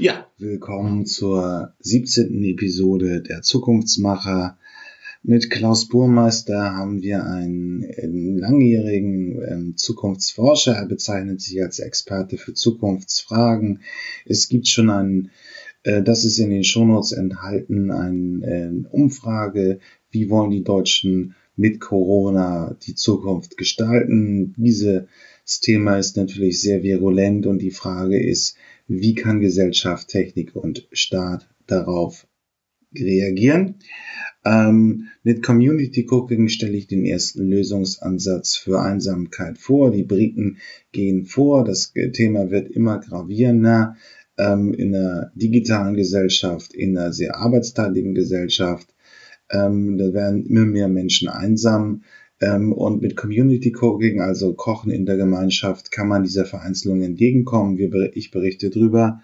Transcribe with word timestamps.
Ja, 0.00 0.26
willkommen 0.38 1.04
zur 1.04 1.74
17. 1.80 2.42
Episode 2.44 3.20
der 3.20 3.42
Zukunftsmacher. 3.42 4.56
Mit 5.22 5.50
Klaus 5.50 5.88
Burmeister 5.88 6.74
haben 6.74 7.02
wir 7.02 7.26
einen, 7.26 8.38
langjährigen 8.38 9.42
ähm, 9.46 9.76
Zukunftsforscher. 9.76 10.72
Er 10.72 10.86
bezeichnet 10.86 11.42
sich 11.42 11.62
als 11.62 11.80
Experte 11.80 12.38
für 12.38 12.54
Zukunftsfragen. 12.54 13.80
Es 14.24 14.48
gibt 14.48 14.68
schon 14.68 14.88
einen, 14.88 15.32
äh, 15.82 16.02
das 16.02 16.24
ist 16.24 16.38
in 16.38 16.48
den 16.48 16.64
Shownotes 16.64 17.12
enthalten, 17.12 17.90
eine 17.90 18.46
äh, 18.46 18.96
Umfrage, 18.96 19.80
wie 20.10 20.30
wollen 20.30 20.50
die 20.50 20.64
Deutschen 20.64 21.34
mit 21.56 21.78
Corona 21.78 22.74
die 22.86 22.94
Zukunft 22.94 23.58
gestalten. 23.58 24.54
Dieses 24.56 25.60
Thema 25.60 25.98
ist 25.98 26.16
natürlich 26.16 26.62
sehr 26.62 26.82
virulent 26.82 27.46
und 27.46 27.58
die 27.58 27.70
Frage 27.70 28.18
ist, 28.18 28.56
wie 28.90 29.14
kann 29.14 29.40
Gesellschaft, 29.40 30.08
Technik 30.08 30.56
und 30.56 30.88
Staat 30.90 31.48
darauf 31.68 32.26
reagieren. 32.92 33.76
Ähm, 34.44 35.08
mit 35.22 35.44
Community 35.44 36.08
Cooking 36.10 36.48
stelle 36.48 36.76
ich 36.76 36.88
den 36.88 37.04
ersten 37.04 37.46
Lösungsansatz 37.46 38.56
für 38.56 38.80
Einsamkeit 38.80 39.58
vor. 39.58 39.92
Die 39.92 40.02
Briten 40.02 40.58
gehen 40.90 41.24
vor. 41.24 41.62
Das 41.62 41.92
Thema 42.12 42.50
wird 42.50 42.68
immer 42.68 42.98
gravierender 42.98 43.96
ähm, 44.36 44.74
in 44.74 44.90
der 44.90 45.30
digitalen 45.36 45.94
Gesellschaft, 45.94 46.74
in 46.74 46.98
einer 46.98 47.12
sehr 47.12 47.36
arbeitsteiligen 47.36 48.16
Gesellschaft. 48.16 48.92
Ähm, 49.50 49.98
da 49.98 50.12
werden 50.12 50.46
immer 50.46 50.64
mehr 50.64 50.88
Menschen 50.88 51.28
einsam. 51.28 52.02
Ähm, 52.40 52.72
und 52.72 53.02
mit 53.02 53.16
Community 53.16 53.74
Cooking, 53.78 54.20
also 54.20 54.54
Kochen 54.54 54.90
in 54.90 55.06
der 55.06 55.16
Gemeinschaft, 55.16 55.90
kann 55.90 56.08
man 56.08 56.22
dieser 56.22 56.46
Vereinzelung 56.46 57.02
entgegenkommen. 57.02 57.76
Wir, 57.76 57.90
ich 58.14 58.30
berichte 58.30 58.70
drüber. 58.70 59.20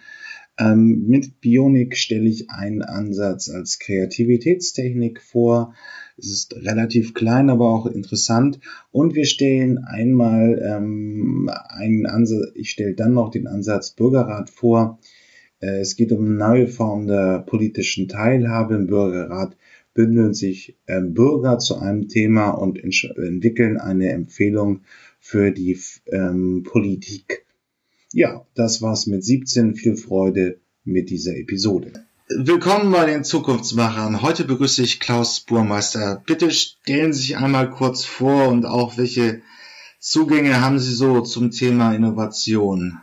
Ähm, 0.59 1.05
mit 1.07 1.41
Bionik 1.41 1.97
stelle 1.97 2.29
ich 2.29 2.51
einen 2.51 2.83
Ansatz 2.83 3.51
als 3.51 3.79
Kreativitätstechnik 3.79 5.21
vor. 5.21 5.75
Es 6.17 6.31
ist 6.31 6.57
relativ 6.57 7.13
klein, 7.13 7.51
aber 7.51 7.67
auch 7.67 7.87
interessant. 7.87 8.59
Und 8.91 9.15
wir 9.15 9.27
stellen 9.27 9.79
einmal 9.79 10.63
ähm, 10.65 11.51
einen 11.69 12.07
Ansatz, 12.07 12.53
ich 12.55 12.71
stelle 12.71 12.95
dann 12.95 13.13
noch 13.13 13.31
den 13.31 13.47
Ansatz 13.47 13.91
Bürgerrat 13.91 14.49
vor. 14.49 14.99
Äh, 15.61 15.81
es 15.81 15.97
geht 15.97 16.13
um 16.13 16.25
eine 16.25 16.35
neue 16.35 16.69
Form 16.69 17.07
der 17.07 17.41
politischen 17.41 18.09
Teilhabe 18.09 18.77
im 18.77 18.87
Bürgerrat 18.87 19.57
bündeln 19.97 20.35
sich 20.35 20.77
äh, 20.87 21.01
Bürger 21.01 21.59
zu 21.59 21.79
einem 21.79 22.07
Thema 22.07 22.51
und 22.51 22.79
entwickeln 22.79 23.79
eine 23.79 24.11
Empfehlung 24.11 24.83
für 25.19 25.51
die 25.51 25.77
ähm, 26.13 26.63
Politik. 26.63 27.45
Ja, 28.13 28.47
das 28.55 28.83
war's 28.83 29.09
mit 29.09 29.25
17. 29.25 29.75
Viel 29.75 29.97
Freude 29.97 30.61
mit 30.85 31.11
dieser 31.11 31.37
Episode. 31.37 31.93
Willkommen 32.29 32.93
bei 32.93 33.07
den 33.07 33.25
Zukunftsmachern. 33.25 34.23
Heute 34.23 34.45
begrüße 34.45 34.83
ich 34.83 35.01
Klaus 35.01 35.41
Burmeister. 35.41 36.23
Bitte 36.27 36.51
stellen 36.51 37.13
Sie 37.13 37.21
sich 37.21 37.37
einmal 37.37 37.71
kurz 37.71 38.05
vor 38.05 38.49
und 38.49 38.67
auch 38.67 38.99
welche 38.99 39.43
Zugänge 39.99 40.61
haben 40.61 40.79
Sie 40.79 40.95
so 40.95 41.23
zum 41.23 41.51
Thema 41.51 41.95
Innovation? 41.95 42.99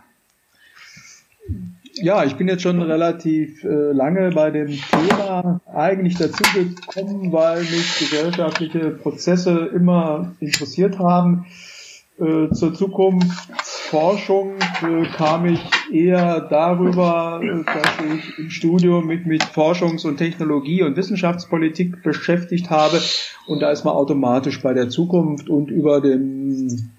Ja, 1.96 2.24
ich 2.24 2.36
bin 2.36 2.48
jetzt 2.48 2.64
schon 2.64 2.82
relativ 2.82 3.64
äh, 3.64 3.92
lange 3.92 4.32
bei 4.32 4.52
dem 4.52 4.68
Thema 4.68 5.62
eigentlich 5.74 6.18
dazu 6.18 6.44
gekommen, 6.54 7.32
weil 7.32 7.62
mich 7.62 8.00
gesellschaftliche 8.00 8.92
Prozesse 8.92 9.70
immer 9.74 10.34
interessiert 10.40 11.00
haben. 11.00 11.46
Äh, 12.20 12.52
zur 12.52 12.76
Zukunftsforschung 12.76 14.54
äh, 14.60 15.06
kam 15.16 15.46
ich 15.46 15.60
eher 15.92 16.42
darüber, 16.42 17.42
äh, 17.42 17.64
dass 17.64 18.06
ich 18.16 18.38
im 18.38 18.50
Studium 18.52 19.08
mich 19.08 19.26
mit 19.26 19.44
Forschungs- 19.44 20.06
und 20.06 20.18
Technologie- 20.18 20.84
und 20.84 20.96
Wissenschaftspolitik 20.96 22.04
beschäftigt 22.04 22.70
habe. 22.70 23.02
Und 23.48 23.62
da 23.62 23.72
ist 23.72 23.84
man 23.84 23.96
automatisch 23.96 24.62
bei 24.62 24.74
der 24.74 24.90
Zukunft 24.90 25.50
und 25.50 25.72
über 25.72 26.02
den 26.02 26.92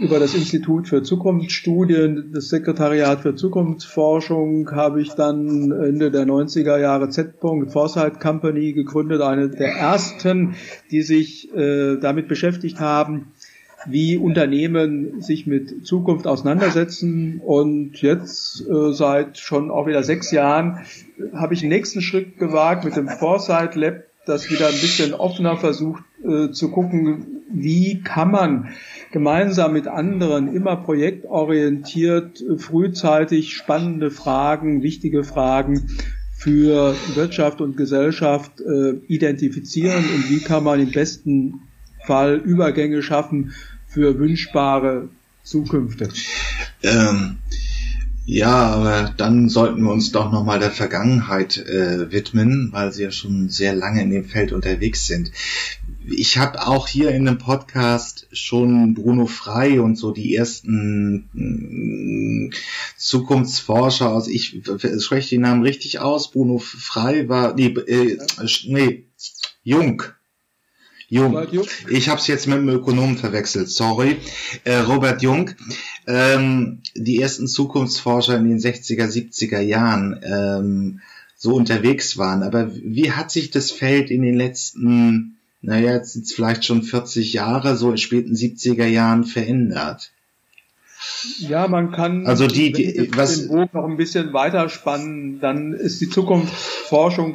über 0.00 0.18
das 0.18 0.34
Institut 0.34 0.88
für 0.88 1.02
Zukunftsstudien, 1.02 2.30
das 2.32 2.48
Sekretariat 2.48 3.20
für 3.20 3.34
Zukunftsforschung, 3.34 4.70
habe 4.72 5.02
ich 5.02 5.10
dann 5.10 5.70
Ende 5.70 6.10
der 6.10 6.26
90er 6.26 6.78
Jahre 6.78 7.10
Z. 7.10 7.34
Foresight 7.40 8.18
Company 8.18 8.72
gegründet, 8.72 9.20
eine 9.20 9.50
der 9.50 9.74
ersten, 9.74 10.54
die 10.90 11.02
sich 11.02 11.54
äh, 11.54 11.98
damit 11.98 12.28
beschäftigt 12.28 12.80
haben, 12.80 13.32
wie 13.86 14.16
Unternehmen 14.16 15.20
sich 15.20 15.46
mit 15.46 15.86
Zukunft 15.86 16.26
auseinandersetzen. 16.26 17.40
Und 17.44 18.00
jetzt 18.00 18.66
äh, 18.68 18.92
seit 18.92 19.38
schon 19.38 19.70
auch 19.70 19.86
wieder 19.86 20.02
sechs 20.02 20.30
Jahren 20.30 20.78
habe 21.34 21.52
ich 21.52 21.60
den 21.60 21.68
nächsten 21.68 22.00
Schritt 22.00 22.38
gewagt 22.38 22.84
mit 22.84 22.96
dem 22.96 23.08
Foresight 23.08 23.74
Lab, 23.74 24.04
das 24.24 24.50
wieder 24.50 24.66
ein 24.66 24.72
bisschen 24.72 25.12
offener 25.12 25.58
versucht 25.58 26.04
äh, 26.24 26.50
zu 26.50 26.70
gucken, 26.70 27.39
wie 27.52 28.00
kann 28.02 28.30
man 28.30 28.68
gemeinsam 29.12 29.72
mit 29.72 29.86
anderen 29.86 30.54
immer 30.54 30.76
projektorientiert, 30.76 32.42
frühzeitig 32.58 33.54
spannende 33.54 34.10
Fragen, 34.10 34.82
wichtige 34.82 35.24
Fragen 35.24 35.90
für 36.36 36.94
Wirtschaft 37.14 37.60
und 37.60 37.76
Gesellschaft 37.76 38.60
äh, 38.60 38.92
identifizieren 39.08 40.04
und 40.14 40.30
wie 40.30 40.40
kann 40.40 40.64
man 40.64 40.80
im 40.80 40.90
besten 40.90 41.60
Fall 42.06 42.36
Übergänge 42.36 43.02
schaffen 43.02 43.52
für 43.86 44.18
wünschbare 44.18 45.08
Zukünfte. 45.42 46.08
Ähm, 46.82 47.38
ja, 48.24 48.54
aber 48.54 49.12
dann 49.16 49.48
sollten 49.48 49.82
wir 49.82 49.90
uns 49.90 50.12
doch 50.12 50.30
nochmal 50.30 50.60
der 50.60 50.70
Vergangenheit 50.70 51.58
äh, 51.58 52.12
widmen, 52.12 52.68
weil 52.72 52.92
Sie 52.92 53.02
ja 53.02 53.10
schon 53.10 53.48
sehr 53.48 53.74
lange 53.74 54.02
in 54.02 54.10
dem 54.10 54.24
Feld 54.24 54.52
unterwegs 54.52 55.06
sind 55.06 55.32
ich 56.10 56.38
habe 56.38 56.66
auch 56.66 56.88
hier 56.88 57.10
in 57.10 57.24
dem 57.24 57.38
Podcast 57.38 58.26
schon 58.32 58.94
Bruno 58.94 59.26
Frei 59.26 59.80
und 59.80 59.96
so 59.96 60.12
die 60.12 60.34
ersten 60.34 61.28
mh, 61.32 62.56
Zukunftsforscher 62.96 64.12
aus, 64.12 64.28
ich 64.28 64.62
spreche 64.98 65.30
den 65.30 65.42
Namen 65.42 65.62
richtig 65.62 66.00
aus, 66.00 66.30
Bruno 66.30 66.58
Frei 66.58 67.28
war, 67.28 67.54
nee, 67.54 67.68
äh, 67.68 68.18
nee 68.66 69.04
Jung. 69.62 70.02
Jung. 71.08 71.36
Ich 71.88 72.08
habe 72.08 72.20
es 72.20 72.28
jetzt 72.28 72.46
mit 72.46 72.58
dem 72.58 72.68
Ökonomen 72.68 73.18
verwechselt, 73.18 73.68
sorry. 73.68 74.18
Äh, 74.62 74.76
Robert 74.76 75.22
Jung. 75.22 75.50
Ähm, 76.06 76.82
die 76.94 77.20
ersten 77.20 77.48
Zukunftsforscher 77.48 78.36
in 78.36 78.48
den 78.48 78.60
60er, 78.60 79.06
70er 79.08 79.58
Jahren 79.58 80.20
ähm, 80.22 81.00
so 81.36 81.54
unterwegs 81.54 82.16
waren. 82.16 82.44
Aber 82.44 82.70
wie 82.72 83.10
hat 83.10 83.32
sich 83.32 83.50
das 83.50 83.72
Feld 83.72 84.12
in 84.12 84.22
den 84.22 84.36
letzten 84.36 85.39
naja, 85.62 85.92
jetzt 85.92 86.14
sind 86.14 86.24
es 86.24 86.32
vielleicht 86.32 86.64
schon 86.64 86.82
40 86.82 87.32
Jahre, 87.34 87.76
so 87.76 87.90
in 87.90 87.98
späten 87.98 88.34
70er 88.34 88.86
Jahren 88.86 89.24
verändert. 89.24 90.12
Ja, 91.38 91.68
man 91.68 91.92
kann 91.92 92.26
also 92.26 92.46
die, 92.46 92.72
die 92.72 93.10
was 93.14 93.40
den 93.40 93.48
Bogen 93.48 93.70
noch 93.72 93.84
ein 93.84 93.96
bisschen 93.96 94.32
weiterspannen, 94.32 95.40
dann 95.40 95.72
ist 95.72 96.00
die 96.00 96.08
Zukunftsforschung 96.08 97.34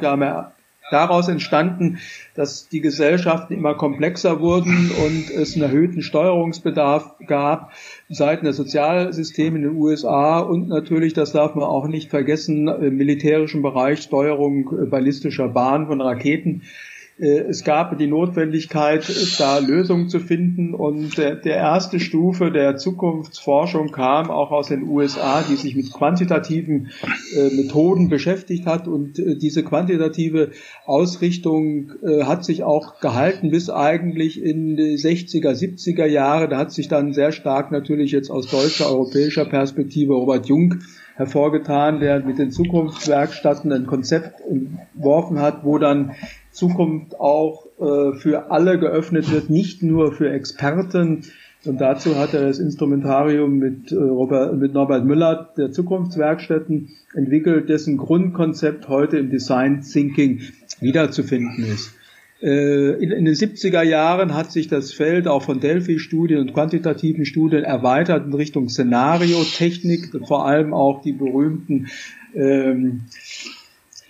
daraus 0.90 1.28
entstanden, 1.28 1.98
dass 2.34 2.68
die 2.68 2.80
Gesellschaften 2.80 3.54
immer 3.54 3.74
komplexer 3.74 4.40
wurden 4.40 4.90
und 5.04 5.30
es 5.30 5.54
einen 5.54 5.64
erhöhten 5.64 6.02
Steuerungsbedarf 6.02 7.14
gab 7.26 7.72
seitens 8.08 8.44
der 8.44 8.52
Sozialsysteme 8.52 9.56
in 9.58 9.64
den 9.64 9.76
USA 9.76 10.38
und 10.38 10.68
natürlich, 10.68 11.12
das 11.12 11.32
darf 11.32 11.56
man 11.56 11.64
auch 11.64 11.88
nicht 11.88 12.10
vergessen, 12.10 12.68
im 12.68 12.96
militärischen 12.96 13.62
Bereich 13.62 14.00
Steuerung 14.00 14.88
ballistischer 14.90 15.48
Bahnen 15.48 15.88
von 15.88 16.00
Raketen 16.00 16.62
äh, 16.62 16.95
es 17.18 17.64
gab 17.64 17.96
die 17.96 18.08
Notwendigkeit, 18.08 19.10
da 19.38 19.58
Lösungen 19.58 20.10
zu 20.10 20.20
finden 20.20 20.74
und 20.74 21.16
der, 21.16 21.34
der 21.34 21.56
erste 21.56 21.98
Stufe 21.98 22.50
der 22.50 22.76
Zukunftsforschung 22.76 23.90
kam 23.90 24.30
auch 24.30 24.50
aus 24.50 24.68
den 24.68 24.82
USA, 24.82 25.42
die 25.48 25.56
sich 25.56 25.74
mit 25.76 25.90
quantitativen 25.94 26.90
äh, 27.34 27.54
Methoden 27.54 28.10
beschäftigt 28.10 28.66
hat 28.66 28.86
und 28.86 29.18
äh, 29.18 29.36
diese 29.36 29.64
quantitative 29.64 30.50
Ausrichtung 30.84 31.92
äh, 32.02 32.24
hat 32.24 32.44
sich 32.44 32.64
auch 32.64 33.00
gehalten 33.00 33.50
bis 33.50 33.70
eigentlich 33.70 34.42
in 34.42 34.76
die 34.76 34.98
60er, 34.98 35.52
70er 35.52 36.04
Jahre. 36.04 36.48
Da 36.48 36.58
hat 36.58 36.72
sich 36.72 36.88
dann 36.88 37.14
sehr 37.14 37.32
stark 37.32 37.72
natürlich 37.72 38.12
jetzt 38.12 38.30
aus 38.30 38.50
deutscher, 38.50 38.90
europäischer 38.90 39.46
Perspektive 39.46 40.12
Robert 40.12 40.46
Jung 40.46 40.80
hervorgetan, 41.14 41.98
der 41.98 42.20
mit 42.20 42.38
den 42.38 42.50
Zukunftswerkstätten 42.50 43.72
ein 43.72 43.86
Konzept 43.86 44.42
entworfen 44.42 45.40
hat, 45.40 45.64
wo 45.64 45.78
dann 45.78 46.12
Zukunft 46.56 47.20
auch 47.20 47.66
äh, 47.78 48.16
für 48.16 48.50
alle 48.50 48.78
geöffnet 48.78 49.30
wird, 49.30 49.50
nicht 49.50 49.82
nur 49.82 50.12
für 50.12 50.30
Experten. 50.30 51.22
Und 51.64 51.80
dazu 51.80 52.16
hat 52.16 52.32
er 52.32 52.46
das 52.46 52.58
Instrumentarium 52.58 53.58
mit, 53.58 53.92
äh, 53.92 53.96
Robert, 53.96 54.56
mit 54.56 54.72
Norbert 54.72 55.04
Müller 55.04 55.52
der 55.56 55.70
Zukunftswerkstätten 55.70 56.88
entwickelt, 57.14 57.68
dessen 57.68 57.98
Grundkonzept 57.98 58.88
heute 58.88 59.18
im 59.18 59.30
Design 59.30 59.82
Thinking 59.82 60.40
wiederzufinden 60.80 61.64
ist. 61.64 61.94
Äh, 62.42 63.02
in, 63.02 63.10
in, 63.10 63.24
den 63.26 63.34
70er 63.34 63.82
Jahren 63.82 64.34
hat 64.34 64.50
sich 64.50 64.68
das 64.68 64.92
Feld 64.92 65.28
auch 65.28 65.42
von 65.42 65.60
Delphi-Studien 65.60 66.40
und 66.40 66.54
quantitativen 66.54 67.26
Studien 67.26 67.64
erweitert 67.64 68.26
in 68.26 68.32
Richtung 68.32 68.68
Szenariotechnik, 68.68 70.10
vor 70.26 70.46
allem 70.46 70.72
auch 70.72 71.02
die 71.02 71.12
berühmten 71.12 71.88
ähm, 72.34 73.02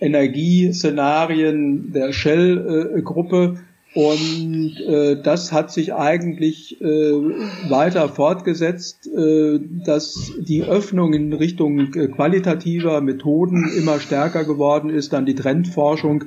Energieszenarien 0.01 1.93
der 1.93 2.13
Shell-Gruppe. 2.13 3.59
Und 3.95 4.77
äh, 4.87 5.23
das 5.23 5.53
hat 5.53 5.73
sich 5.73 5.95
eigentlich 5.95 6.79
äh, 6.83 6.85
weiter 7.71 8.11
fortgesetzt, 8.11 9.07
äh, 9.07 9.59
dass 9.87 10.35
die 10.39 10.65
Öffnung 10.65 11.15
in 11.15 11.33
Richtung 11.33 11.95
äh, 11.95 12.09
qualitativer 12.09 13.01
Methoden 13.01 13.71
immer 13.75 13.99
stärker 13.99 14.45
geworden 14.45 14.91
ist, 14.91 15.15
dann 15.15 15.25
die 15.25 15.35
Trendforschung 15.35 16.25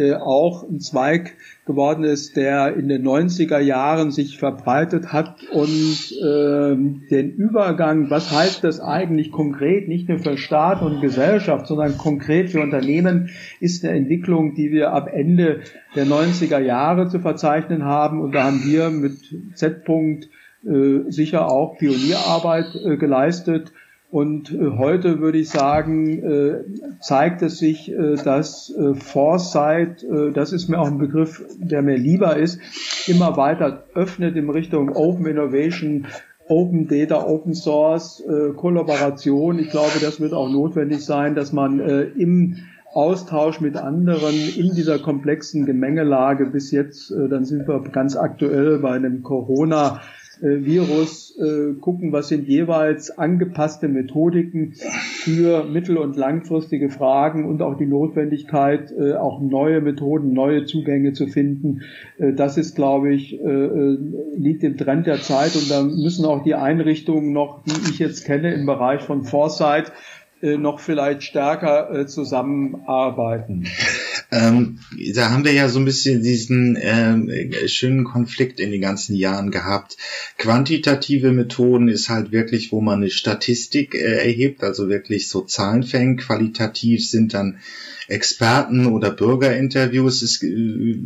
äh, 0.00 0.14
auch 0.14 0.68
ein 0.68 0.80
Zweig 0.80 1.36
geworden 1.66 2.04
ist, 2.04 2.36
der 2.36 2.74
in 2.74 2.88
den 2.88 3.06
90er 3.06 3.60
Jahren 3.60 4.10
sich 4.10 4.38
verbreitet 4.38 5.12
hat 5.12 5.36
und 5.52 6.12
äh, 6.20 6.74
den 7.10 7.34
Übergang, 7.36 8.10
was 8.10 8.32
heißt 8.32 8.64
das 8.64 8.80
eigentlich 8.80 9.30
konkret, 9.30 9.86
nicht 9.86 10.08
nur 10.08 10.18
für 10.18 10.36
Staat 10.36 10.82
und 10.82 11.00
Gesellschaft, 11.00 11.66
sondern 11.66 11.98
konkret 11.98 12.50
für 12.50 12.60
Unternehmen, 12.60 13.30
ist 13.60 13.84
eine 13.84 13.96
Entwicklung, 13.96 14.54
die 14.54 14.72
wir 14.72 14.92
ab 14.92 15.08
Ende 15.12 15.60
der 15.94 16.06
90er 16.06 16.58
Jahre 16.58 17.08
zu 17.08 17.20
verzeichnen 17.20 17.84
haben. 17.84 18.20
Und 18.20 18.34
da 18.34 18.44
haben 18.44 18.64
wir 18.64 18.90
mit 18.90 19.18
Z-Punkt 19.54 20.28
äh, 20.64 21.10
sicher 21.10 21.50
auch 21.50 21.78
Pionierarbeit 21.78 22.74
äh, 22.84 22.96
geleistet 22.96 23.72
und 24.10 24.52
äh, 24.52 24.70
heute 24.76 25.20
würde 25.20 25.38
ich 25.38 25.50
sagen, 25.50 26.18
äh, 26.18 26.64
zeigt 27.00 27.42
es 27.42 27.58
sich, 27.58 27.90
äh, 27.92 28.16
dass 28.16 28.74
Foresight, 28.94 30.04
das 30.34 30.52
ist 30.52 30.68
mir 30.68 30.78
auch 30.78 30.88
ein 30.88 30.98
Begriff, 30.98 31.44
der 31.58 31.82
mir 31.82 31.96
lieber 31.96 32.36
ist, 32.36 32.60
immer 33.06 33.36
weiter 33.36 33.84
öffnet 33.94 34.36
in 34.36 34.50
Richtung 34.50 34.90
Open 34.90 35.26
Innovation, 35.26 36.06
Open 36.48 36.88
Data, 36.88 37.24
Open 37.24 37.54
Source, 37.54 38.22
Kollaboration. 38.56 39.58
Ich 39.58 39.70
glaube, 39.70 40.00
das 40.00 40.20
wird 40.20 40.32
auch 40.32 40.50
notwendig 40.50 41.04
sein, 41.04 41.34
dass 41.34 41.52
man 41.52 41.78
im 41.78 42.56
Austausch 42.92 43.60
mit 43.60 43.76
anderen 43.76 44.34
in 44.34 44.74
dieser 44.74 44.98
komplexen 44.98 45.64
Gemengelage 45.64 46.46
bis 46.46 46.72
jetzt, 46.72 47.10
dann 47.10 47.44
sind 47.44 47.68
wir 47.68 47.80
ganz 47.92 48.16
aktuell 48.16 48.78
bei 48.78 48.92
einem 48.92 49.22
Corona 49.22 50.00
Virus 50.42 51.36
äh, 51.38 51.74
gucken, 51.80 52.12
was 52.12 52.28
sind 52.28 52.48
jeweils 52.48 53.10
angepasste 53.16 53.88
Methodiken 53.88 54.74
für 54.74 55.64
mittel- 55.64 55.98
und 55.98 56.16
langfristige 56.16 56.88
Fragen 56.88 57.46
und 57.46 57.62
auch 57.62 57.76
die 57.76 57.86
Notwendigkeit, 57.86 58.92
äh, 58.92 59.14
auch 59.14 59.40
neue 59.40 59.80
Methoden, 59.80 60.32
neue 60.32 60.64
Zugänge 60.64 61.12
zu 61.12 61.26
finden. 61.26 61.82
Äh, 62.18 62.32
das 62.32 62.56
ist, 62.56 62.74
glaube 62.74 63.12
ich, 63.12 63.38
äh, 63.38 63.44
äh, 63.44 63.98
liegt 64.36 64.64
im 64.64 64.76
Trend 64.76 65.06
der 65.06 65.20
Zeit 65.20 65.54
und 65.56 65.70
da 65.70 65.82
müssen 65.82 66.24
auch 66.24 66.42
die 66.42 66.54
Einrichtungen 66.54 67.32
noch, 67.32 67.62
die 67.64 67.90
ich 67.90 67.98
jetzt 67.98 68.24
kenne 68.24 68.52
im 68.54 68.66
Bereich 68.66 69.02
von 69.02 69.24
Foresight, 69.24 69.92
noch 70.42 70.80
vielleicht 70.80 71.22
stärker 71.22 72.06
zusammenarbeiten. 72.06 73.66
Ähm, 74.32 74.78
da 75.14 75.30
haben 75.30 75.44
wir 75.44 75.52
ja 75.52 75.68
so 75.68 75.78
ein 75.78 75.84
bisschen 75.84 76.22
diesen 76.22 76.76
äh, 76.76 77.68
schönen 77.68 78.04
Konflikt 78.04 78.60
in 78.60 78.70
den 78.70 78.80
ganzen 78.80 79.16
Jahren 79.16 79.50
gehabt. 79.50 79.96
Quantitative 80.38 81.32
Methoden 81.32 81.88
ist 81.88 82.08
halt 82.08 82.30
wirklich, 82.30 82.70
wo 82.70 82.80
man 82.80 83.00
eine 83.00 83.10
Statistik 83.10 83.94
äh, 83.94 83.98
erhebt, 83.98 84.62
also 84.62 84.88
wirklich 84.88 85.28
so 85.28 85.42
Zahlen 85.42 85.82
fängt. 85.82 86.20
Qualitativ 86.20 87.08
sind 87.08 87.34
dann 87.34 87.58
Experten 88.10 88.86
oder 88.86 89.10
Bürgerinterviews. 89.10 90.22
Es, 90.22 90.42
äh, 90.42 90.98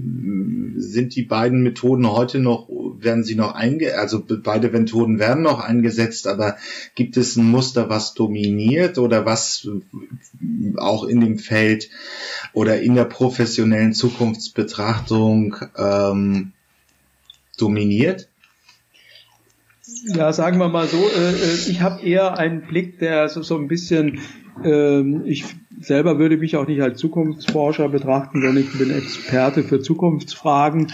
sind 0.77 1.15
die 1.15 1.23
beiden 1.23 1.63
Methoden 1.63 2.11
heute 2.11 2.39
noch, 2.39 2.69
werden 2.69 3.25
sie 3.25 3.35
noch 3.35 3.55
einge, 3.55 3.97
also 3.99 4.23
beide 4.43 4.71
Methoden 4.71 5.19
werden 5.19 5.43
noch 5.43 5.61
eingesetzt, 5.61 6.27
aber 6.27 6.57
gibt 6.95 7.17
es 7.17 7.37
ein 7.37 7.45
Muster, 7.45 7.89
was 7.89 8.15
dominiert 8.15 8.99
oder 8.99 9.25
was 9.25 9.69
auch 10.77 11.05
in 11.05 11.21
dem 11.21 11.39
Feld 11.39 11.91
oder 12.53 12.81
in 12.81 12.95
der 12.95 13.05
professionellen 13.05 13.93
Zukunftsbetrachtung 13.93 15.57
ähm, 15.77 16.53
dominiert? 17.59 18.29
Ja, 20.07 20.33
sagen 20.33 20.59
wir 20.59 20.69
mal 20.69 20.89
so, 20.89 20.97
äh, 20.97 21.33
äh 21.33 21.55
ich 21.69 21.81
habe 21.81 22.03
eher 22.03 22.39
einen 22.39 22.63
Blick, 22.63 22.99
der 22.99 23.29
so, 23.29 23.43
so 23.43 23.57
ein 23.57 23.69
bisschen, 23.69 24.21
ähm, 24.65 25.23
ich 25.27 25.45
selber 25.81 26.19
würde 26.19 26.37
mich 26.37 26.57
auch 26.57 26.67
nicht 26.67 26.83
als 26.83 26.99
Zukunftsforscher 26.99 27.89
betrachten, 27.89 28.41
sondern 28.43 28.63
ich 28.63 28.79
bin 28.79 28.91
Experte 28.91 29.63
für 29.63 29.81
Zukunftsfragen. 29.81 30.93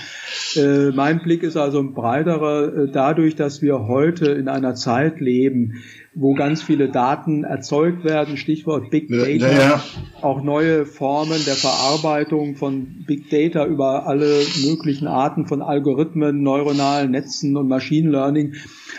Äh, 0.56 0.90
mein 0.90 1.20
Blick 1.20 1.42
ist 1.42 1.56
also 1.56 1.80
ein 1.80 1.94
breiterer, 1.94 2.74
äh, 2.74 2.88
dadurch, 2.90 3.36
dass 3.36 3.62
wir 3.62 3.86
heute 3.86 4.26
in 4.32 4.48
einer 4.48 4.74
Zeit 4.74 5.20
leben, 5.20 5.82
wo 6.14 6.34
ganz 6.34 6.62
viele 6.62 6.88
Daten 6.88 7.44
erzeugt 7.44 8.04
werden, 8.04 8.36
Stichwort 8.36 8.90
Big 8.90 9.08
Data, 9.08 9.30
ja, 9.30 9.52
ja. 9.52 9.84
auch 10.22 10.42
neue 10.42 10.84
Formen 10.84 11.38
der 11.46 11.54
Verarbeitung 11.54 12.56
von 12.56 13.04
Big 13.06 13.30
Data 13.30 13.64
über 13.64 14.06
alle 14.06 14.40
möglichen 14.66 15.06
Arten 15.06 15.46
von 15.46 15.62
Algorithmen, 15.62 16.42
neuronalen 16.42 17.12
Netzen 17.12 17.56
und 17.56 17.68
Machine 17.68 18.10
Learning, 18.10 18.54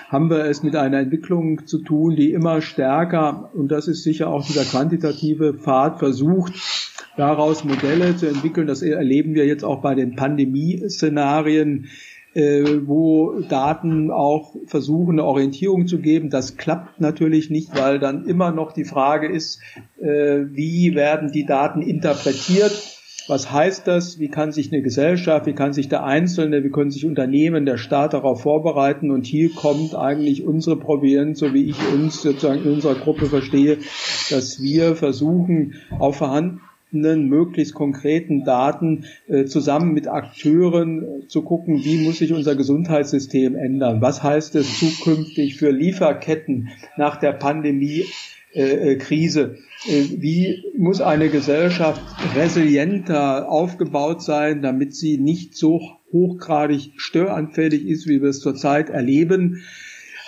haben 0.07 0.29
wir 0.29 0.45
es 0.45 0.63
mit 0.63 0.75
einer 0.75 0.99
Entwicklung 0.99 1.67
zu 1.67 1.79
tun, 1.79 2.15
die 2.15 2.31
immer 2.31 2.61
stärker, 2.61 3.51
und 3.53 3.69
das 3.69 3.89
ist 3.89 4.03
sicher 4.03 4.29
auch 4.29 4.45
dieser 4.45 4.63
quantitative 4.63 5.53
Pfad, 5.53 5.99
versucht, 5.99 6.53
daraus 7.17 7.65
Modelle 7.65 8.15
zu 8.15 8.27
entwickeln. 8.27 8.67
Das 8.67 8.81
erleben 8.81 9.35
wir 9.35 9.45
jetzt 9.45 9.65
auch 9.65 9.81
bei 9.81 9.95
den 9.95 10.15
Pandemie-Szenarien, 10.15 11.85
äh, 11.85 11.87
wo 12.33 13.41
Daten 13.41 14.09
auch 14.09 14.55
versuchen, 14.65 15.19
eine 15.19 15.25
Orientierung 15.25 15.87
zu 15.87 15.99
geben. 15.99 16.29
Das 16.29 16.57
klappt 16.57 17.01
natürlich 17.01 17.49
nicht, 17.49 17.77
weil 17.77 17.99
dann 17.99 18.25
immer 18.25 18.51
noch 18.51 18.71
die 18.71 18.85
Frage 18.85 19.27
ist, 19.27 19.59
äh, 19.99 20.45
wie 20.51 20.95
werden 20.95 21.31
die 21.31 21.45
Daten 21.45 21.81
interpretiert? 21.81 22.71
Was 23.27 23.51
heißt 23.51 23.87
das? 23.87 24.19
Wie 24.19 24.29
kann 24.29 24.51
sich 24.51 24.71
eine 24.71 24.81
Gesellschaft, 24.81 25.45
wie 25.45 25.53
kann 25.53 25.73
sich 25.73 25.89
der 25.89 26.03
Einzelne, 26.03 26.63
wie 26.63 26.69
können 26.69 26.91
sich 26.91 27.05
Unternehmen, 27.05 27.65
der 27.65 27.77
Staat 27.77 28.13
darauf 28.13 28.41
vorbereiten? 28.41 29.11
Und 29.11 29.25
hier 29.25 29.51
kommt 29.53 29.93
eigentlich 29.95 30.43
unsere 30.43 30.77
Providenz, 30.77 31.39
so 31.39 31.53
wie 31.53 31.69
ich 31.69 31.77
uns 31.93 32.21
sozusagen 32.21 32.63
in 32.63 32.71
unserer 32.73 32.95
Gruppe 32.95 33.27
verstehe, 33.27 33.77
dass 34.29 34.61
wir 34.61 34.95
versuchen, 34.95 35.75
auf 35.99 36.17
vorhanden 36.17 36.61
möglichst 36.91 37.73
konkreten 37.73 38.43
Daten 38.43 39.05
äh, 39.27 39.45
zusammen 39.45 39.93
mit 39.93 40.07
Akteuren 40.07 41.03
äh, 41.03 41.27
zu 41.27 41.41
gucken, 41.41 41.83
wie 41.83 42.03
muss 42.03 42.19
sich 42.19 42.33
unser 42.33 42.55
Gesundheitssystem 42.55 43.55
ändern? 43.55 44.01
Was 44.01 44.23
heißt 44.23 44.55
es 44.55 44.79
zukünftig 44.79 45.57
für 45.57 45.71
Lieferketten 45.71 46.69
nach 46.97 47.17
der 47.17 47.31
Pandemie? 47.33 48.05
Äh, 48.53 48.93
äh 48.93 48.95
Krise. 48.97 49.57
Äh, 49.87 50.03
wie 50.17 50.63
muss 50.77 50.99
eine 50.99 51.29
Gesellschaft 51.29 52.01
resilienter 52.35 53.49
aufgebaut 53.49 54.21
sein, 54.21 54.61
damit 54.61 54.93
sie 54.93 55.17
nicht 55.17 55.55
so 55.55 55.81
hochgradig 56.11 56.91
störanfällig 56.97 57.87
ist, 57.87 58.07
wie 58.07 58.21
wir 58.21 58.29
es 58.29 58.41
zurzeit 58.41 58.89
erleben? 58.89 59.63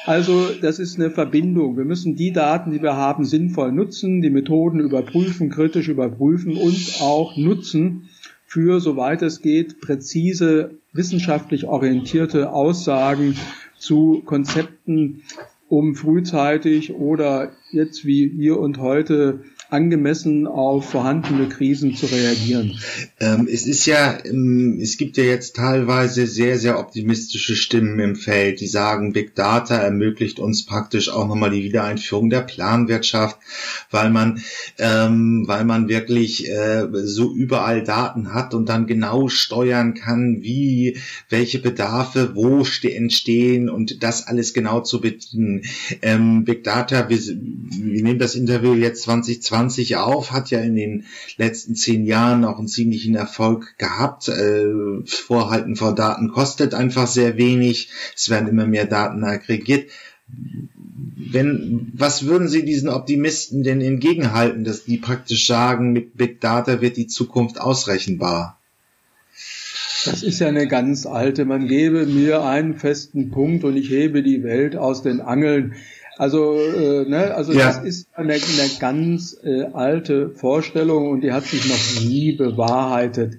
Also 0.05 0.49
das 0.61 0.79
ist 0.79 0.99
eine 0.99 1.11
Verbindung. 1.11 1.77
Wir 1.77 1.85
müssen 1.85 2.15
die 2.15 2.33
Daten, 2.33 2.71
die 2.71 2.81
wir 2.81 2.95
haben, 2.95 3.23
sinnvoll 3.23 3.71
nutzen, 3.71 4.21
die 4.21 4.29
Methoden 4.29 4.79
überprüfen, 4.79 5.49
kritisch 5.49 5.87
überprüfen 5.87 6.57
und 6.57 6.97
auch 6.99 7.37
nutzen 7.37 8.09
für, 8.45 8.79
soweit 8.81 9.21
es 9.21 9.41
geht, 9.41 9.79
präzise, 9.79 10.71
wissenschaftlich 10.91 11.65
orientierte 11.65 12.51
Aussagen 12.51 13.35
zu 13.77 14.21
Konzepten, 14.25 15.23
um 15.69 15.95
frühzeitig 15.95 16.93
oder 16.93 17.51
jetzt 17.71 18.05
wie 18.05 18.29
hier 18.29 18.59
und 18.59 18.77
heute 18.79 19.39
angemessen 19.73 20.47
auf 20.47 20.91
vorhandene 20.91 21.49
Krisen 21.49 21.95
zu 21.95 22.05
reagieren? 22.05 22.79
Ähm, 23.19 23.47
es 23.51 23.65
ist 23.65 23.85
ja, 23.85 24.17
ähm, 24.23 24.79
es 24.81 24.97
gibt 24.97 25.17
ja 25.17 25.23
jetzt 25.23 25.55
teilweise 25.55 26.27
sehr, 26.27 26.59
sehr 26.59 26.79
optimistische 26.79 27.55
Stimmen 27.55 27.99
im 27.99 28.15
Feld, 28.15 28.61
die 28.61 28.67
sagen, 28.67 29.11
Big 29.13 29.35
Data 29.35 29.75
ermöglicht 29.75 30.39
uns 30.39 30.65
praktisch 30.65 31.09
auch 31.09 31.27
nochmal 31.27 31.49
die 31.49 31.63
Wiedereinführung 31.63 32.29
der 32.29 32.41
Planwirtschaft, 32.41 33.37
weil 33.89 34.11
man, 34.11 34.41
ähm, 34.77 35.43
weil 35.47 35.65
man 35.65 35.89
wirklich 35.89 36.47
äh, 36.47 36.87
so 37.03 37.33
überall 37.33 37.83
Daten 37.83 38.33
hat 38.33 38.53
und 38.53 38.69
dann 38.69 38.85
genau 38.85 39.27
steuern 39.27 39.95
kann, 39.95 40.43
wie, 40.43 40.97
welche 41.29 41.59
Bedarfe 41.59 42.35
wo 42.35 42.63
entstehen 42.83 43.69
und 43.69 44.03
das 44.03 44.27
alles 44.27 44.53
genau 44.53 44.81
zu 44.81 45.01
bedienen. 45.01 45.63
Ähm, 46.01 46.43
Big 46.43 46.63
Data, 46.63 47.09
wir, 47.09 47.17
wir 47.17 48.03
nehmen 48.03 48.19
das 48.19 48.35
Interview 48.35 48.75
jetzt 48.75 49.03
2020 49.03 49.62
20 49.63 49.97
auf, 49.97 50.31
hat 50.31 50.49
ja 50.51 50.59
in 50.59 50.75
den 50.75 51.05
letzten 51.37 51.75
zehn 51.75 52.05
Jahren 52.05 52.43
auch 52.43 52.57
einen 52.57 52.67
ziemlichen 52.67 53.15
Erfolg 53.15 53.77
gehabt. 53.77 54.27
Äh, 54.27 55.05
Vorhalten 55.05 55.75
vor 55.75 55.95
Daten 55.95 56.29
kostet 56.29 56.73
einfach 56.73 57.07
sehr 57.07 57.37
wenig. 57.37 57.89
Es 58.15 58.29
werden 58.29 58.49
immer 58.49 58.67
mehr 58.67 58.85
Daten 58.85 59.23
aggregiert. 59.23 59.89
Wenn, 61.15 61.91
was 61.93 62.25
würden 62.25 62.47
Sie 62.47 62.65
diesen 62.65 62.89
Optimisten 62.89 63.63
denn 63.63 63.81
entgegenhalten, 63.81 64.63
dass 64.63 64.83
die 64.83 64.97
praktisch 64.97 65.47
sagen, 65.47 65.93
mit 65.93 66.17
Big 66.17 66.41
Data 66.41 66.81
wird 66.81 66.97
die 66.97 67.07
Zukunft 67.07 67.59
ausrechenbar? 67.59 68.59
Das 70.05 70.21
ist 70.21 70.39
ja 70.39 70.47
eine 70.47 70.67
ganz 70.67 71.05
alte. 71.05 71.45
Man 71.45 71.67
gebe 71.67 72.05
mir 72.05 72.43
einen 72.43 72.75
festen 72.75 73.31
Punkt 73.31 73.63
und 73.63 73.77
ich 73.77 73.89
hebe 73.89 74.21
die 74.21 74.43
Welt 74.43 74.75
aus 74.75 75.01
den 75.01 75.21
Angeln. 75.21 75.75
Also, 76.17 76.55
äh, 76.55 77.09
ne, 77.09 77.33
also 77.33 77.53
ja. 77.53 77.67
das 77.67 77.83
ist 77.83 78.07
eine, 78.13 78.33
eine 78.33 78.69
ganz 78.79 79.35
äh, 79.43 79.63
alte 79.73 80.29
Vorstellung 80.29 81.09
und 81.09 81.21
die 81.21 81.31
hat 81.31 81.45
sich 81.45 81.67
noch 81.67 82.07
nie 82.07 82.33
bewahrheitet. 82.33 83.37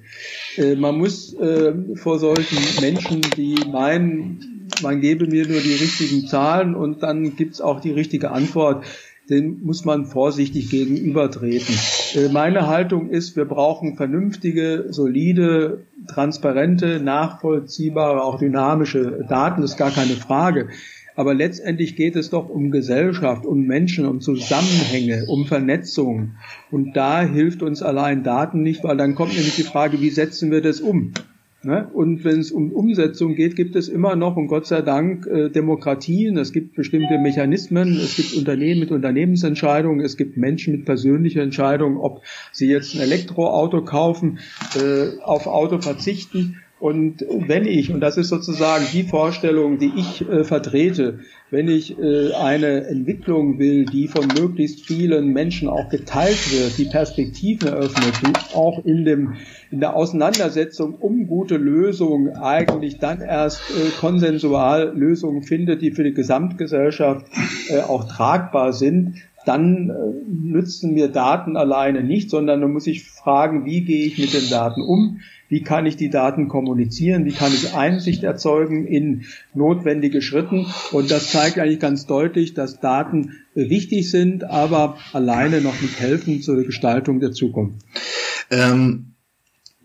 Äh, 0.56 0.74
man 0.74 0.98
muss 0.98 1.34
äh, 1.34 1.72
vor 1.94 2.18
solchen 2.18 2.58
Menschen, 2.80 3.20
die 3.36 3.56
meinen, 3.70 4.68
man 4.82 5.00
gebe 5.00 5.26
mir 5.26 5.46
nur 5.46 5.60
die 5.60 5.74
richtigen 5.74 6.26
Zahlen 6.26 6.74
und 6.74 7.02
dann 7.02 7.36
gibt's 7.36 7.60
auch 7.60 7.80
die 7.80 7.92
richtige 7.92 8.32
Antwort, 8.32 8.84
den 9.30 9.62
muss 9.64 9.84
man 9.84 10.06
vorsichtig 10.06 10.70
gegenübertreten. 10.70 11.74
Äh, 12.14 12.28
meine 12.28 12.66
Haltung 12.66 13.08
ist, 13.08 13.36
wir 13.36 13.44
brauchen 13.44 13.96
vernünftige, 13.96 14.86
solide, 14.90 15.84
transparente, 16.08 17.00
nachvollziehbare, 17.00 18.22
auch 18.22 18.38
dynamische 18.38 19.24
Daten, 19.28 19.62
das 19.62 19.72
ist 19.72 19.76
gar 19.76 19.92
keine 19.92 20.14
Frage. 20.14 20.68
Aber 21.16 21.34
letztendlich 21.34 21.96
geht 21.96 22.16
es 22.16 22.30
doch 22.30 22.48
um 22.48 22.70
Gesellschaft, 22.70 23.46
um 23.46 23.62
Menschen, 23.66 24.06
um 24.06 24.20
Zusammenhänge, 24.20 25.26
um 25.28 25.46
Vernetzung. 25.46 26.32
Und 26.70 26.96
da 26.96 27.22
hilft 27.22 27.62
uns 27.62 27.82
allein 27.82 28.24
Daten 28.24 28.62
nicht, 28.62 28.82
weil 28.82 28.96
dann 28.96 29.14
kommt 29.14 29.34
nämlich 29.34 29.56
die 29.56 29.62
Frage, 29.62 30.00
wie 30.00 30.10
setzen 30.10 30.50
wir 30.50 30.60
das 30.60 30.80
um? 30.80 31.12
Ne? 31.64 31.88
Und 31.94 32.24
wenn 32.24 32.40
es 32.40 32.52
um 32.52 32.72
Umsetzung 32.72 33.36
geht, 33.36 33.56
gibt 33.56 33.74
es 33.74 33.88
immer 33.88 34.16
noch 34.16 34.36
und 34.36 34.48
Gott 34.48 34.66
sei 34.66 34.82
Dank 34.82 35.26
äh, 35.26 35.48
Demokratien. 35.48 36.36
Es 36.36 36.52
gibt 36.52 36.74
bestimmte 36.74 37.18
Mechanismen. 37.18 37.96
Es 37.96 38.16
gibt 38.16 38.34
Unternehmen 38.34 38.80
mit 38.80 38.90
Unternehmensentscheidungen. 38.90 40.04
Es 40.04 40.18
gibt 40.18 40.36
Menschen 40.36 40.74
mit 40.74 40.84
persönlicher 40.84 41.42
Entscheidung, 41.42 41.96
ob 41.96 42.22
sie 42.52 42.68
jetzt 42.68 42.94
ein 42.94 43.00
Elektroauto 43.00 43.82
kaufen, 43.82 44.40
äh, 44.76 45.18
auf 45.22 45.46
Auto 45.46 45.80
verzichten. 45.80 46.60
Und 46.80 47.24
wenn 47.46 47.66
ich, 47.66 47.92
und 47.92 48.00
das 48.00 48.16
ist 48.16 48.28
sozusagen 48.28 48.84
die 48.92 49.04
Vorstellung, 49.04 49.78
die 49.78 49.92
ich 49.96 50.28
äh, 50.28 50.44
vertrete, 50.44 51.20
wenn 51.50 51.68
ich 51.68 51.96
äh, 51.98 52.32
eine 52.32 52.88
Entwicklung 52.88 53.58
will, 53.58 53.84
die 53.86 54.08
von 54.08 54.26
möglichst 54.26 54.84
vielen 54.84 55.28
Menschen 55.28 55.68
auch 55.68 55.88
geteilt 55.88 56.52
wird, 56.52 56.76
die 56.76 56.90
Perspektiven 56.90 57.68
eröffnet, 57.68 58.14
die 58.22 58.56
auch 58.56 58.84
in 58.84 59.04
dem 59.04 59.34
in 59.70 59.80
der 59.80 59.94
Auseinandersetzung 59.94 60.94
um 60.96 61.26
gute 61.26 61.56
Lösungen 61.56 62.36
eigentlich 62.36 62.98
dann 62.98 63.20
erst 63.20 63.62
äh, 63.70 63.90
konsensual 64.00 64.92
Lösungen 64.96 65.42
findet, 65.42 65.80
die 65.80 65.92
für 65.92 66.04
die 66.04 66.12
Gesamtgesellschaft 66.12 67.26
äh, 67.68 67.80
auch 67.80 68.04
tragbar 68.04 68.72
sind, 68.72 69.14
dann 69.44 69.90
äh, 69.90 69.94
nützen 70.28 70.94
mir 70.94 71.08
Daten 71.08 71.56
alleine 71.56 72.02
nicht, 72.02 72.30
sondern 72.30 72.60
dann 72.60 72.72
muss 72.72 72.86
ich 72.86 73.04
fragen, 73.04 73.64
wie 73.64 73.84
gehe 73.84 74.06
ich 74.06 74.18
mit 74.18 74.34
den 74.34 74.50
Daten 74.50 74.82
um? 74.82 75.20
Wie 75.48 75.62
kann 75.62 75.86
ich 75.86 75.96
die 75.96 76.10
Daten 76.10 76.48
kommunizieren? 76.48 77.24
Wie 77.24 77.32
kann 77.32 77.52
ich 77.52 77.74
Einsicht 77.74 78.22
erzeugen 78.22 78.86
in 78.86 79.24
notwendige 79.54 80.22
Schritten? 80.22 80.66
Und 80.92 81.10
das 81.10 81.30
zeigt 81.30 81.58
eigentlich 81.58 81.80
ganz 81.80 82.06
deutlich, 82.06 82.54
dass 82.54 82.80
Daten 82.80 83.32
wichtig 83.54 84.10
sind, 84.10 84.44
aber 84.44 84.98
alleine 85.12 85.60
noch 85.60 85.80
nicht 85.80 86.00
helfen 86.00 86.42
zur 86.42 86.62
Gestaltung 86.64 87.20
der 87.20 87.32
Zukunft. 87.32 87.84
Ähm 88.50 89.10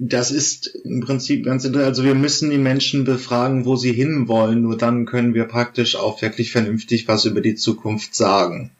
das 0.02 0.32
ist 0.32 0.68
im 0.86 1.02
Prinzip 1.02 1.44
ganz 1.44 1.66
interessant. 1.66 1.90
Also 1.90 2.06
wir 2.06 2.16
müssen 2.16 2.50
die 2.50 2.58
Menschen 2.58 3.04
befragen, 3.04 3.66
wo 3.66 3.76
sie 3.76 3.92
hinwollen. 3.92 4.62
Nur 4.62 4.78
dann 4.78 5.06
können 5.06 5.34
wir 5.34 5.44
praktisch 5.44 5.98
auch 5.98 6.22
wirklich 6.22 6.52
vernünftig 6.52 7.10
was 7.10 7.26
über 7.26 7.42
die 7.42 7.56
Zukunft 7.56 8.16
sagen. 8.16 8.72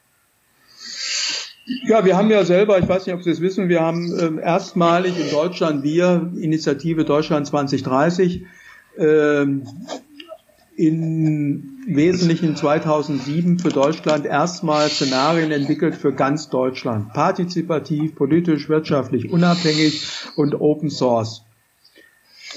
Ja, 1.86 2.04
wir 2.04 2.16
haben 2.16 2.30
ja 2.30 2.44
selber, 2.44 2.78
ich 2.78 2.88
weiß 2.88 3.06
nicht, 3.06 3.14
ob 3.14 3.22
Sie 3.22 3.30
es 3.30 3.40
wissen, 3.40 3.68
wir 3.68 3.80
haben 3.80 4.12
äh, 4.12 4.42
erstmalig 4.42 5.18
in 5.20 5.30
Deutschland, 5.30 5.84
wir, 5.84 6.30
Initiative 6.40 7.04
Deutschland 7.04 7.46
2030, 7.46 8.44
äh, 8.96 9.46
in 10.76 11.84
Wesentlichen 11.86 12.56
2007 12.56 13.58
für 13.58 13.68
Deutschland 13.68 14.26
erstmal 14.26 14.88
Szenarien 14.88 15.52
entwickelt 15.52 15.94
für 15.94 16.12
ganz 16.12 16.48
Deutschland. 16.48 17.12
Partizipativ, 17.12 18.14
politisch, 18.14 18.68
wirtschaftlich 18.68 19.30
unabhängig 19.30 20.06
und 20.36 20.60
Open 20.60 20.90
Source. 20.90 21.44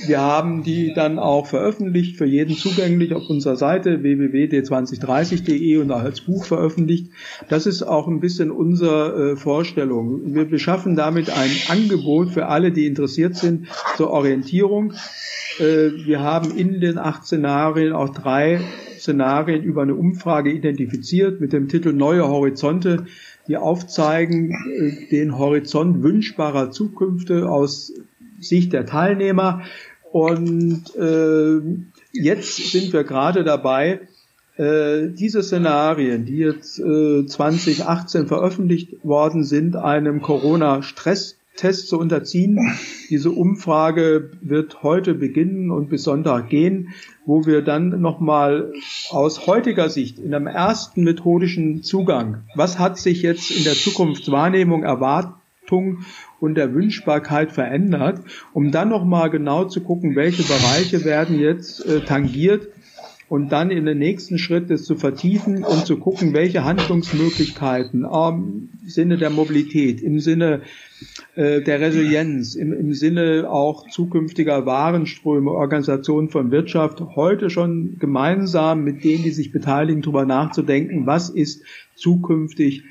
Wir 0.01 0.21
haben 0.21 0.63
die 0.63 0.93
dann 0.93 1.19
auch 1.19 1.45
veröffentlicht, 1.45 2.17
für 2.17 2.25
jeden 2.25 2.55
zugänglich 2.55 3.13
auf 3.13 3.29
unserer 3.29 3.55
Seite 3.55 4.01
www.d2030.de 4.01 5.77
und 5.77 5.91
auch 5.91 6.01
als 6.01 6.21
Buch 6.21 6.45
veröffentlicht. 6.45 7.11
Das 7.47 7.67
ist 7.67 7.83
auch 7.83 8.07
ein 8.07 8.19
bisschen 8.19 8.49
unsere 8.49 9.33
äh, 9.33 9.35
Vorstellung. 9.35 10.33
Wir 10.33 10.45
beschaffen 10.45 10.95
damit 10.95 11.29
ein 11.29 11.51
Angebot 11.67 12.31
für 12.31 12.47
alle, 12.47 12.71
die 12.71 12.87
interessiert 12.87 13.35
sind 13.35 13.67
zur 13.95 14.09
Orientierung. 14.09 14.93
Äh, 15.59 15.91
wir 16.05 16.21
haben 16.21 16.57
in 16.57 16.81
den 16.81 16.97
acht 16.97 17.25
Szenarien 17.25 17.93
auch 17.93 18.09
drei 18.09 18.61
Szenarien 18.97 19.63
über 19.63 19.83
eine 19.83 19.95
Umfrage 19.95 20.51
identifiziert 20.51 21.39
mit 21.39 21.53
dem 21.53 21.67
Titel 21.67 21.93
Neue 21.93 22.27
Horizonte, 22.27 23.05
die 23.47 23.57
aufzeigen 23.57 24.51
äh, 24.51 25.09
den 25.11 25.37
Horizont 25.37 26.01
wünschbarer 26.01 26.71
Zukünfte 26.71 27.47
aus 27.47 27.93
Sicht 28.47 28.73
der 28.73 28.85
Teilnehmer. 28.85 29.63
Und 30.11 30.95
äh, 30.95 31.59
jetzt 32.11 32.71
sind 32.71 32.93
wir 32.93 33.03
gerade 33.03 33.43
dabei, 33.43 34.01
äh, 34.57 35.09
diese 35.09 35.41
Szenarien, 35.41 36.25
die 36.25 36.37
jetzt 36.37 36.79
äh, 36.79 37.25
2018 37.25 38.27
veröffentlicht 38.27 39.03
worden 39.03 39.43
sind, 39.43 39.75
einem 39.75 40.21
Corona-Stresstest 40.21 41.87
zu 41.87 41.97
unterziehen. 41.97 42.59
Diese 43.09 43.31
Umfrage 43.31 44.29
wird 44.41 44.83
heute 44.83 45.15
beginnen 45.15 45.71
und 45.71 45.89
bis 45.89 46.03
Sonntag 46.03 46.49
gehen, 46.49 46.89
wo 47.25 47.47
wir 47.47 47.63
dann 47.63 47.99
nochmal 47.99 48.71
aus 49.09 49.47
heutiger 49.47 49.89
Sicht 49.89 50.19
in 50.19 50.35
einem 50.35 50.47
ersten 50.47 51.03
methodischen 51.03 51.81
Zugang, 51.81 52.43
was 52.53 52.77
hat 52.77 52.99
sich 52.99 53.23
jetzt 53.23 53.49
in 53.49 53.63
der 53.63 53.73
Zukunftswahrnehmung 53.73 54.83
Erwartung 54.83 55.33
und 56.39 56.55
der 56.55 56.73
Wünschbarkeit 56.73 57.51
verändert, 57.51 58.21
um 58.53 58.71
dann 58.71 58.89
nochmal 58.89 59.29
genau 59.29 59.65
zu 59.65 59.81
gucken, 59.81 60.15
welche 60.15 60.43
Bereiche 60.43 61.05
werden 61.05 61.39
jetzt 61.39 61.85
äh, 61.85 62.01
tangiert 62.01 62.67
und 63.33 63.51
dann 63.51 63.71
in 63.71 63.85
den 63.85 63.97
nächsten 63.97 64.37
Schritt 64.37 64.69
es 64.69 64.85
zu 64.85 64.95
vertiefen 64.95 65.63
und 65.63 65.87
zu 65.87 65.97
gucken, 65.97 66.33
welche 66.33 66.65
Handlungsmöglichkeiten 66.65 68.05
im 68.05 68.69
Sinne 68.85 69.17
der 69.17 69.31
Mobilität, 69.31 70.01
im 70.01 70.19
Sinne 70.19 70.61
äh, 71.33 71.61
der 71.61 71.79
Resilienz, 71.79 72.53
im, 72.53 72.71
im 72.73 72.93
Sinne 72.93 73.49
auch 73.49 73.89
zukünftiger 73.89 74.67
Warenströme, 74.67 75.49
Organisation 75.49 76.29
von 76.29 76.51
Wirtschaft 76.51 77.01
heute 77.15 77.49
schon 77.49 77.97
gemeinsam 77.97 78.83
mit 78.83 79.03
denen, 79.03 79.23
die 79.23 79.31
sich 79.31 79.51
beteiligen, 79.51 80.03
darüber 80.03 80.25
nachzudenken, 80.25 81.07
was 81.07 81.31
ist 81.31 81.63
zukünftig 81.95 82.83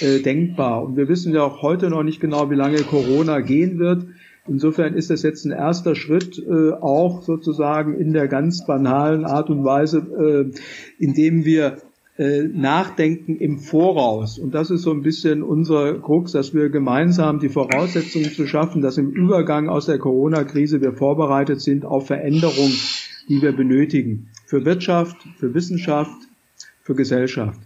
äh, 0.00 0.20
denkbar. 0.20 0.84
Und 0.84 0.96
wir 0.96 1.08
wissen 1.08 1.34
ja 1.34 1.42
auch 1.42 1.62
heute 1.62 1.90
noch 1.90 2.02
nicht 2.02 2.20
genau, 2.20 2.50
wie 2.50 2.54
lange 2.54 2.82
Corona 2.82 3.40
gehen 3.40 3.78
wird. 3.78 4.06
Insofern 4.48 4.94
ist 4.94 5.10
das 5.10 5.22
jetzt 5.22 5.44
ein 5.44 5.52
erster 5.52 5.94
Schritt, 5.94 6.38
äh, 6.38 6.72
auch 6.72 7.22
sozusagen 7.22 7.98
in 7.98 8.12
der 8.12 8.28
ganz 8.28 8.64
banalen 8.64 9.24
Art 9.24 9.50
und 9.50 9.64
Weise, 9.64 9.98
äh, 9.98 11.02
indem 11.02 11.44
wir 11.44 11.78
äh, 12.18 12.44
nachdenken 12.44 13.36
im 13.36 13.58
Voraus. 13.58 14.38
Und 14.38 14.54
das 14.54 14.70
ist 14.70 14.82
so 14.82 14.90
ein 14.90 15.02
bisschen 15.02 15.42
unser 15.42 15.98
Krux, 15.98 16.32
dass 16.32 16.54
wir 16.54 16.70
gemeinsam 16.70 17.40
die 17.40 17.48
Voraussetzungen 17.48 18.30
zu 18.30 18.46
schaffen, 18.46 18.80
dass 18.80 18.98
im 18.98 19.10
Übergang 19.10 19.68
aus 19.68 19.86
der 19.86 19.98
Corona-Krise 19.98 20.80
wir 20.80 20.92
vorbereitet 20.92 21.60
sind 21.60 21.84
auf 21.84 22.06
Veränderungen, 22.06 22.76
die 23.28 23.42
wir 23.42 23.52
benötigen. 23.52 24.28
Für 24.46 24.64
Wirtschaft, 24.64 25.16
für 25.38 25.52
Wissenschaft, 25.52 26.16
für 26.82 26.94
Gesellschaft. 26.94 27.60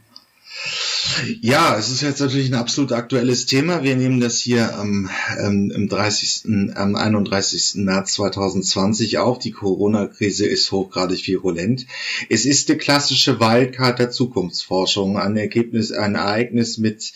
Ja, 1.40 1.76
es 1.78 1.90
ist 1.90 2.02
jetzt 2.02 2.20
natürlich 2.20 2.48
ein 2.48 2.54
absolut 2.54 2.92
aktuelles 2.92 3.46
Thema. 3.46 3.82
Wir 3.82 3.96
nehmen 3.96 4.20
das 4.20 4.38
hier 4.38 4.76
am, 4.76 5.10
ähm, 5.38 5.70
im 5.74 5.88
30., 5.88 6.76
am 6.76 6.94
31. 6.94 7.84
März 7.84 8.14
2020 8.14 9.18
auf. 9.18 9.38
Die 9.38 9.50
Corona-Krise 9.50 10.46
ist 10.46 10.70
hochgradig 10.72 11.26
virulent. 11.26 11.86
Es 12.28 12.46
ist 12.46 12.70
eine 12.70 12.78
klassische 12.78 13.40
Wildcard 13.40 13.98
der 13.98 14.10
Zukunftsforschung, 14.10 15.18
ein 15.18 15.36
Ergebnis, 15.36 15.92
ein 15.92 16.14
Ereignis 16.14 16.78
mit 16.78 17.12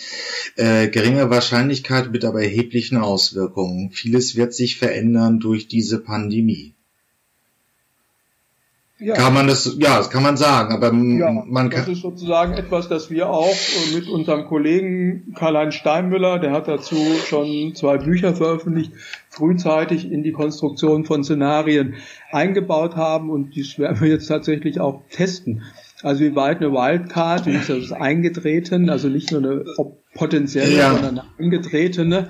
äh, 0.56 0.88
geringer 0.88 1.30
Wahrscheinlichkeit, 1.30 2.12
mit 2.12 2.24
aber 2.24 2.42
erheblichen 2.42 2.98
Auswirkungen. 2.98 3.90
Vieles 3.90 4.36
wird 4.36 4.54
sich 4.54 4.76
verändern 4.76 5.40
durch 5.40 5.68
diese 5.68 5.98
Pandemie. 5.98 6.73
Ja. 9.04 9.14
Kann 9.14 9.34
man 9.34 9.46
das, 9.46 9.76
ja, 9.78 9.98
das 9.98 10.08
kann 10.08 10.22
man 10.22 10.38
sagen, 10.38 10.72
aber 10.72 10.86
ja, 10.86 11.30
man 11.30 11.68
kann. 11.68 11.80
Das 11.80 11.88
ist 11.88 12.00
sozusagen 12.00 12.54
etwas, 12.54 12.88
das 12.88 13.10
wir 13.10 13.28
auch 13.28 13.54
äh, 13.54 13.94
mit 13.94 14.08
unserem 14.08 14.46
Kollegen 14.46 15.34
Karl-Heinz 15.34 15.74
Steinmüller, 15.74 16.38
der 16.38 16.52
hat 16.52 16.68
dazu 16.68 16.96
schon 17.26 17.74
zwei 17.74 17.98
Bücher 17.98 18.34
veröffentlicht, 18.34 18.92
frühzeitig 19.28 20.10
in 20.10 20.22
die 20.22 20.32
Konstruktion 20.32 21.04
von 21.04 21.22
Szenarien 21.22 21.96
eingebaut 22.32 22.96
haben 22.96 23.28
und 23.28 23.54
dies 23.54 23.78
werden 23.78 24.00
wir 24.00 24.08
jetzt 24.08 24.26
tatsächlich 24.26 24.80
auch 24.80 25.02
testen. 25.10 25.62
Also 26.02 26.20
wie 26.20 26.34
weit 26.34 26.62
eine 26.62 26.72
Wildcard, 26.72 27.46
wie 27.46 27.52
ist 27.56 27.68
das 27.68 27.92
eingetreten, 27.92 28.88
also 28.88 29.08
nicht 29.08 29.32
nur 29.32 29.42
eine 29.42 29.64
potenzielle, 30.14 30.76
ja. 30.76 30.92
sondern 30.92 31.18
eine 31.18 31.28
eingetretene, 31.38 32.28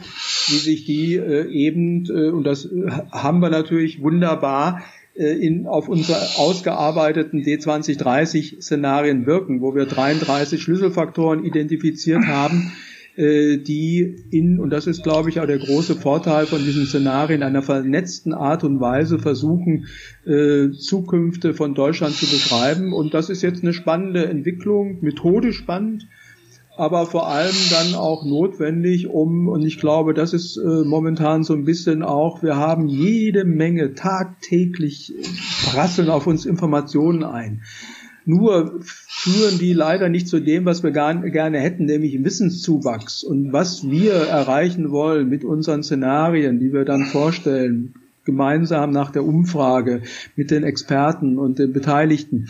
wie 0.49 0.59
sich 0.59 0.85
die 0.85 1.15
äh, 1.17 1.49
eben, 1.51 2.07
äh, 2.07 2.31
und 2.31 2.45
das 2.45 2.65
äh, 2.65 2.91
haben 3.13 3.41
wir 3.41 3.51
natürlich 3.51 4.03
wunderbar, 4.03 4.81
in, 5.15 5.67
auf 5.67 5.89
unsere 5.89 6.19
ausgearbeiteten 6.39 7.43
D2030-Szenarien 7.43 9.27
wirken, 9.27 9.61
wo 9.61 9.75
wir 9.75 9.87
33 9.87 10.61
Schlüsselfaktoren 10.61 11.45
identifiziert 11.45 12.27
haben, 12.27 12.73
äh, 13.17 13.59
die 13.59 14.25
in, 14.31 14.59
und 14.59 14.71
das 14.71 14.89
ist, 14.89 15.05
glaube 15.05 15.31
ich, 15.31 15.39
auch 15.39 15.47
der 15.47 15.59
große 15.59 15.95
Vorteil 15.95 16.47
von 16.47 16.65
diesen 16.65 16.87
Szenarien, 16.87 17.45
einer 17.45 17.63
vernetzten 17.63 18.35
Art 18.35 18.65
und 18.65 18.81
Weise 18.81 19.21
versuchen, 19.21 19.87
äh, 20.27 20.71
Zukünfte 20.73 21.55
von 21.55 21.75
Deutschland 21.75 22.15
zu 22.15 22.27
beschreiben. 22.27 22.93
Und 22.93 23.15
das 23.15 23.31
ist 23.31 23.43
jetzt 23.43 23.63
eine 23.63 23.73
spannende 23.73 24.27
Entwicklung, 24.27 24.99
methodisch 25.01 25.59
spannend, 25.59 26.09
aber 26.77 27.07
vor 27.07 27.29
allem 27.29 27.55
dann 27.71 27.95
auch 27.95 28.25
notwendig, 28.25 29.09
um, 29.09 29.49
und 29.49 29.65
ich 29.65 29.79
glaube, 29.79 30.15
das 30.15 30.33
ist 30.33 30.57
äh, 30.57 30.85
momentan 30.85 31.45
so 31.45 31.55
ein 31.55 31.65
bisschen 31.65 32.03
auch, 32.03 32.43
wir 32.43 32.57
haben 32.57 32.89
jede 32.89 33.45
Menge 33.45 33.95
tagtäglich 33.95 35.15
prasseln 35.67 36.11
auf 36.11 36.27
uns 36.27 36.47
Informationen 36.47 37.23
ein. 37.23 37.63
Nur 38.27 38.81
führen 38.81 39.59
die 39.59 39.75
leider 39.75 40.09
nicht 40.09 40.29
zu 40.29 40.41
dem, 40.41 40.65
was 40.65 40.83
wir 40.83 40.93
gerne 40.93 41.61
hätten, 41.61 41.85
nämlich 41.85 42.25
Wissenszuwachs. 42.25 43.23
Und 43.23 43.53
was 43.53 43.89
wir 43.89 44.15
erreichen 44.15 44.91
wollen 44.91 45.29
mit 45.29 45.45
unseren 45.45 45.83
Szenarien, 45.83 46.59
die 46.59 46.73
wir 46.73 46.87
dann 46.87 47.05
vorstellen, 47.05 47.95
gemeinsam 48.25 48.91
nach 48.91 49.11
der 49.11 49.25
Umfrage 49.25 50.01
mit 50.37 50.51
den 50.51 50.65
Experten 50.65 51.39
und 51.39 51.59
den 51.59 51.75
Beteiligten, 51.75 52.49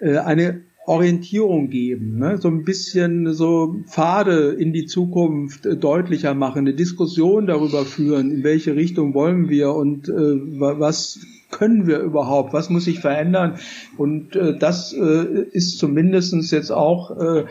äh, 0.00 0.16
eine 0.16 0.62
Orientierung 0.86 1.70
geben, 1.70 2.18
ne? 2.18 2.38
so 2.38 2.48
ein 2.48 2.64
bisschen 2.64 3.32
so 3.32 3.76
Pfade 3.86 4.50
in 4.50 4.72
die 4.72 4.86
Zukunft 4.86 5.64
äh, 5.64 5.76
deutlicher 5.76 6.34
machen, 6.34 6.60
eine 6.60 6.74
Diskussion 6.74 7.46
darüber 7.46 7.84
führen, 7.84 8.32
in 8.32 8.42
welche 8.42 8.74
Richtung 8.74 9.14
wollen 9.14 9.48
wir 9.48 9.74
und 9.74 10.08
äh, 10.08 10.12
was 10.12 11.20
können 11.50 11.86
wir 11.86 12.00
überhaupt, 12.00 12.52
was 12.52 12.68
muss 12.68 12.84
sich 12.84 12.98
verändern 12.98 13.58
und 13.96 14.34
äh, 14.34 14.58
das 14.58 14.92
äh, 14.92 15.44
ist 15.52 15.78
zumindestens 15.78 16.50
jetzt 16.50 16.72
auch 16.72 17.16
äh, 17.16 17.44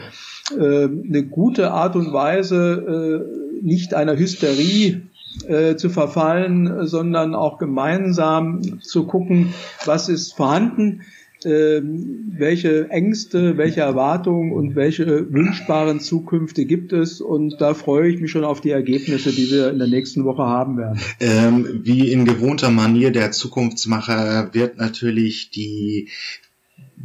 äh, 0.58 0.86
eine 0.86 1.24
gute 1.24 1.72
Art 1.72 1.96
und 1.96 2.12
Weise, 2.12 3.24
äh, 3.62 3.64
nicht 3.64 3.94
einer 3.94 4.18
Hysterie 4.18 5.04
äh, 5.48 5.76
zu 5.76 5.90
verfallen, 5.90 6.88
sondern 6.88 7.36
auch 7.36 7.58
gemeinsam 7.58 8.82
zu 8.82 9.06
gucken, 9.06 9.54
was 9.86 10.10
ist 10.10 10.34
vorhanden, 10.34 11.02
welche 11.50 12.90
Ängste, 12.90 13.58
welche 13.58 13.82
Erwartungen 13.82 14.52
und 14.52 14.76
welche 14.76 15.32
wünschbaren 15.34 16.00
Zukünfte 16.00 16.66
gibt 16.66 16.94
es. 16.94 17.20
Und 17.20 17.60
da 17.60 17.74
freue 17.74 18.10
ich 18.10 18.22
mich 18.22 18.32
schon 18.32 18.44
auf 18.44 18.62
die 18.62 18.70
Ergebnisse, 18.70 19.32
die 19.32 19.50
wir 19.50 19.72
in 19.72 19.80
der 19.80 19.88
nächsten 19.88 20.24
Woche 20.24 20.44
haben 20.44 20.78
werden. 20.78 21.00
Ähm, 21.20 21.82
wie 21.84 22.12
in 22.12 22.26
gewohnter 22.26 22.70
Manier 22.70 23.12
der 23.12 23.32
Zukunftsmacher 23.32 24.54
wird 24.54 24.78
natürlich 24.78 25.50
die 25.50 26.10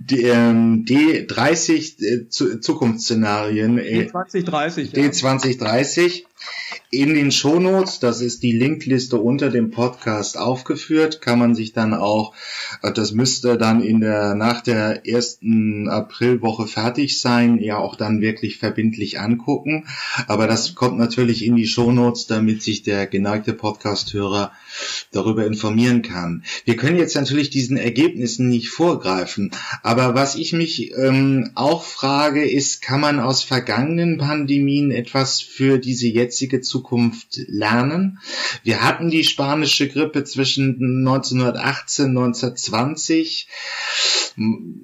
D30 0.06 1.94
ähm, 1.98 2.26
äh, 2.26 2.60
Zukunftsszenarien. 2.60 3.78
D2030. 3.80 4.92
D2030 4.92 6.25
in 6.90 7.14
den 7.14 7.32
Shownotes, 7.32 7.98
das 7.98 8.20
ist 8.20 8.42
die 8.42 8.52
Linkliste 8.52 9.16
unter 9.16 9.50
dem 9.50 9.70
Podcast 9.70 10.38
aufgeführt, 10.38 11.20
kann 11.20 11.38
man 11.38 11.54
sich 11.54 11.72
dann 11.72 11.94
auch, 11.94 12.32
äh, 12.82 12.92
das 12.92 13.12
müsste 13.12 13.58
dann 13.58 13.82
in 13.82 14.00
der, 14.00 14.34
nach 14.34 14.60
der 14.60 15.06
ersten 15.06 15.88
Aprilwoche 15.88 16.66
fertig 16.66 17.20
sein, 17.20 17.58
ja 17.58 17.78
auch 17.78 17.96
dann 17.96 18.20
wirklich 18.20 18.58
verbindlich 18.58 19.18
angucken. 19.18 19.86
Aber 20.28 20.46
das 20.46 20.74
kommt 20.74 20.98
natürlich 20.98 21.44
in 21.44 21.56
die 21.56 21.66
Shownotes, 21.66 22.26
damit 22.26 22.62
sich 22.62 22.82
der 22.82 23.06
geneigte 23.06 23.52
Podcasthörer 23.52 24.52
darüber 25.10 25.46
informieren 25.46 26.02
kann. 26.02 26.44
Wir 26.64 26.76
können 26.76 26.98
jetzt 26.98 27.16
natürlich 27.16 27.50
diesen 27.50 27.76
Ergebnissen 27.76 28.48
nicht 28.48 28.68
vorgreifen, 28.68 29.50
aber 29.82 30.14
was 30.14 30.36
ich 30.36 30.52
mich 30.52 30.92
ähm, 30.96 31.50
auch 31.54 31.82
frage, 31.82 32.48
ist, 32.48 32.80
kann 32.80 33.00
man 33.00 33.18
aus 33.18 33.42
vergangenen 33.42 34.18
Pandemien 34.18 34.90
etwas 34.90 35.40
für 35.40 35.78
diese 35.78 36.08
jetzige 36.26 36.60
Zukunft 36.60 37.38
lernen? 37.46 38.18
Wir 38.64 38.82
hatten 38.82 39.10
die 39.10 39.24
spanische 39.24 39.88
Grippe 39.88 40.24
zwischen 40.24 41.04
1918 41.06 42.16
und 42.16 42.36
1920. 42.36 43.48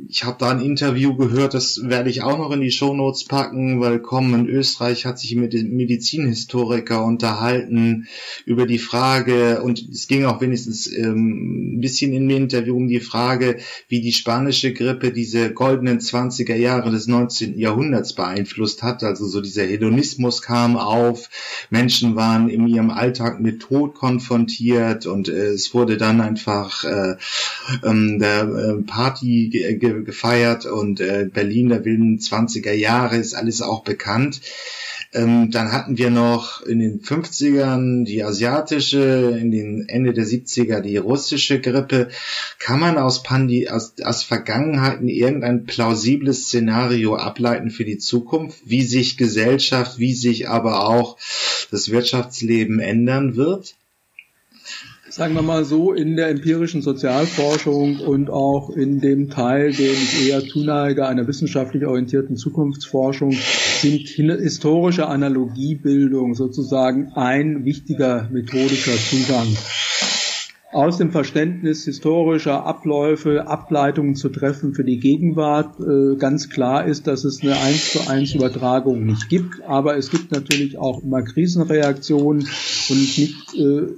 Ich 0.08 0.24
habe 0.24 0.36
da 0.38 0.50
ein 0.50 0.62
Interview 0.62 1.14
gehört, 1.14 1.52
das 1.52 1.80
werde 1.84 2.08
ich 2.08 2.22
auch 2.22 2.38
noch 2.38 2.52
in 2.52 2.62
die 2.62 2.70
Shownotes 2.70 3.24
packen, 3.24 3.80
weil 3.80 3.98
kommen 3.98 4.32
in 4.34 4.46
Österreich 4.48 5.04
hat 5.04 5.18
sich 5.18 5.34
mit 5.36 5.52
dem 5.52 5.76
Medizinhistoriker 5.76 7.04
unterhalten 7.04 8.08
über 8.46 8.66
die 8.66 8.78
Frage 8.78 9.62
und 9.62 9.86
es 9.90 10.06
ging 10.06 10.24
auch 10.24 10.40
wenigstens 10.40 10.90
ähm, 10.90 11.76
ein 11.76 11.80
bisschen 11.80 12.14
in 12.14 12.28
dem 12.28 12.44
Interview 12.44 12.76
um 12.76 12.88
die 12.88 13.00
Frage, 13.00 13.58
wie 13.88 14.00
die 14.00 14.12
spanische 14.12 14.72
Grippe 14.72 15.12
diese 15.12 15.52
goldenen 15.52 15.98
20er 16.00 16.56
Jahre 16.56 16.90
des 16.90 17.06
19. 17.06 17.58
Jahrhunderts 17.58 18.14
beeinflusst 18.14 18.82
hat. 18.82 19.02
Also 19.02 19.26
so 19.26 19.42
dieser 19.42 19.64
Hedonismus 19.64 20.40
kam 20.40 20.76
auf, 20.76 21.28
Menschen 21.70 22.16
waren 22.16 22.48
in 22.48 22.66
ihrem 22.66 22.90
Alltag 22.90 23.40
mit 23.40 23.60
Tod 23.60 23.94
konfrontiert 23.94 25.06
und 25.06 25.28
äh, 25.28 25.48
es 25.48 25.74
wurde 25.74 25.96
dann 25.96 26.20
einfach 26.20 26.84
äh, 26.84 27.16
ähm, 27.84 28.18
der 28.18 28.42
äh, 28.42 28.82
Party 28.82 29.48
ge 29.48 29.76
ge 29.76 30.02
gefeiert 30.02 30.66
und 30.66 31.00
äh, 31.00 31.28
Berlin 31.32 31.68
der 31.68 31.84
wilden 31.84 32.18
20er 32.18 32.72
Jahre 32.72 33.16
ist 33.16 33.34
alles 33.34 33.62
auch 33.62 33.82
bekannt. 33.84 34.40
Ähm, 35.14 35.50
dann 35.50 35.72
hatten 35.72 35.98
wir 35.98 36.08
noch 36.08 36.62
in 36.62 36.78
den 36.78 37.02
50ern 37.02 38.04
die 38.04 38.24
asiatische, 38.24 39.36
in 39.38 39.50
den 39.50 39.86
Ende 39.86 40.14
der 40.14 40.24
70er 40.24 40.80
die 40.80 40.96
russische 40.96 41.60
Grippe. 41.60 42.08
Kann 42.58 42.80
man 42.80 42.96
aus, 42.96 43.22
Pandi 43.22 43.68
aus, 43.68 43.94
aus 44.02 44.22
Vergangenheiten 44.22 45.08
irgendein 45.08 45.64
plausibles 45.66 46.44
Szenario 46.44 47.16
ableiten 47.16 47.70
für 47.70 47.84
die 47.84 47.98
Zukunft, 47.98 48.58
wie 48.64 48.84
sich 48.84 49.18
Gesellschaft, 49.18 49.98
wie 49.98 50.14
sich 50.14 50.48
aber 50.48 50.88
auch 50.88 51.18
das 51.70 51.90
Wirtschaftsleben 51.90 52.80
ändern 52.80 53.36
wird? 53.36 53.74
sagen 55.12 55.34
wir 55.34 55.42
mal 55.42 55.64
so, 55.66 55.92
in 55.92 56.16
der 56.16 56.30
empirischen 56.30 56.80
Sozialforschung 56.80 57.98
und 57.98 58.30
auch 58.30 58.70
in 58.70 59.00
dem 59.00 59.28
Teil, 59.28 59.70
den 59.72 59.92
ich 59.92 60.28
eher 60.28 60.40
zuneige, 60.46 61.06
einer 61.06 61.26
wissenschaftlich 61.26 61.84
orientierten 61.84 62.38
Zukunftsforschung, 62.38 63.32
sind 63.82 64.08
historische 64.08 65.08
Analogiebildung 65.08 66.34
sozusagen 66.34 67.12
ein 67.14 67.64
wichtiger 67.64 68.28
methodischer 68.30 68.92
Zugang. 68.92 69.48
Aus 70.72 70.96
dem 70.96 71.10
Verständnis 71.10 71.84
historischer 71.84 72.64
Abläufe 72.64 73.46
Ableitungen 73.46 74.14
zu 74.14 74.30
treffen 74.30 74.72
für 74.72 74.84
die 74.84 75.00
Gegenwart. 75.00 75.78
Äh, 75.80 76.16
ganz 76.16 76.48
klar 76.48 76.86
ist, 76.86 77.06
dass 77.06 77.24
es 77.24 77.42
eine 77.42 77.58
eins 77.60 77.92
zu 77.92 78.08
eins 78.08 78.34
Übertragung 78.34 79.04
nicht 79.04 79.28
gibt, 79.28 79.60
aber 79.62 79.98
es 79.98 80.10
gibt 80.10 80.32
natürlich 80.32 80.78
auch 80.78 81.02
immer 81.02 81.22
Krisenreaktionen 81.22 82.48
und 82.88 83.18
nicht 83.18 83.54
äh, 83.54 83.88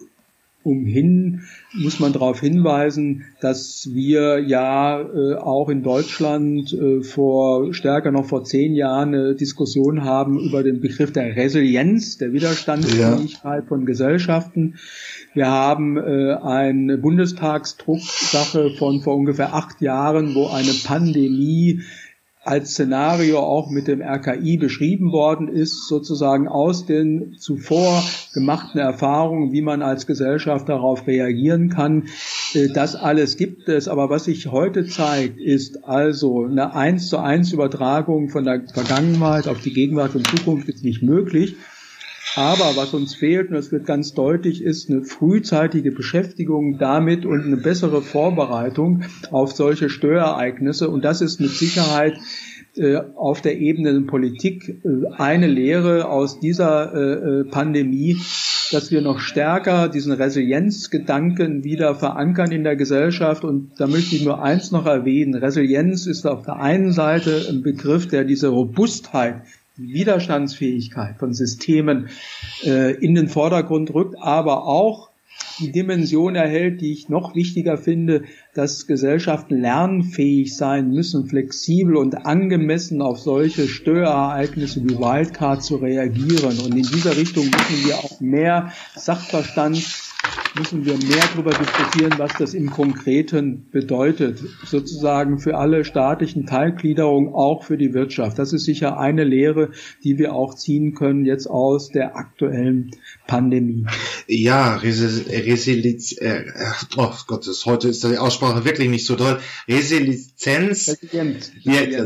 umhin 0.64 1.42
muss 1.74 1.98
man 1.98 2.12
darauf 2.12 2.40
hinweisen, 2.40 3.24
dass 3.40 3.88
wir 3.92 4.38
ja 4.38 5.00
äh, 5.00 5.34
auch 5.34 5.68
in 5.68 5.82
Deutschland 5.82 6.72
äh, 6.72 7.02
vor 7.02 7.74
stärker 7.74 8.12
noch 8.12 8.26
vor 8.26 8.44
zehn 8.44 8.74
Jahren 8.74 9.14
eine 9.14 9.34
Diskussion 9.34 10.04
haben 10.04 10.38
über 10.38 10.62
den 10.62 10.80
Begriff 10.80 11.12
der 11.12 11.36
Resilienz, 11.36 12.18
der 12.18 12.32
Widerstandsfähigkeit 12.32 13.62
ja. 13.62 13.68
von 13.68 13.86
Gesellschaften. 13.86 14.76
Wir 15.34 15.48
haben 15.48 15.96
äh, 15.96 16.34
eine 16.34 16.96
Bundestagsdrucksache 16.96 18.70
von 18.70 19.00
vor 19.00 19.16
ungefähr 19.16 19.54
acht 19.54 19.80
Jahren, 19.80 20.34
wo 20.34 20.46
eine 20.46 20.72
Pandemie 20.84 21.80
als 22.44 22.72
Szenario 22.72 23.38
auch 23.38 23.70
mit 23.70 23.88
dem 23.88 24.02
RKI 24.02 24.58
beschrieben 24.58 25.12
worden 25.12 25.48
ist, 25.48 25.88
sozusagen 25.88 26.48
aus 26.48 26.86
den 26.86 27.36
zuvor 27.38 28.02
gemachten 28.32 28.78
Erfahrungen, 28.78 29.52
wie 29.52 29.62
man 29.62 29.82
als 29.82 30.06
Gesellschaft 30.06 30.68
darauf 30.68 31.06
reagieren 31.06 31.70
kann. 31.70 32.08
Äh, 32.54 32.68
das 32.68 32.96
alles 32.96 33.36
gibt 33.36 33.68
es, 33.68 33.88
aber 33.88 34.10
was 34.10 34.24
sich 34.24 34.48
heute 34.48 34.86
zeigt, 34.86 35.40
ist 35.40 35.84
also 35.84 36.44
eine 36.44 36.74
eins 36.74 37.08
zu 37.08 37.18
eins 37.18 37.52
Übertragung 37.52 38.28
von 38.28 38.44
der 38.44 38.62
Vergangenheit 38.72 39.48
auf 39.48 39.60
die 39.60 39.72
Gegenwart 39.72 40.14
und 40.14 40.26
Zukunft 40.26 40.68
ist 40.68 40.84
nicht 40.84 41.02
möglich. 41.02 41.56
Aber 42.36 42.76
was 42.76 42.94
uns 42.94 43.14
fehlt, 43.14 43.48
und 43.48 43.54
das 43.54 43.70
wird 43.70 43.86
ganz 43.86 44.12
deutlich, 44.12 44.62
ist 44.62 44.90
eine 44.90 45.02
frühzeitige 45.04 45.92
Beschäftigung 45.92 46.78
damit 46.78 47.24
und 47.26 47.44
eine 47.44 47.56
bessere 47.56 48.02
Vorbereitung 48.02 49.02
auf 49.30 49.52
solche 49.52 49.88
Störereignisse. 49.88 50.88
Und 50.90 51.04
das 51.04 51.20
ist 51.20 51.40
mit 51.40 51.50
Sicherheit 51.50 52.18
äh, 52.76 52.96
auf 53.14 53.40
der 53.40 53.58
Ebene 53.58 53.92
der 53.92 54.00
Politik 54.00 54.68
äh, 54.68 55.12
eine 55.16 55.46
Lehre 55.46 56.08
aus 56.08 56.40
dieser 56.40 56.92
äh, 56.92 57.44
Pandemie, 57.44 58.16
dass 58.72 58.90
wir 58.90 59.00
noch 59.00 59.20
stärker 59.20 59.88
diesen 59.88 60.12
Resilienzgedanken 60.12 61.62
wieder 61.62 61.94
verankern 61.94 62.50
in 62.50 62.64
der 62.64 62.74
Gesellschaft. 62.74 63.44
Und 63.44 63.70
da 63.78 63.86
möchte 63.86 64.16
ich 64.16 64.24
nur 64.24 64.42
eins 64.42 64.72
noch 64.72 64.86
erwähnen. 64.86 65.36
Resilienz 65.36 66.06
ist 66.06 66.26
auf 66.26 66.42
der 66.42 66.56
einen 66.56 66.90
Seite 66.90 67.46
ein 67.48 67.62
Begriff, 67.62 68.08
der 68.08 68.24
diese 68.24 68.48
Robustheit 68.48 69.42
Widerstandsfähigkeit 69.76 71.18
von 71.18 71.34
Systemen 71.34 72.08
äh, 72.64 72.94
in 72.94 73.14
den 73.14 73.28
Vordergrund 73.28 73.92
rückt, 73.92 74.16
aber 74.20 74.66
auch 74.66 75.10
die 75.60 75.72
Dimension 75.72 76.34
erhält, 76.34 76.80
die 76.80 76.92
ich 76.92 77.08
noch 77.08 77.34
wichtiger 77.34 77.76
finde, 77.76 78.24
dass 78.54 78.86
Gesellschaften 78.86 79.60
lernfähig 79.60 80.56
sein 80.56 80.90
müssen, 80.90 81.26
flexibel 81.26 81.96
und 81.96 82.26
angemessen 82.26 83.02
auf 83.02 83.20
solche 83.20 83.68
Störereignisse 83.68 84.82
wie 84.84 84.98
Wildcard 84.98 85.62
zu 85.62 85.76
reagieren. 85.76 86.58
Und 86.58 86.74
in 86.74 86.82
dieser 86.82 87.16
Richtung 87.16 87.44
müssen 87.44 87.86
wir 87.86 87.98
auch 87.98 88.20
mehr 88.20 88.72
Sachverstand 88.96 89.76
müssen 90.54 90.84
wir 90.84 90.94
mehr 90.94 91.24
darüber 91.32 91.50
diskutieren, 91.52 92.14
was 92.16 92.32
das 92.38 92.54
im 92.54 92.70
Konkreten 92.70 93.66
bedeutet, 93.70 94.38
sozusagen 94.64 95.38
für 95.38 95.56
alle 95.56 95.84
staatlichen 95.84 96.46
Teilgliederungen, 96.46 97.34
auch 97.34 97.64
für 97.64 97.76
die 97.76 97.92
Wirtschaft. 97.92 98.38
Das 98.38 98.52
ist 98.52 98.64
sicher 98.64 98.98
eine 98.98 99.24
Lehre, 99.24 99.70
die 100.02 100.18
wir 100.18 100.34
auch 100.34 100.54
ziehen 100.54 100.94
können 100.94 101.24
jetzt 101.24 101.46
aus 101.46 101.88
der 101.88 102.16
aktuellen 102.16 102.92
Pandemie. 103.26 103.86
Ja, 104.26 104.76
Resilienz, 104.76 106.12
äh, 106.18 106.44
oh 106.96 107.12
Gott, 107.26 107.46
heute 107.66 107.88
ist 107.88 108.04
die 108.04 108.18
Aussprache 108.18 108.64
wirklich 108.64 108.88
nicht 108.88 109.06
so 109.06 109.16
toll. 109.16 109.38
Resilienz, 109.68 110.32
Resilienz, 110.44 111.52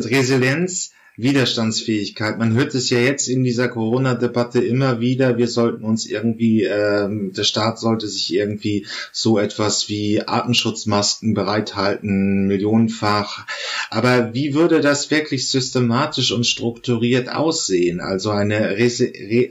Resilienz 0.07 0.93
Widerstandsfähigkeit. 1.19 2.39
Man 2.39 2.55
hört 2.55 2.75
es 2.77 2.91
ja 2.91 3.01
jetzt 3.01 3.29
in 3.29 3.43
dieser 3.43 3.69
Corona-Debatte 3.69 4.61
immer 4.61 5.01
wieder, 5.01 5.37
wir 5.37 5.49
sollten 5.49 5.85
uns 5.85 6.07
irgendwie, 6.07 6.63
ähm, 6.63 7.33
der 7.33 7.43
Staat 7.43 7.81
sollte 7.81 8.07
sich 8.07 8.33
irgendwie 8.33 8.87
so 9.13 9.39
etwas 9.39 9.89
wie 9.89 10.23
Artenschutzmasken 10.23 11.35
bereithalten, 11.35 12.47
millionenfach. 12.47 13.47
Aber 13.91 14.33
wie 14.33 14.55
würde 14.55 14.81
das 14.81 15.11
wirklich 15.11 15.51
systematisch 15.51 16.31
und 16.31 16.47
strukturiert 16.47 17.29
aussehen? 17.29 18.01
Also 18.01 18.31
eine 18.31 18.77
Res 18.77 19.01
Re 19.01 19.49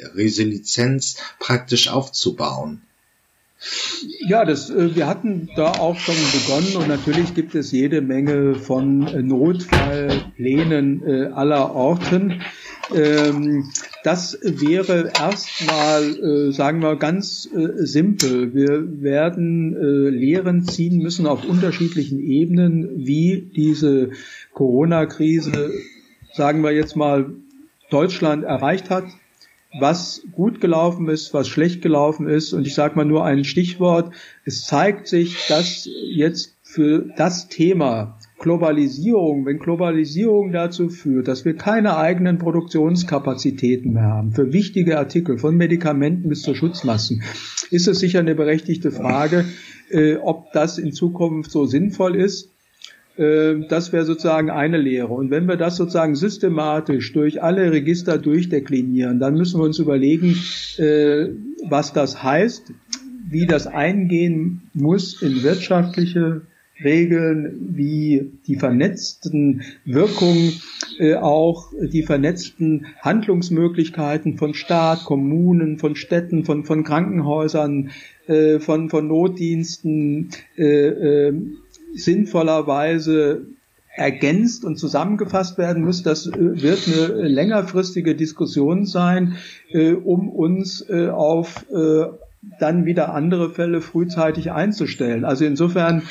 praktisch 1.39 1.89
aufzubauen? 1.89 2.86
Ja, 4.27 4.45
das, 4.45 4.69
äh, 4.69 4.95
wir 4.95 5.07
hatten 5.07 5.49
da 5.55 5.71
auch 5.71 5.97
schon 5.97 6.15
begonnen 6.15 6.75
und 6.77 6.87
natürlich 6.87 7.33
gibt 7.33 7.55
es 7.55 7.71
jede 7.71 8.01
Menge 8.01 8.55
von 8.55 9.07
äh, 9.07 9.23
Notfallplänen 9.23 11.01
äh, 11.07 11.25
aller 11.27 11.73
Orten. 11.73 12.41
Ähm, 12.95 13.71
das 14.03 14.37
wäre 14.41 15.11
erstmal, 15.19 16.53
sagen 16.53 16.81
wir, 16.81 16.95
ganz 16.95 17.49
simpel. 17.75 18.53
Wir 18.53 19.01
werden 19.01 19.75
Lehren 20.13 20.63
ziehen 20.63 20.99
müssen 20.99 21.27
auf 21.27 21.43
unterschiedlichen 21.43 22.21
Ebenen, 22.21 23.05
wie 23.05 23.51
diese 23.53 24.11
Corona-Krise, 24.53 25.71
sagen 26.31 26.63
wir 26.63 26.71
jetzt 26.71 26.95
mal, 26.95 27.31
Deutschland 27.89 28.45
erreicht 28.45 28.89
hat 28.89 29.03
was 29.79 30.23
gut 30.31 30.61
gelaufen 30.61 31.07
ist, 31.09 31.33
was 31.33 31.47
schlecht 31.47 31.81
gelaufen 31.81 32.27
ist. 32.27 32.53
Und 32.53 32.65
ich 32.65 32.73
sage 32.73 32.95
mal 32.95 33.05
nur 33.05 33.25
ein 33.25 33.43
Stichwort. 33.43 34.13
Es 34.45 34.65
zeigt 34.65 35.07
sich, 35.07 35.47
dass 35.47 35.87
jetzt 36.09 36.57
für 36.63 37.09
das 37.15 37.47
Thema 37.47 38.17
Globalisierung, 38.39 39.45
wenn 39.45 39.57
Globalisierung 39.57 40.51
dazu 40.51 40.89
führt, 40.89 41.27
dass 41.27 41.43
wir 41.43 41.55
keine 41.55 41.97
eigenen 41.97 42.37
Produktionskapazitäten 42.37 43.93
mehr 43.93 44.03
haben 44.03 44.31
für 44.31 44.53
wichtige 44.53 44.99
Artikel, 44.99 45.39
von 45.39 45.55
Medikamenten 45.55 46.29
bis 46.29 46.43
zu 46.43 46.53
Schutzmasken, 46.53 47.23
ist 47.71 47.87
es 47.87 47.99
sicher 47.99 48.19
eine 48.19 48.35
berechtigte 48.35 48.91
Frage, 48.91 49.45
äh, 49.89 50.17
ob 50.17 50.51
das 50.53 50.77
in 50.77 50.91
Zukunft 50.91 51.51
so 51.51 51.65
sinnvoll 51.65 52.15
ist. 52.15 52.53
Ähm, 53.17 53.65
das 53.67 53.91
wäre 53.93 54.05
sozusagen 54.05 54.49
eine 54.49 54.77
Lehre. 54.77 55.13
Und 55.13 55.31
wenn 55.31 55.47
wir 55.47 55.57
das 55.57 55.75
sozusagen 55.75 56.15
systematisch 56.15 57.13
durch 57.13 57.41
alle 57.41 57.71
Register 57.71 58.17
durchdeklinieren, 58.17 59.19
dann 59.19 59.35
müssen 59.35 59.59
wir 59.59 59.65
uns 59.65 59.79
überlegen, 59.79 60.35
äh, 60.77 61.29
was 61.67 61.93
das 61.93 62.23
heißt, 62.23 62.71
wie 63.29 63.45
das 63.45 63.67
eingehen 63.67 64.69
muss 64.73 65.21
in 65.21 65.43
wirtschaftliche 65.43 66.41
Regeln, 66.83 67.73
wie 67.75 68.31
die 68.45 68.55
vernetzten 68.55 69.63
Wirkungen, 69.83 70.53
äh, 70.99 71.15
auch 71.15 71.71
die 71.81 72.03
vernetzten 72.03 72.85
Handlungsmöglichkeiten 73.01 74.37
von 74.37 74.53
Staat, 74.53 75.03
Kommunen, 75.05 75.79
von 75.79 75.95
Städten, 75.95 76.45
von, 76.45 76.65
von 76.65 76.83
Krankenhäusern, 76.83 77.89
äh, 78.27 78.59
von, 78.59 78.89
von 78.89 79.07
Notdiensten, 79.07 80.29
sinnvollerweise 81.97 83.47
ergänzt 83.97 84.63
und 84.63 84.77
zusammengefasst 84.77 85.57
werden 85.57 85.83
muss. 85.83 86.03
Das 86.03 86.27
äh, 86.27 86.61
wird 86.61 86.87
eine 86.87 87.27
längerfristige 87.27 88.15
Diskussion 88.15 88.85
sein, 88.85 89.37
äh, 89.71 89.93
um 89.93 90.29
uns 90.29 90.87
äh, 90.87 91.09
auf 91.09 91.65
dann 92.59 92.85
wieder 92.85 93.13
andere 93.13 93.49
Fälle 93.49 93.81
frühzeitig 93.81 94.51
einzustellen. 94.51 95.25
Also 95.25 95.45
insofern 95.45 96.03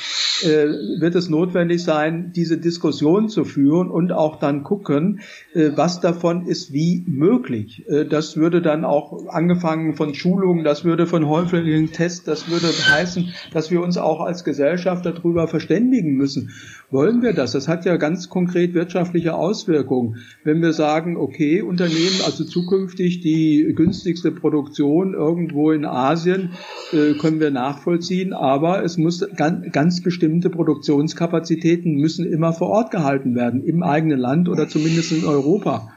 äh, 0.42 0.66
wird 1.00 1.14
es 1.14 1.28
notwendig 1.28 1.82
sein, 1.82 2.32
diese 2.34 2.58
Diskussion 2.58 3.28
zu 3.28 3.44
führen 3.44 3.90
und 3.90 4.12
auch 4.12 4.38
dann 4.38 4.62
gucken, 4.62 5.20
äh, 5.54 5.70
was 5.74 6.00
davon 6.00 6.46
ist 6.46 6.72
wie 6.72 7.04
möglich. 7.06 7.84
Äh, 7.88 8.04
das 8.04 8.36
würde 8.36 8.62
dann 8.62 8.84
auch 8.84 9.28
angefangen 9.28 9.94
von 9.94 10.14
Schulungen, 10.14 10.64
das 10.64 10.84
würde 10.84 11.06
von 11.06 11.26
häufigen 11.26 11.92
Tests, 11.92 12.24
das 12.24 12.50
würde 12.50 12.66
heißen, 12.66 13.30
dass 13.52 13.70
wir 13.70 13.80
uns 13.82 13.96
auch 13.96 14.20
als 14.20 14.44
Gesellschaft 14.44 15.06
darüber 15.06 15.48
verständigen 15.48 16.16
müssen. 16.16 16.50
Wollen 16.90 17.22
wir 17.22 17.32
das? 17.32 17.52
Das 17.52 17.66
hat 17.66 17.84
ja 17.84 17.96
ganz 17.96 18.28
konkret 18.28 18.74
wirtschaftliche 18.74 19.34
Auswirkungen. 19.34 20.18
Wenn 20.44 20.62
wir 20.62 20.72
sagen, 20.72 21.16
okay, 21.16 21.62
Unternehmen, 21.62 22.20
also 22.24 22.44
zukünftig 22.44 23.20
die 23.20 23.72
günstigste 23.74 24.30
Produktion 24.30 25.14
irgendwo 25.14 25.72
in 25.72 25.84
Asien, 25.84 26.25
äh, 26.32 27.14
können 27.14 27.40
wir 27.40 27.50
nachvollziehen, 27.50 28.32
aber 28.32 28.84
es 28.84 28.96
muss 28.96 29.24
ganz, 29.36 29.72
ganz 29.72 30.02
bestimmte 30.02 30.50
Produktionskapazitäten 30.50 31.94
müssen 31.94 32.26
immer 32.26 32.52
vor 32.52 32.68
Ort 32.68 32.90
gehalten 32.90 33.34
werden, 33.34 33.62
im 33.64 33.82
eigenen 33.82 34.18
Land 34.18 34.48
oder 34.48 34.68
zumindest 34.68 35.12
in 35.12 35.24
Europa. 35.24 35.92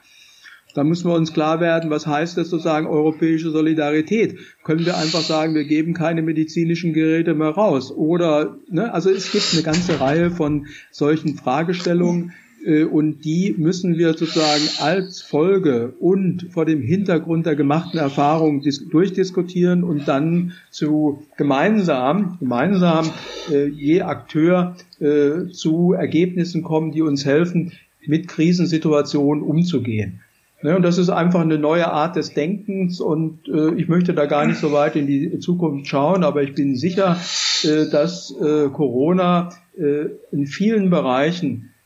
Da 0.75 0.83
müssen 0.83 1.09
wir 1.09 1.15
uns 1.15 1.33
klar 1.33 1.59
werden, 1.59 1.89
was 1.89 2.05
heißt 2.05 2.37
das 2.37 2.49
sozusagen 2.49 2.85
europäische 2.85 3.49
Solidarität? 3.49 4.37
Können 4.63 4.85
wir 4.85 4.97
einfach 4.97 5.21
sagen, 5.21 5.55
wir 5.55 5.65
geben 5.65 5.93
keine 5.93 6.21
medizinischen 6.21 6.93
Geräte 6.93 7.33
mehr 7.33 7.49
raus? 7.49 7.91
Oder, 7.91 8.57
ne, 8.69 8.93
also 8.93 9.09
es 9.09 9.31
gibt 9.31 9.49
eine 9.53 9.63
ganze 9.63 9.99
Reihe 9.99 10.29
von 10.29 10.67
solchen 10.91 11.35
Fragestellungen, 11.35 12.33
und 12.91 13.23
die 13.23 13.55
müssen 13.57 13.97
wir 13.97 14.13
sozusagen 14.13 14.67
als 14.79 15.21
Folge 15.21 15.93
und 15.99 16.47
vor 16.51 16.65
dem 16.65 16.81
Hintergrund 16.81 17.45
der 17.45 17.55
gemachten 17.55 17.99
Erfahrung 17.99 18.61
durchdiskutieren 18.91 19.83
und 19.83 20.07
dann 20.07 20.53
zu 20.69 21.23
gemeinsam, 21.37 22.37
gemeinsam 22.39 23.09
äh, 23.51 23.65
je 23.67 24.01
Akteur 24.01 24.75
äh, 24.99 25.47
zu 25.51 25.93
Ergebnissen 25.93 26.63
kommen, 26.63 26.91
die 26.91 27.01
uns 27.01 27.25
helfen, 27.25 27.71
mit 28.05 28.27
Krisensituationen 28.27 29.43
umzugehen. 29.43 30.21
Ne, 30.61 30.75
und 30.75 30.81
das 30.81 30.97
ist 30.97 31.09
einfach 31.09 31.39
eine 31.39 31.57
neue 31.57 31.89
Art 31.89 32.17
des 32.17 32.33
Denkens 32.33 32.99
und 32.99 33.47
äh, 33.47 33.73
ich 33.75 33.87
möchte 33.87 34.13
da 34.13 34.25
gar 34.25 34.45
nicht 34.45 34.59
so 34.59 34.73
weit 34.73 34.97
in 34.97 35.07
die 35.07 35.39
Zukunft 35.39 35.87
schauen, 35.87 36.25
aber 36.25 36.43
ich 36.43 36.53
bin 36.53 36.75
sicher, 36.75 37.17
äh, 37.63 37.89
dass 37.89 38.35
äh, 38.41 38.67
Corona 38.67 39.51
äh, 39.77 40.07
in 40.33 40.47
vielen 40.47 40.89
Bereichen 40.89 41.67
äh, 41.67 41.78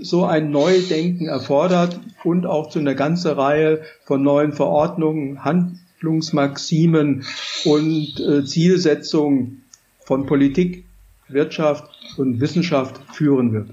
so 0.00 0.24
ein 0.24 0.50
Neudenken 0.50 1.28
erfordert 1.28 1.98
und 2.24 2.44
auch 2.44 2.68
zu 2.68 2.78
einer 2.78 2.94
ganzen 2.94 3.32
Reihe 3.32 3.82
von 4.04 4.22
neuen 4.22 4.52
Verordnungen, 4.52 5.44
Handlungsmaximen 5.44 7.24
und 7.64 8.20
äh, 8.20 8.44
Zielsetzungen 8.44 9.62
von 10.04 10.26
Politik, 10.26 10.84
Wirtschaft 11.28 11.90
und 12.18 12.40
Wissenschaft 12.40 13.00
führen 13.14 13.52
wird. 13.52 13.70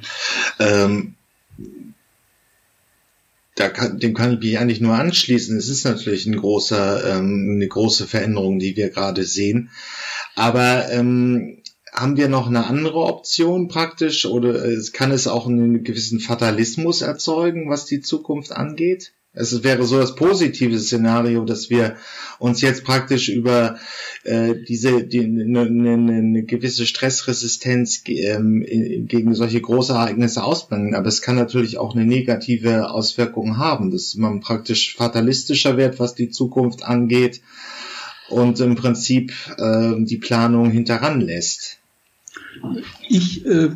Ähm 0.60 1.16
da 3.56 3.70
kann, 3.70 4.00
dem 4.00 4.14
kann 4.14 4.34
ich 4.34 4.40
mich 4.40 4.58
eigentlich 4.58 4.82
nur 4.82 4.96
anschließen. 4.96 5.58
Es 5.58 5.70
ist 5.70 5.86
natürlich 5.86 6.26
ein 6.26 6.38
großer, 6.38 7.18
ähm, 7.18 7.52
eine 7.56 7.68
große 7.68 8.08
Veränderung, 8.08 8.58
die 8.58 8.76
wir 8.76 8.90
gerade 8.90 9.24
sehen. 9.26 9.70
Aber 10.36 10.92
ähm, 10.92 11.58
haben 11.94 12.18
wir 12.18 12.28
noch 12.28 12.48
eine 12.48 12.66
andere 12.66 13.00
Option 13.00 13.68
praktisch 13.68 14.26
oder 14.26 14.66
kann 14.94 15.12
es 15.12 15.28
auch 15.28 15.48
einen 15.48 15.84
gewissen 15.84 16.20
Fatalismus 16.20 17.02
erzeugen, 17.02 17.70
was 17.70 17.86
die 17.86 18.02
Zukunft 18.02 18.52
angeht? 18.52 19.14
Es 19.36 19.64
wäre 19.64 19.84
so 19.84 19.98
das 19.98 20.14
positive 20.14 20.78
Szenario, 20.78 21.44
dass 21.44 21.72
wir 21.72 21.96
uns 22.38 22.62
jetzt 22.62 22.84
praktisch 22.84 23.30
über 23.30 23.80
äh, 24.24 24.54
diese 24.68 25.04
die, 25.04 25.22
eine, 25.22 25.68
ne, 25.70 25.98
ne 25.98 26.44
gewisse 26.44 26.86
Stressresistenz 26.86 28.04
ähm, 28.06 28.64
gegen 29.08 29.34
solche 29.34 29.60
Großereignisse 29.60 30.44
ausbringen. 30.44 30.94
Aber 30.94 31.08
es 31.08 31.24
kann 31.24 31.36
natürlich 31.36 31.80
auch 31.80 31.96
eine 31.96 32.06
negative 32.06 32.92
Auswirkung 32.92 33.58
haben, 33.58 33.90
dass 33.90 34.14
man 34.16 34.40
praktisch 34.40 34.96
fatalistischer 34.96 35.78
wird, 35.78 36.00
was 36.00 36.14
die 36.14 36.30
Zukunft 36.30 36.84
angeht 36.84 37.42
und 38.30 38.60
im 38.60 38.76
Prinzip 38.76 39.34
äh, 39.58 39.94
die 39.98 40.18
Planung 40.18 40.70
hinteran 40.70 41.22
lässt. 41.22 41.80
Ich 43.08 43.46
äh, 43.46 43.70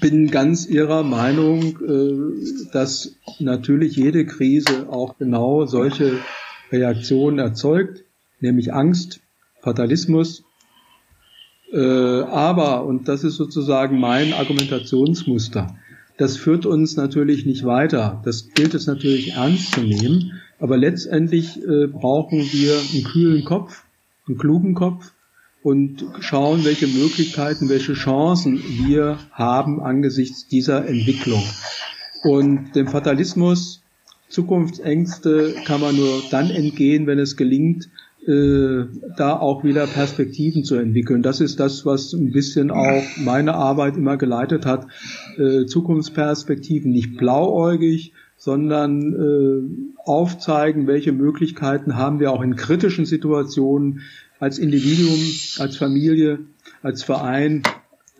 bin 0.00 0.30
ganz 0.30 0.66
Ihrer 0.66 1.02
Meinung, 1.02 1.78
äh, 1.82 2.70
dass 2.72 3.16
natürlich 3.38 3.96
jede 3.96 4.26
Krise 4.26 4.88
auch 4.90 5.18
genau 5.18 5.66
solche 5.66 6.18
Reaktionen 6.70 7.38
erzeugt, 7.38 8.04
nämlich 8.40 8.72
Angst, 8.72 9.20
Fatalismus. 9.62 10.44
Äh, 11.72 11.78
aber, 11.80 12.84
und 12.84 13.08
das 13.08 13.24
ist 13.24 13.36
sozusagen 13.36 13.98
mein 13.98 14.32
Argumentationsmuster, 14.32 15.76
das 16.16 16.36
führt 16.36 16.66
uns 16.66 16.96
natürlich 16.96 17.46
nicht 17.46 17.64
weiter. 17.64 18.20
Das 18.24 18.50
gilt 18.52 18.74
es 18.74 18.86
natürlich 18.86 19.34
ernst 19.34 19.72
zu 19.72 19.80
nehmen. 19.80 20.32
Aber 20.58 20.76
letztendlich 20.76 21.62
äh, 21.62 21.86
brauchen 21.86 22.40
wir 22.40 22.74
einen 22.92 23.04
kühlen 23.04 23.44
Kopf, 23.44 23.84
einen 24.26 24.36
klugen 24.36 24.74
Kopf 24.74 25.12
und 25.68 26.06
schauen, 26.20 26.64
welche 26.64 26.86
Möglichkeiten, 26.86 27.68
welche 27.68 27.92
Chancen 27.92 28.58
wir 28.86 29.18
haben 29.32 29.82
angesichts 29.82 30.48
dieser 30.48 30.86
Entwicklung. 30.88 31.42
Und 32.22 32.72
dem 32.74 32.88
Fatalismus, 32.88 33.82
Zukunftsängste 34.30 35.56
kann 35.66 35.82
man 35.82 35.94
nur 35.94 36.22
dann 36.30 36.48
entgehen, 36.48 37.06
wenn 37.06 37.18
es 37.18 37.36
gelingt, 37.36 37.90
äh, 38.26 38.84
da 39.18 39.38
auch 39.38 39.62
wieder 39.62 39.86
Perspektiven 39.86 40.64
zu 40.64 40.76
entwickeln. 40.76 41.22
Das 41.22 41.42
ist 41.42 41.60
das, 41.60 41.84
was 41.84 42.14
ein 42.14 42.32
bisschen 42.32 42.70
auch 42.70 43.02
meine 43.18 43.52
Arbeit 43.52 43.98
immer 43.98 44.16
geleitet 44.16 44.64
hat. 44.64 44.86
Äh, 45.36 45.66
Zukunftsperspektiven 45.66 46.90
nicht 46.92 47.18
blauäugig, 47.18 48.14
sondern 48.38 49.12
äh, 49.12 49.98
aufzeigen, 50.08 50.86
welche 50.86 51.12
Möglichkeiten 51.12 51.96
haben 51.96 52.20
wir 52.20 52.32
auch 52.32 52.40
in 52.40 52.56
kritischen 52.56 53.04
Situationen 53.04 54.00
als 54.40 54.58
Individuum, 54.58 55.18
als 55.58 55.76
Familie, 55.76 56.40
als 56.82 57.02
Verein, 57.02 57.62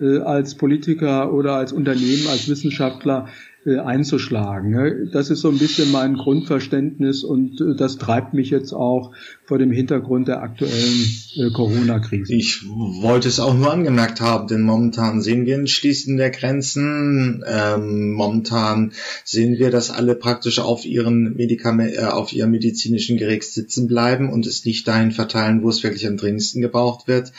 äh, 0.01 0.19
als 0.19 0.55
Politiker 0.55 1.33
oder 1.33 1.55
als 1.55 1.73
Unternehmen, 1.73 2.27
als 2.29 2.49
Wissenschaftler 2.49 3.29
einzuschlagen. 3.67 5.11
Das 5.13 5.31
ist 5.31 5.41
so 5.41 5.51
ein 5.51 5.59
bisschen 5.59 5.91
mein 5.91 6.15
Grundverständnis 6.15 7.25
und 7.25 7.61
äh, 7.61 7.75
das 7.77 7.99
treibt 7.99 8.33
mich 8.33 8.51
jetzt 8.51 8.73
auch 8.73 9.13
vor 9.45 9.59
dem 9.59 9.71
Hintergrund 9.71 10.29
der 10.29 10.43
aktuellen 10.43 11.07
äh, 11.37 11.51
Corona-Krise. 11.51 12.35
Ich 12.35 12.65
wollte 12.67 13.29
es 13.29 13.41
auch 13.41 13.55
nur 13.55 13.73
angemerkt 13.73 14.21
haben, 14.21 14.47
denn 14.47 14.63
momentan 14.63 15.21
sehen 15.21 15.45
wir 15.45 15.57
ein 15.57 15.67
Schließen 15.67 16.17
der 16.17 16.31
Grenzen. 16.31 17.45
Ähm, 17.47 18.13
momentan 18.13 18.93
sehen 19.25 19.59
wir, 19.59 19.71
dass 19.71 19.91
alle 19.91 20.15
praktisch 20.15 20.61
auf 20.61 20.85
ihren 20.85 21.35
Medikament, 21.35 21.95
äh, 21.97 22.05
auf 22.05 22.33
ihrem 22.33 22.53
medizinischen 22.53 23.17
Gerät 23.17 23.45
sitzen 23.45 23.87
bleiben 23.87 24.31
und 24.31 24.47
es 24.47 24.65
nicht 24.65 24.87
dahin 24.87 25.13
verteilen, 25.13 25.63
wo 25.63 25.69
es 25.69 25.83
wirklich 25.83 26.07
am 26.07 26.17
dringendsten 26.17 26.63
gebraucht 26.63 27.09
wird. 27.09 27.33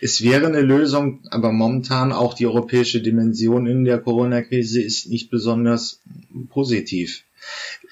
Es 0.00 0.22
wäre 0.22 0.46
eine 0.46 0.62
Lösung, 0.62 1.20
aber 1.30 1.52
momentan 1.52 2.12
auch 2.12 2.34
die 2.34 2.46
europäische 2.46 3.00
Dimension 3.00 3.66
in 3.66 3.84
der 3.84 3.98
Corona-Krise 3.98 4.80
ist 4.80 5.08
nicht 5.08 5.30
besonders 5.30 5.59
besonders 5.60 6.00
positiv. 6.50 7.24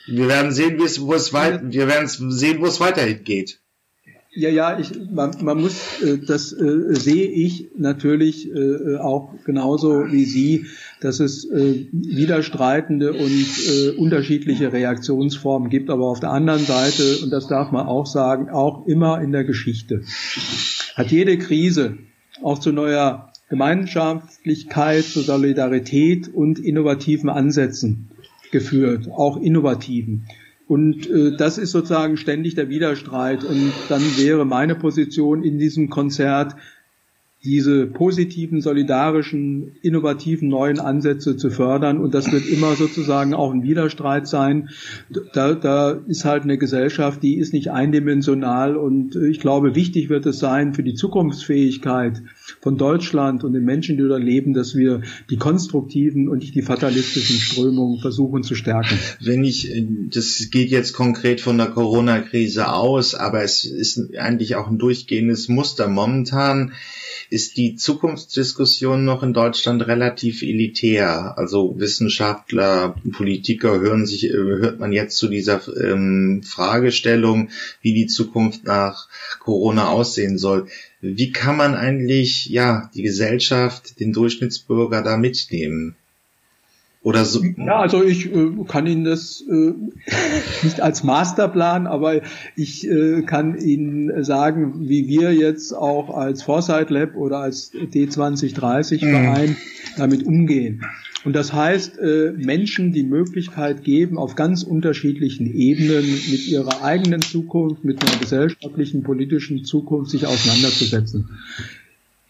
Wir 0.07 0.29
werden 0.29 0.53
sehen, 0.53 0.79
wo 0.79 1.15
es 1.15 1.33
weit, 1.33 1.73
wir 1.73 1.89
werden 1.89 2.09
sehen, 2.09 2.61
wo 2.61 2.67
es 2.67 2.81
weiterhin 2.81 3.25
geht. 3.25 3.61
Ja, 4.31 4.51
ja, 4.51 4.79
ich, 4.79 4.93
man, 5.11 5.33
man 5.41 5.61
muss, 5.61 6.01
äh, 6.03 6.19
das 6.19 6.53
äh, 6.53 6.95
sehe 6.95 7.27
ich 7.27 7.71
natürlich 7.77 8.49
äh, 8.49 8.97
auch 8.99 9.33
genauso 9.45 10.13
wie 10.13 10.27
Sie, 10.27 10.67
dass 11.01 11.19
es 11.19 11.45
äh, 11.47 11.87
widerstreitende 11.91 13.15
und 13.15 13.47
äh, 13.69 13.91
unterschiedliche 13.97 14.73
Reaktionsformen 14.73 15.71
gibt, 15.71 15.91
aber 15.91 16.07
auf 16.07 16.21
der 16.21 16.31
anderen 16.31 16.65
Seite, 16.65 17.19
und 17.23 17.31
das 17.31 17.49
darf 17.49 17.73
man 17.73 17.87
auch 17.87 18.07
sagen, 18.07 18.51
auch 18.51 18.87
immer 18.87 19.21
in 19.23 19.33
der 19.33 19.45
Geschichte, 19.45 20.03
hat 20.95 21.11
jede 21.11 21.39
Krise 21.39 21.99
auch 22.43 22.59
zu 22.59 22.71
neuer 22.71 23.28
Gemeinschaftlichkeit, 23.49 25.05
zur 25.05 25.23
Solidarität 25.23 26.29
und 26.29 26.59
innovativen 26.59 27.31
Ansätzen 27.31 28.09
geführt, 28.51 29.09
auch 29.11 29.37
innovativen. 29.39 30.27
Und 30.67 31.09
äh, 31.09 31.35
das 31.37 31.57
ist 31.57 31.71
sozusagen 31.71 32.19
ständig 32.19 32.55
der 32.55 32.69
Widerstreit. 32.69 33.43
Und 33.43 33.73
dann 33.89 34.03
wäre 34.19 34.45
meine 34.45 34.75
Position 34.75 35.43
in 35.43 35.59
diesem 35.59 35.89
Konzert, 35.89 36.57
diese 37.45 37.87
positiven, 37.87 38.61
solidarischen, 38.61 39.77
innovativen 39.83 40.49
neuen 40.49 40.81
Ansätze 40.81 41.37
zu 41.37 41.51
fördern. 41.51 41.99
Und 41.99 42.13
das 42.13 42.33
wird 42.33 42.47
immer 42.49 42.75
sozusagen 42.75 43.33
auch 43.33 43.53
ein 43.53 43.63
Widerstreit 43.63 44.27
sein. 44.27 44.71
Da, 45.35 45.55
da 45.55 45.93
ist 46.09 46.25
halt 46.25 46.43
eine 46.43 46.59
Gesellschaft, 46.59 47.23
die 47.23 47.37
ist 47.37 47.53
nicht 47.53 47.71
eindimensional. 47.71 48.77
Und 48.77 49.15
ich 49.15 49.39
glaube, 49.39 49.77
wichtig 49.77 50.09
wird 50.09 50.27
es 50.27 50.41
sein 50.41 50.75
für 50.75 50.83
die 50.83 50.95
Zukunftsfähigkeit 50.95 52.23
von 52.61 52.77
Deutschland 52.77 53.45
und 53.45 53.53
den 53.53 53.65
Menschen, 53.65 53.97
die 53.97 54.03
dort 54.03 54.23
leben, 54.23 54.53
dass 54.53 54.75
wir 54.75 55.03
die 55.31 55.37
konstruktiven 55.37 56.29
und 56.29 56.39
nicht 56.39 56.57
die 56.57 56.63
fatalistischen 56.63 57.37
Strömungen 57.37 58.01
versuchen 58.01 58.43
zu 58.43 58.57
stärken. 58.57 58.99
Wenn 59.21 59.45
ich, 59.45 59.73
das 60.13 60.49
geht 60.51 60.71
jetzt 60.71 60.93
konkret 60.93 61.41
von 61.41 61.57
der 61.57 61.69
Corona-Krise 61.69 62.73
aus, 62.73 63.15
aber 63.15 63.45
es 63.45 63.65
ist 63.65 64.17
eigentlich 64.19 64.57
auch 64.57 64.69
ein 64.69 64.79
durchgehendes 64.79 65.49
Muster. 65.49 65.87
Momentan 65.87 66.73
ist 67.31 67.57
die 67.57 67.77
Zukunftsdiskussion 67.77 69.05
noch 69.05 69.23
in 69.23 69.35
Deutschland 69.35 69.87
relativ 69.87 70.43
elitär. 70.43 71.37
Also 71.37 71.79
Wissenschaftler, 71.79 72.95
Politiker 73.13 73.81
hören 73.81 74.07
sich, 74.07 74.25
äh, 74.25 74.33
hört 74.33 74.81
man 74.81 74.93
jetzt 74.93 75.17
zu 75.17 75.29
dieser 75.29 75.61
ähm, 75.79 76.43
Fragestellung, 76.43 77.51
wie 77.83 77.93
die 77.93 78.07
Zukunft 78.07 78.65
nach 78.65 79.09
Corona 79.41 79.89
aussehen 79.89 80.39
soll. 80.39 80.69
Wie 81.01 81.31
kann 81.31 81.57
man 81.57 81.75
eigentlich, 81.75 82.47
ja, 82.47 82.91
die 82.95 83.03
Gesellschaft, 83.03 84.01
den 84.01 84.13
Durchschnittsbürger 84.13 85.03
da 85.03 85.17
mitnehmen? 85.17 85.97
Oder 87.03 87.25
so. 87.25 87.43
Ja, 87.57 87.79
also 87.79 88.03
ich 88.03 88.33
äh, 88.35 88.51
kann 88.67 88.87
Ihnen 88.87 89.05
das 89.05 89.43
äh, 89.49 89.73
nicht 90.65 90.81
als 90.81 91.05
Masterplan, 91.05 91.87
aber 91.87 92.23
ich 92.57 92.89
äh, 92.89 93.23
kann 93.23 93.57
Ihnen 93.57 94.25
sagen, 94.25 94.89
wie 94.89 95.07
wir 95.07 95.33
jetzt 95.33 95.73
auch 95.73 96.11
als 96.11 96.43
Foresight 96.43 96.91
Lab 96.91 97.15
oder 97.15 97.39
als 97.39 97.73
D2030 97.73 99.05
mhm. 99.05 99.11
Verein 99.11 99.51
mhm. 99.51 99.57
damit 99.97 100.27
umgehen. 100.27 100.85
Und 101.25 101.35
das 101.35 101.53
heißt, 101.53 101.99
äh, 101.99 102.33
Menschen 102.37 102.93
die 102.93 103.03
Möglichkeit 103.03 103.85
geben, 103.85 104.19
auf 104.19 104.35
ganz 104.35 104.63
unterschiedlichen 104.63 105.47
Ebenen 105.47 106.05
mit 106.05 106.49
ihrer 106.49 106.83
eigenen 106.83 107.23
Zukunft, 107.23 107.85
mit 107.85 108.03
einer 108.03 108.19
gesellschaftlichen, 108.19 109.03
politischen 109.03 109.65
Zukunft 109.65 110.11
sich 110.11 110.27
auseinanderzusetzen. 110.27 111.29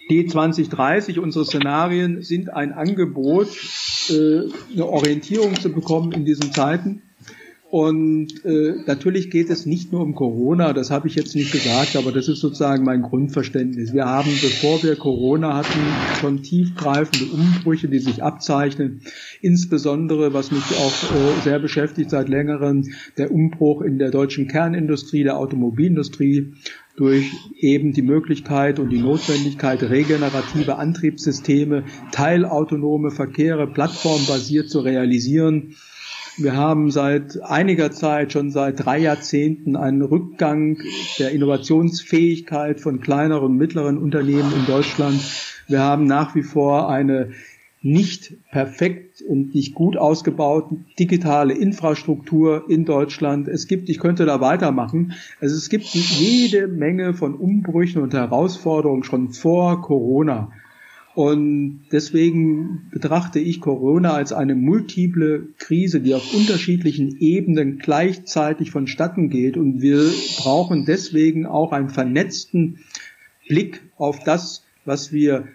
D2030, 0.08 1.18
unsere 1.18 1.44
Szenarien 1.44 2.22
sind 2.22 2.52
ein 2.52 2.72
Angebot, 2.72 3.48
äh, 4.08 4.42
eine 4.72 4.86
Orientierung 4.86 5.54
zu 5.56 5.70
bekommen 5.70 6.12
in 6.12 6.24
diesen 6.24 6.52
Zeiten. 6.52 7.02
Und 7.70 8.46
äh, 8.46 8.76
natürlich 8.86 9.30
geht 9.30 9.50
es 9.50 9.66
nicht 9.66 9.92
nur 9.92 10.00
um 10.00 10.14
Corona, 10.14 10.72
das 10.72 10.90
habe 10.90 11.06
ich 11.06 11.14
jetzt 11.16 11.34
nicht 11.34 11.52
gesagt, 11.52 11.96
aber 11.96 12.12
das 12.12 12.26
ist 12.26 12.40
sozusagen 12.40 12.82
mein 12.82 13.02
Grundverständnis. 13.02 13.92
Wir 13.92 14.06
haben, 14.06 14.30
bevor 14.40 14.82
wir 14.82 14.96
Corona 14.96 15.54
hatten, 15.54 15.78
schon 16.18 16.42
tiefgreifende 16.42 17.26
Umbrüche, 17.26 17.88
die 17.88 17.98
sich 17.98 18.22
abzeichnen. 18.22 19.02
Insbesondere, 19.42 20.32
was 20.32 20.50
mich 20.50 20.64
auch 20.78 21.14
äh, 21.14 21.40
sehr 21.42 21.58
beschäftigt 21.58 22.08
seit 22.08 22.30
längerem, 22.30 22.84
der 23.18 23.30
Umbruch 23.30 23.82
in 23.82 23.98
der 23.98 24.12
deutschen 24.12 24.48
Kernindustrie, 24.48 25.24
der 25.24 25.36
Automobilindustrie 25.36 26.54
durch 26.98 27.32
eben 27.56 27.92
die 27.92 28.02
Möglichkeit 28.02 28.80
und 28.80 28.90
die 28.90 28.98
Notwendigkeit, 29.00 29.80
regenerative 29.84 30.76
Antriebssysteme, 30.76 31.84
teilautonome 32.10 33.12
Verkehre 33.12 33.68
plattformbasiert 33.68 34.68
zu 34.68 34.80
realisieren. 34.80 35.76
Wir 36.38 36.56
haben 36.56 36.90
seit 36.90 37.40
einiger 37.42 37.92
Zeit, 37.92 38.32
schon 38.32 38.50
seit 38.50 38.84
drei 38.84 38.98
Jahrzehnten, 38.98 39.76
einen 39.76 40.02
Rückgang 40.02 40.78
der 41.20 41.30
Innovationsfähigkeit 41.30 42.80
von 42.80 43.00
kleineren 43.00 43.52
und 43.52 43.56
mittleren 43.56 43.96
Unternehmen 43.96 44.52
in 44.52 44.66
Deutschland. 44.66 45.20
Wir 45.68 45.80
haben 45.80 46.04
nach 46.06 46.34
wie 46.34 46.42
vor 46.42 46.88
eine 46.88 47.30
nicht 47.80 48.34
perfekt 48.50 49.22
und 49.22 49.54
nicht 49.54 49.74
gut 49.74 49.96
ausgebaute 49.96 50.76
digitale 50.98 51.54
Infrastruktur 51.54 52.68
in 52.68 52.84
Deutschland. 52.84 53.46
Es 53.46 53.68
gibt, 53.68 53.88
ich 53.88 54.00
könnte 54.00 54.26
da 54.26 54.40
weitermachen, 54.40 55.12
also 55.40 55.54
es 55.54 55.68
gibt 55.68 55.84
jede 55.84 56.66
Menge 56.66 57.14
von 57.14 57.34
Umbrüchen 57.34 58.02
und 58.02 58.14
Herausforderungen 58.14 59.04
schon 59.04 59.30
vor 59.30 59.80
Corona. 59.82 60.50
Und 61.14 61.86
deswegen 61.90 62.90
betrachte 62.92 63.40
ich 63.40 63.60
Corona 63.60 64.12
als 64.12 64.32
eine 64.32 64.54
multiple 64.54 65.48
Krise, 65.58 66.00
die 66.00 66.14
auf 66.14 66.32
unterschiedlichen 66.32 67.16
Ebenen 67.18 67.78
gleichzeitig 67.78 68.70
vonstatten 68.70 69.28
geht. 69.28 69.56
Und 69.56 69.82
wir 69.82 70.12
brauchen 70.38 70.84
deswegen 70.84 71.44
auch 71.44 71.72
einen 71.72 71.88
vernetzten 71.88 72.78
Blick 73.48 73.82
auf 73.96 74.22
das, 74.22 74.62
was 74.84 75.12
wir 75.12 75.48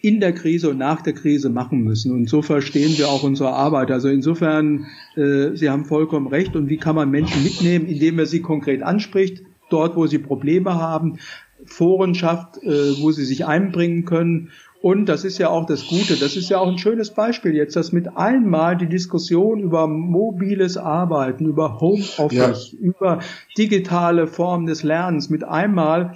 in 0.00 0.20
der 0.20 0.32
Krise 0.32 0.70
und 0.70 0.78
nach 0.78 1.02
der 1.02 1.12
Krise 1.12 1.50
machen 1.50 1.82
müssen. 1.82 2.12
Und 2.12 2.28
so 2.28 2.42
verstehen 2.42 2.96
wir 2.98 3.08
auch 3.08 3.22
unsere 3.22 3.52
Arbeit. 3.52 3.90
Also 3.90 4.08
insofern, 4.08 4.86
äh, 5.16 5.56
Sie 5.56 5.70
haben 5.70 5.84
vollkommen 5.84 6.28
recht. 6.28 6.54
Und 6.54 6.68
wie 6.68 6.76
kann 6.76 6.94
man 6.94 7.10
Menschen 7.10 7.42
mitnehmen, 7.42 7.86
indem 7.86 8.18
er 8.18 8.26
sie 8.26 8.40
konkret 8.40 8.82
anspricht, 8.82 9.42
dort, 9.70 9.96
wo 9.96 10.06
sie 10.06 10.18
Probleme 10.18 10.74
haben, 10.74 11.18
Foren 11.64 12.14
schafft, 12.14 12.62
äh, 12.62 13.00
wo 13.00 13.10
sie 13.10 13.24
sich 13.24 13.46
einbringen 13.46 14.04
können. 14.04 14.50
Und 14.80 15.06
das 15.06 15.24
ist 15.24 15.38
ja 15.38 15.48
auch 15.48 15.66
das 15.66 15.88
Gute, 15.88 16.14
das 16.16 16.36
ist 16.36 16.48
ja 16.50 16.58
auch 16.58 16.68
ein 16.68 16.78
schönes 16.78 17.10
Beispiel 17.10 17.52
jetzt, 17.54 17.74
dass 17.74 17.90
mit 17.90 18.16
einmal 18.16 18.76
die 18.76 18.88
Diskussion 18.88 19.58
über 19.58 19.88
mobiles 19.88 20.76
Arbeiten, 20.76 21.46
über 21.46 21.80
Homeoffice, 21.80 22.72
ja. 22.72 22.78
über 22.78 23.18
digitale 23.56 24.28
Formen 24.28 24.66
des 24.66 24.84
Lernens 24.84 25.30
mit 25.30 25.42
einmal 25.42 26.14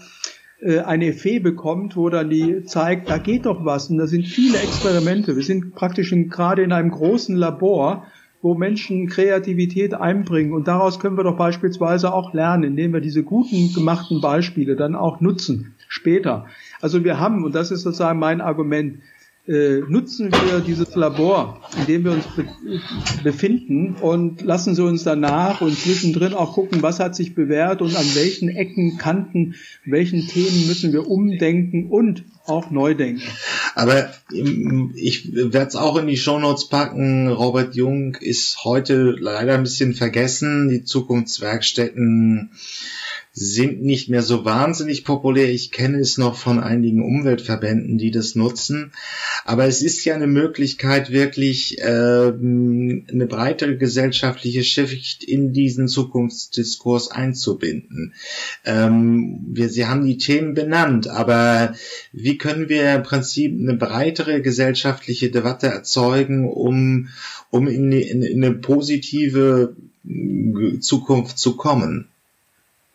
eine 0.64 1.08
Effet 1.08 1.40
bekommt, 1.40 1.96
wo 1.96 2.08
dann 2.08 2.30
die 2.30 2.64
zeigt, 2.64 3.10
da 3.10 3.18
geht 3.18 3.46
doch 3.46 3.64
was 3.64 3.90
und 3.90 3.98
da 3.98 4.06
sind 4.06 4.26
viele 4.26 4.58
Experimente. 4.58 5.34
Wir 5.34 5.42
sind 5.42 5.74
praktisch 5.74 6.12
in, 6.12 6.28
gerade 6.28 6.62
in 6.62 6.72
einem 6.72 6.90
großen 6.90 7.34
Labor, 7.34 8.06
wo 8.42 8.54
Menschen 8.54 9.08
Kreativität 9.08 9.94
einbringen 9.94 10.52
und 10.52 10.68
daraus 10.68 10.98
können 10.98 11.16
wir 11.16 11.24
doch 11.24 11.36
beispielsweise 11.36 12.12
auch 12.12 12.32
lernen, 12.32 12.64
indem 12.64 12.92
wir 12.92 13.00
diese 13.00 13.22
guten 13.22 13.72
gemachten 13.72 14.20
Beispiele 14.20 14.76
dann 14.76 14.94
auch 14.94 15.20
nutzen 15.20 15.74
später. 15.88 16.46
Also 16.80 17.04
wir 17.04 17.18
haben, 17.18 17.44
und 17.44 17.54
das 17.54 17.70
ist 17.70 17.82
sozusagen 17.82 18.18
mein 18.18 18.40
Argument, 18.40 18.98
äh, 19.46 19.80
nutzen 19.88 20.30
wir 20.30 20.60
dieses 20.60 20.94
Labor, 20.94 21.60
in 21.80 21.86
dem 21.86 22.04
wir 22.04 22.12
uns 22.12 22.26
be 22.36 22.46
befinden 23.24 23.96
und 24.00 24.42
lassen 24.42 24.74
Sie 24.74 24.84
uns 24.84 25.02
danach 25.02 25.60
und 25.60 25.76
zwischendrin 25.76 26.34
auch 26.34 26.54
gucken, 26.54 26.82
was 26.82 27.00
hat 27.00 27.16
sich 27.16 27.34
bewährt 27.34 27.82
und 27.82 27.96
an 27.96 28.06
welchen 28.14 28.48
Ecken, 28.48 28.98
Kanten, 28.98 29.54
welchen 29.84 30.26
Themen 30.28 30.66
müssen 30.66 30.92
wir 30.92 31.08
umdenken 31.08 31.88
und 31.90 32.24
auch 32.46 32.70
neu 32.70 32.94
denken. 32.94 33.22
Aber 33.74 34.10
ich 34.94 35.34
werde 35.34 35.66
es 35.66 35.76
auch 35.76 35.96
in 35.96 36.06
die 36.06 36.16
Shownotes 36.16 36.68
packen. 36.68 37.28
Robert 37.28 37.74
Jung 37.74 38.16
ist 38.20 38.64
heute 38.64 39.16
leider 39.18 39.54
ein 39.54 39.62
bisschen 39.62 39.94
vergessen. 39.94 40.68
Die 40.68 40.84
Zukunftswerkstätten 40.84 42.50
sind 43.34 43.82
nicht 43.82 44.10
mehr 44.10 44.22
so 44.22 44.44
wahnsinnig 44.44 45.04
populär. 45.04 45.50
Ich 45.50 45.70
kenne 45.70 45.98
es 45.98 46.18
noch 46.18 46.36
von 46.36 46.60
einigen 46.60 47.02
Umweltverbänden, 47.02 47.96
die 47.96 48.10
das 48.10 48.34
nutzen. 48.34 48.92
Aber 49.46 49.66
es 49.66 49.80
ist 49.80 50.04
ja 50.04 50.14
eine 50.14 50.26
Möglichkeit, 50.26 51.10
wirklich 51.10 51.78
ähm, 51.80 53.06
eine 53.10 53.26
breitere 53.26 53.76
gesellschaftliche 53.76 54.62
Schicht 54.64 55.24
in 55.24 55.54
diesen 55.54 55.88
Zukunftsdiskurs 55.88 57.10
einzubinden. 57.10 58.12
Ähm, 58.66 59.40
wir, 59.48 59.70
Sie 59.70 59.86
haben 59.86 60.04
die 60.04 60.18
Themen 60.18 60.52
benannt, 60.52 61.08
aber 61.08 61.74
wie 62.12 62.36
können 62.36 62.68
wir 62.68 62.94
im 62.94 63.02
Prinzip 63.02 63.58
eine 63.58 63.76
breitere 63.78 64.42
gesellschaftliche 64.42 65.30
Debatte 65.30 65.68
erzeugen, 65.68 66.50
um, 66.50 67.08
um 67.48 67.66
in, 67.66 67.92
in, 67.92 68.22
in 68.22 68.44
eine 68.44 68.54
positive 68.54 69.74
Zukunft 70.80 71.38
zu 71.38 71.56
kommen? 71.56 72.08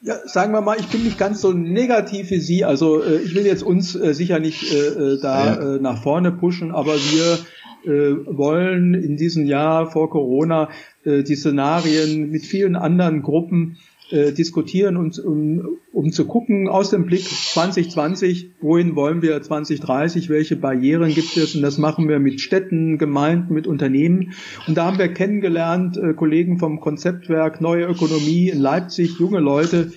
Ja, 0.02 0.16
sagen 0.26 0.54
wir 0.54 0.62
mal, 0.62 0.78
ich 0.80 0.88
bin 0.90 1.04
nicht 1.04 1.18
ganz 1.18 1.42
so 1.42 1.54
negativ 1.54 2.30
wie 2.30 2.40
Sie. 2.40 2.64
Also 2.64 3.02
äh, 3.02 3.18
ich 3.18 3.34
will 3.34 3.46
jetzt 3.46 3.64
uns 3.64 3.96
äh, 3.96 4.14
sicher 4.14 4.40
nicht 4.40 4.72
äh, 4.72 4.78
äh 4.78 5.22
da 5.22 5.46
ja. 5.46 5.76
äh, 5.76 5.80
nach 5.80 6.04
vorne 6.04 6.32
pushen, 6.32 6.72
aber 6.72 6.94
wir 6.94 7.40
äh, 7.86 8.16
wollen 8.26 8.94
in 8.94 9.18
diesem 9.18 9.46
Jahr 9.46 9.90
vor 9.90 10.10
Corona 10.10 10.70
äh, 11.04 11.24
die 11.24 11.36
Szenarien 11.36 12.30
mit 12.30 12.46
vielen 12.46 12.76
anderen 12.76 13.24
Gruppen 13.24 13.78
äh, 14.10 14.32
diskutieren 14.32 14.98
und 14.98 15.20
um, 15.20 15.80
um 15.92 16.12
zu 16.12 16.26
gucken 16.26 16.68
aus 16.68 16.92
dem 16.92 17.06
Blick 17.06 17.24
2020, 17.24 18.52
wohin 18.62 18.96
wollen 18.96 19.22
wir 19.22 19.42
2030, 19.42 20.30
welche 20.30 20.56
Barrieren 20.56 21.14
gibt 21.14 21.36
es 21.38 21.56
und 21.56 21.62
das 21.62 21.78
machen 21.78 22.08
wir 22.08 22.20
mit 22.20 22.40
Städten, 22.40 22.98
Gemeinden, 22.98 23.54
mit 23.54 23.68
Unternehmen 23.68 24.34
und 24.68 24.78
da 24.78 24.86
haben 24.86 24.98
wir 24.98 25.10
kennengelernt, 25.10 25.98
äh, 25.98 26.14
Kollegen 26.14 26.58
vom 26.58 26.80
Konzeptwerk 26.80 27.62
Neue 27.62 27.86
Ökonomie 27.86 28.50
in 28.50 28.60
Leipzig, 28.60 29.20
junge 29.20 29.40
Leute, 29.40 29.92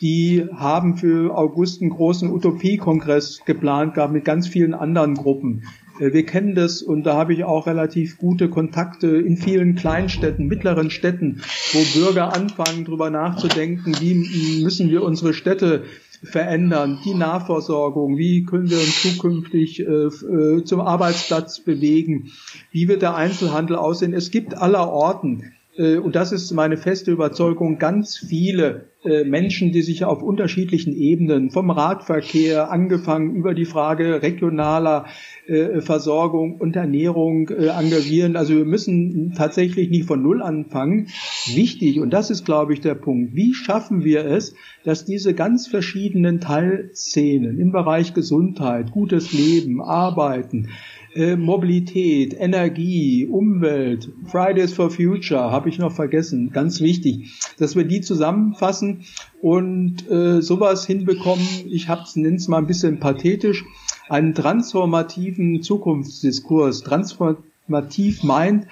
die 0.00 0.44
haben 0.52 0.96
für 0.96 1.36
August 1.36 1.80
einen 1.80 1.90
großen 1.90 2.30
Utopiekongress 2.30 3.40
geplant 3.46 3.94
gehabt 3.94 4.12
mit 4.12 4.24
ganz 4.24 4.48
vielen 4.48 4.74
anderen 4.74 5.14
Gruppen. 5.14 5.62
Äh, 5.98 6.12
wir 6.12 6.24
kennen 6.26 6.54
das 6.54 6.82
und 6.82 7.04
da 7.04 7.14
habe 7.14 7.32
ich 7.32 7.44
auch 7.44 7.66
relativ 7.66 8.18
gute 8.18 8.48
Kontakte 8.48 9.08
in 9.08 9.36
vielen 9.36 9.74
Kleinstädten, 9.74 10.46
mittleren 10.46 10.90
Städten, 10.90 11.42
wo 11.72 11.98
Bürger 11.98 12.34
anfangen, 12.34 12.84
darüber 12.84 13.10
nachzudenken, 13.10 13.94
wie 14.00 14.62
müssen 14.62 14.90
wir 14.90 15.02
unsere 15.02 15.34
Städte 15.34 15.84
verändern, 16.22 16.98
die 17.04 17.14
Nahversorgung, 17.14 18.16
wie 18.16 18.44
können 18.44 18.70
wir 18.70 18.78
uns 18.78 19.02
zukünftig 19.02 19.80
äh, 19.80 20.06
äh, 20.06 20.64
zum 20.64 20.80
Arbeitsplatz 20.80 21.60
bewegen, 21.60 22.30
wie 22.70 22.88
wird 22.88 23.02
der 23.02 23.14
Einzelhandel 23.14 23.76
aussehen. 23.76 24.14
Es 24.14 24.30
gibt 24.30 24.56
aller 24.56 24.90
Orten, 24.90 25.52
äh, 25.76 25.96
und 25.96 26.16
das 26.16 26.32
ist 26.32 26.50
meine 26.52 26.76
feste 26.76 27.10
Überzeugung, 27.10 27.78
ganz 27.78 28.16
viele 28.16 28.86
Menschen, 29.24 29.72
die 29.72 29.82
sich 29.82 30.04
auf 30.04 30.22
unterschiedlichen 30.22 30.94
Ebenen 30.94 31.50
vom 31.50 31.70
Radverkehr 31.70 32.70
angefangen 32.70 33.34
über 33.34 33.54
die 33.54 33.66
Frage 33.66 34.22
regionaler 34.22 35.06
äh, 35.46 35.82
Versorgung 35.82 36.56
und 36.56 36.74
Ernährung 36.74 37.48
äh, 37.50 37.66
engagieren. 37.66 38.36
Also 38.36 38.56
wir 38.56 38.64
müssen 38.64 39.34
tatsächlich 39.36 39.90
nicht 39.90 40.06
von 40.06 40.22
Null 40.22 40.42
anfangen. 40.42 41.08
Wichtig, 41.54 42.00
und 42.00 42.10
das 42.10 42.30
ist, 42.30 42.46
glaube 42.46 42.72
ich, 42.72 42.80
der 42.80 42.94
Punkt, 42.94 43.34
wie 43.34 43.52
schaffen 43.52 44.04
wir 44.04 44.24
es, 44.24 44.54
dass 44.84 45.04
diese 45.04 45.34
ganz 45.34 45.66
verschiedenen 45.66 46.40
Teilszenen 46.40 47.58
im 47.58 47.72
Bereich 47.72 48.14
Gesundheit, 48.14 48.90
gutes 48.90 49.32
Leben, 49.32 49.82
Arbeiten, 49.82 50.70
äh, 51.14 51.36
Mobilität, 51.36 52.34
Energie, 52.38 53.26
Umwelt, 53.26 54.10
Fridays 54.26 54.72
for 54.72 54.90
Future, 54.90 55.50
habe 55.50 55.68
ich 55.68 55.78
noch 55.78 55.92
vergessen, 55.92 56.50
ganz 56.52 56.80
wichtig, 56.80 57.40
dass 57.58 57.76
wir 57.76 57.84
die 57.84 58.00
zusammenfassen 58.00 59.04
und 59.40 60.10
äh, 60.10 60.42
sowas 60.42 60.86
hinbekommen. 60.86 61.46
Ich 61.70 61.88
nenne 62.16 62.36
es 62.36 62.48
mal 62.48 62.58
ein 62.58 62.66
bisschen 62.66 62.98
pathetisch, 62.98 63.64
einen 64.08 64.34
transformativen 64.34 65.62
Zukunftsdiskurs. 65.62 66.82
Transformativ 66.82 68.22
meint, 68.22 68.66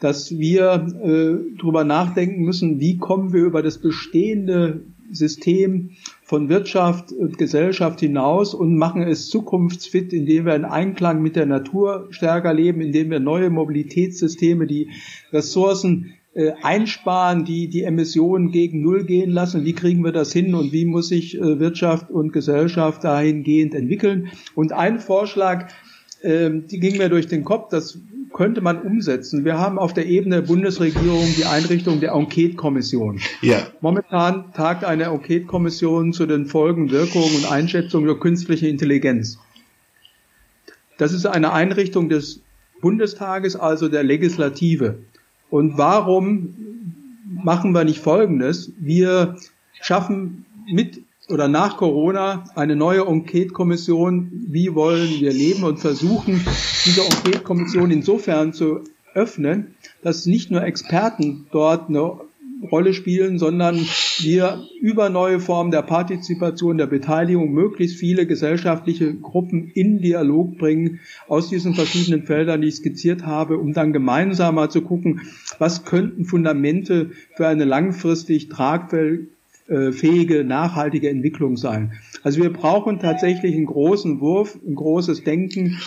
dass 0.00 0.36
wir 0.36 0.86
äh, 1.02 1.56
darüber 1.58 1.84
nachdenken 1.84 2.42
müssen, 2.42 2.80
wie 2.80 2.98
kommen 2.98 3.32
wir 3.32 3.44
über 3.44 3.62
das 3.62 3.78
bestehende 3.78 4.82
System 5.10 5.90
von 6.26 6.48
Wirtschaft 6.48 7.12
und 7.12 7.38
Gesellschaft 7.38 8.00
hinaus 8.00 8.52
und 8.52 8.76
machen 8.76 9.02
es 9.02 9.28
zukunftsfit, 9.28 10.12
indem 10.12 10.46
wir 10.46 10.56
in 10.56 10.64
Einklang 10.64 11.22
mit 11.22 11.36
der 11.36 11.46
Natur 11.46 12.08
stärker 12.10 12.52
leben, 12.52 12.80
indem 12.80 13.10
wir 13.10 13.20
neue 13.20 13.48
Mobilitätssysteme, 13.48 14.66
die 14.66 14.90
Ressourcen 15.32 16.14
äh, 16.34 16.50
einsparen, 16.62 17.44
die 17.44 17.68
die 17.68 17.84
Emissionen 17.84 18.50
gegen 18.50 18.82
Null 18.82 19.04
gehen 19.04 19.30
lassen. 19.30 19.64
Wie 19.64 19.72
kriegen 19.72 20.04
wir 20.04 20.10
das 20.10 20.32
hin 20.32 20.56
und 20.56 20.72
wie 20.72 20.84
muss 20.84 21.08
sich 21.08 21.38
äh, 21.38 21.60
Wirtschaft 21.60 22.10
und 22.10 22.32
Gesellschaft 22.32 23.04
dahingehend 23.04 23.76
entwickeln? 23.76 24.32
Und 24.56 24.72
ein 24.72 24.98
Vorschlag, 24.98 25.70
die 26.26 26.80
ging 26.80 26.98
mir 26.98 27.08
durch 27.08 27.28
den 27.28 27.44
Kopf, 27.44 27.68
das 27.70 27.98
könnte 28.32 28.60
man 28.60 28.82
umsetzen. 28.82 29.44
Wir 29.44 29.58
haben 29.58 29.78
auf 29.78 29.94
der 29.94 30.06
Ebene 30.06 30.36
der 30.36 30.42
Bundesregierung 30.42 31.24
die 31.36 31.44
Einrichtung 31.44 32.00
der 32.00 32.12
Enquete-Kommission. 32.12 33.20
Ja. 33.40 33.66
Momentan 33.80 34.52
tagt 34.52 34.84
eine 34.84 35.04
Enquete-Kommission 35.04 36.12
zu 36.12 36.26
den 36.26 36.46
Folgen, 36.46 36.90
Wirkungen 36.90 37.34
und 37.34 37.50
Einschätzungen 37.50 38.06
der 38.06 38.16
künstlichen 38.16 38.66
Intelligenz. 38.66 39.38
Das 40.98 41.12
ist 41.12 41.26
eine 41.26 41.52
Einrichtung 41.52 42.08
des 42.08 42.40
Bundestages, 42.80 43.56
also 43.56 43.88
der 43.88 44.02
Legislative. 44.02 44.98
Und 45.48 45.78
warum 45.78 46.54
machen 47.42 47.72
wir 47.72 47.84
nicht 47.84 48.00
Folgendes? 48.00 48.72
Wir 48.78 49.36
schaffen 49.80 50.44
mit 50.70 51.02
oder 51.28 51.48
nach 51.48 51.76
Corona 51.76 52.44
eine 52.54 52.76
neue 52.76 53.06
Enquete-Kommission, 53.06 54.30
wie 54.48 54.74
wollen 54.74 55.20
wir 55.20 55.32
leben 55.32 55.64
und 55.64 55.78
versuchen, 55.78 56.46
diese 56.84 57.02
Enquete-Kommission 57.02 57.90
insofern 57.90 58.52
zu 58.52 58.80
öffnen, 59.14 59.74
dass 60.02 60.26
nicht 60.26 60.50
nur 60.50 60.62
Experten 60.62 61.46
dort 61.50 61.88
eine 61.88 62.20
Rolle 62.70 62.94
spielen, 62.94 63.38
sondern 63.38 63.76
wir 64.18 64.62
über 64.80 65.10
neue 65.10 65.40
Formen 65.40 65.70
der 65.70 65.82
Partizipation, 65.82 66.78
der 66.78 66.86
Beteiligung 66.86 67.52
möglichst 67.52 67.98
viele 67.98 68.26
gesellschaftliche 68.26 69.14
Gruppen 69.14 69.70
in 69.74 70.00
Dialog 70.00 70.56
bringen 70.56 71.00
aus 71.28 71.48
diesen 71.48 71.74
verschiedenen 71.74 72.22
Feldern, 72.22 72.62
die 72.62 72.68
ich 72.68 72.76
skizziert 72.76 73.26
habe, 73.26 73.58
um 73.58 73.72
dann 73.72 73.92
gemeinsam 73.92 74.54
mal 74.54 74.70
zu 74.70 74.80
gucken, 74.80 75.20
was 75.58 75.84
könnten 75.84 76.24
Fundamente 76.24 77.10
für 77.36 77.46
eine 77.46 77.64
langfristig 77.64 78.48
tragfähige 78.48 79.35
äh, 79.68 79.92
fähige, 79.92 80.44
nachhaltige 80.44 81.10
Entwicklung 81.10 81.56
sein. 81.56 81.92
Also 82.22 82.42
wir 82.42 82.52
brauchen 82.52 82.98
tatsächlich 82.98 83.54
einen 83.54 83.66
großen 83.66 84.20
Wurf, 84.20 84.58
ein 84.66 84.74
großes 84.74 85.24
Denken 85.24 85.78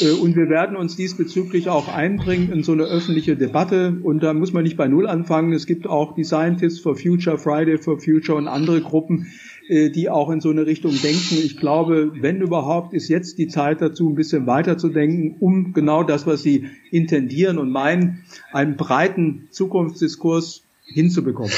äh, 0.00 0.10
und 0.10 0.36
wir 0.36 0.48
werden 0.48 0.76
uns 0.76 0.96
diesbezüglich 0.96 1.68
auch 1.68 1.88
einbringen 1.88 2.52
in 2.52 2.62
so 2.62 2.72
eine 2.72 2.84
öffentliche 2.84 3.36
Debatte 3.36 3.96
und 4.02 4.22
da 4.22 4.34
muss 4.34 4.52
man 4.52 4.64
nicht 4.64 4.76
bei 4.76 4.88
Null 4.88 5.06
anfangen. 5.06 5.52
Es 5.52 5.66
gibt 5.66 5.86
auch 5.86 6.14
die 6.14 6.24
Scientists 6.24 6.80
for 6.80 6.96
Future, 6.96 7.38
Friday 7.38 7.78
for 7.78 7.98
Future 7.98 8.36
und 8.36 8.48
andere 8.48 8.80
Gruppen, 8.80 9.26
äh, 9.68 9.90
die 9.90 10.10
auch 10.10 10.30
in 10.30 10.40
so 10.40 10.50
eine 10.50 10.66
Richtung 10.66 10.92
denken. 10.92 11.36
Ich 11.36 11.56
glaube, 11.56 12.12
wenn 12.20 12.42
überhaupt, 12.42 12.92
ist 12.92 13.08
jetzt 13.08 13.38
die 13.38 13.48
Zeit 13.48 13.80
dazu, 13.80 14.10
ein 14.10 14.14
bisschen 14.14 14.46
weiter 14.46 14.76
zu 14.76 14.90
denken, 14.90 15.36
um 15.40 15.72
genau 15.72 16.02
das, 16.02 16.26
was 16.26 16.42
Sie 16.42 16.66
intendieren 16.90 17.58
und 17.58 17.70
meinen, 17.70 18.24
einen 18.52 18.76
breiten 18.76 19.48
Zukunftsdiskurs 19.50 20.63
hinzubekommen. 20.84 21.52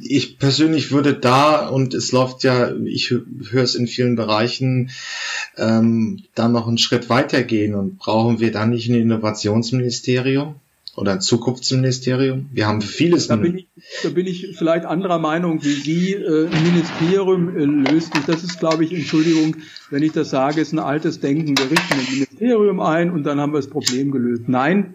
Ich 0.00 0.38
persönlich 0.38 0.92
würde 0.92 1.14
da, 1.14 1.68
und 1.68 1.94
es 1.94 2.12
läuft 2.12 2.44
ja, 2.44 2.74
ich 2.84 3.10
höre 3.10 3.62
es 3.62 3.74
in 3.74 3.86
vielen 3.86 4.16
Bereichen, 4.16 4.90
ähm, 5.56 6.22
da 6.34 6.48
noch 6.48 6.68
einen 6.68 6.78
Schritt 6.78 7.08
weitergehen 7.08 7.74
und 7.74 7.98
brauchen 7.98 8.40
wir 8.40 8.52
da 8.52 8.66
nicht 8.66 8.88
ein 8.88 8.94
Innovationsministerium? 8.94 10.56
oder 10.96 11.12
ein 11.12 11.20
Zukunftsministerium? 11.20 12.48
Wir 12.52 12.66
haben 12.66 12.80
vieles. 12.80 13.28
Da 13.28 13.36
bin, 13.36 13.58
ich, 13.58 13.66
da 14.02 14.08
bin 14.08 14.26
ich 14.26 14.56
vielleicht 14.56 14.86
anderer 14.86 15.18
Meinung 15.18 15.62
wie 15.62 15.72
Sie. 15.72 16.14
Äh, 16.14 16.48
ein 16.48 16.62
Ministerium 16.64 17.56
äh, 17.56 17.64
löst 17.90 18.14
nicht. 18.14 18.28
Das 18.28 18.42
ist, 18.42 18.58
glaube 18.58 18.84
ich, 18.84 18.92
Entschuldigung, 18.92 19.56
wenn 19.90 20.02
ich 20.02 20.12
das 20.12 20.30
sage, 20.30 20.60
ist 20.60 20.72
ein 20.72 20.78
altes 20.78 21.20
Denken. 21.20 21.56
Wir 21.56 21.70
richten 21.70 21.94
ein 21.94 22.06
Ministerium 22.10 22.80
ein 22.80 23.10
und 23.10 23.24
dann 23.24 23.40
haben 23.40 23.52
wir 23.52 23.58
das 23.58 23.68
Problem 23.68 24.10
gelöst. 24.10 24.44
Nein, 24.46 24.94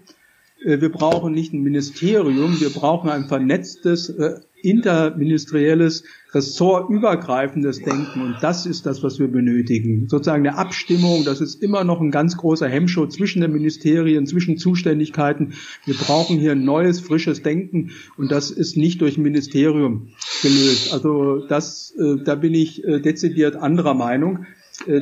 wir 0.64 0.92
brauchen 0.92 1.34
nicht 1.34 1.54
ein 1.54 1.62
Ministerium, 1.62 2.60
wir 2.60 2.70
brauchen 2.70 3.10
ein 3.10 3.26
vernetztes, 3.26 4.10
äh, 4.10 4.40
interministerielles, 4.62 6.04
ressortübergreifendes 6.34 7.82
Denken. 7.82 8.22
Und 8.22 8.36
das 8.42 8.68
ist 8.68 8.86
das, 8.86 9.02
was 9.02 9.18
wir 9.18 9.28
benötigen. 9.28 10.08
Sozusagen 10.08 10.46
eine 10.46 10.56
Abstimmung, 10.58 11.26
das 11.26 11.42
ist 11.42 11.64
immer 11.64 11.84
noch 11.84 12.00
ein 12.00 12.12
ganz 12.12 12.38
großer 12.38 12.68
Hemmschuh 12.68 13.08
zwischen 13.08 13.42
den 13.42 13.54
Ministerien, 13.54 14.28
zwischen 14.28 14.60
Zuständigkeiten. 14.60 15.54
Wir 15.86 15.96
brauchen 15.96 16.38
hier 16.38 16.52
ein 16.52 16.64
neues, 16.64 17.00
frisches 17.00 17.42
Denken 17.42 17.90
und 18.18 18.32
das 18.32 18.52
ist 18.52 18.78
nicht 18.78 19.02
durch 19.02 19.18
ein 19.18 19.24
Ministerium 19.24 20.10
gelöst. 20.44 20.94
Also 20.94 21.48
das, 21.48 21.96
äh, 21.98 22.24
da 22.24 22.36
bin 22.36 22.54
ich 22.54 22.84
dezidiert 22.84 23.56
anderer 23.56 23.96
Meinung 23.96 24.46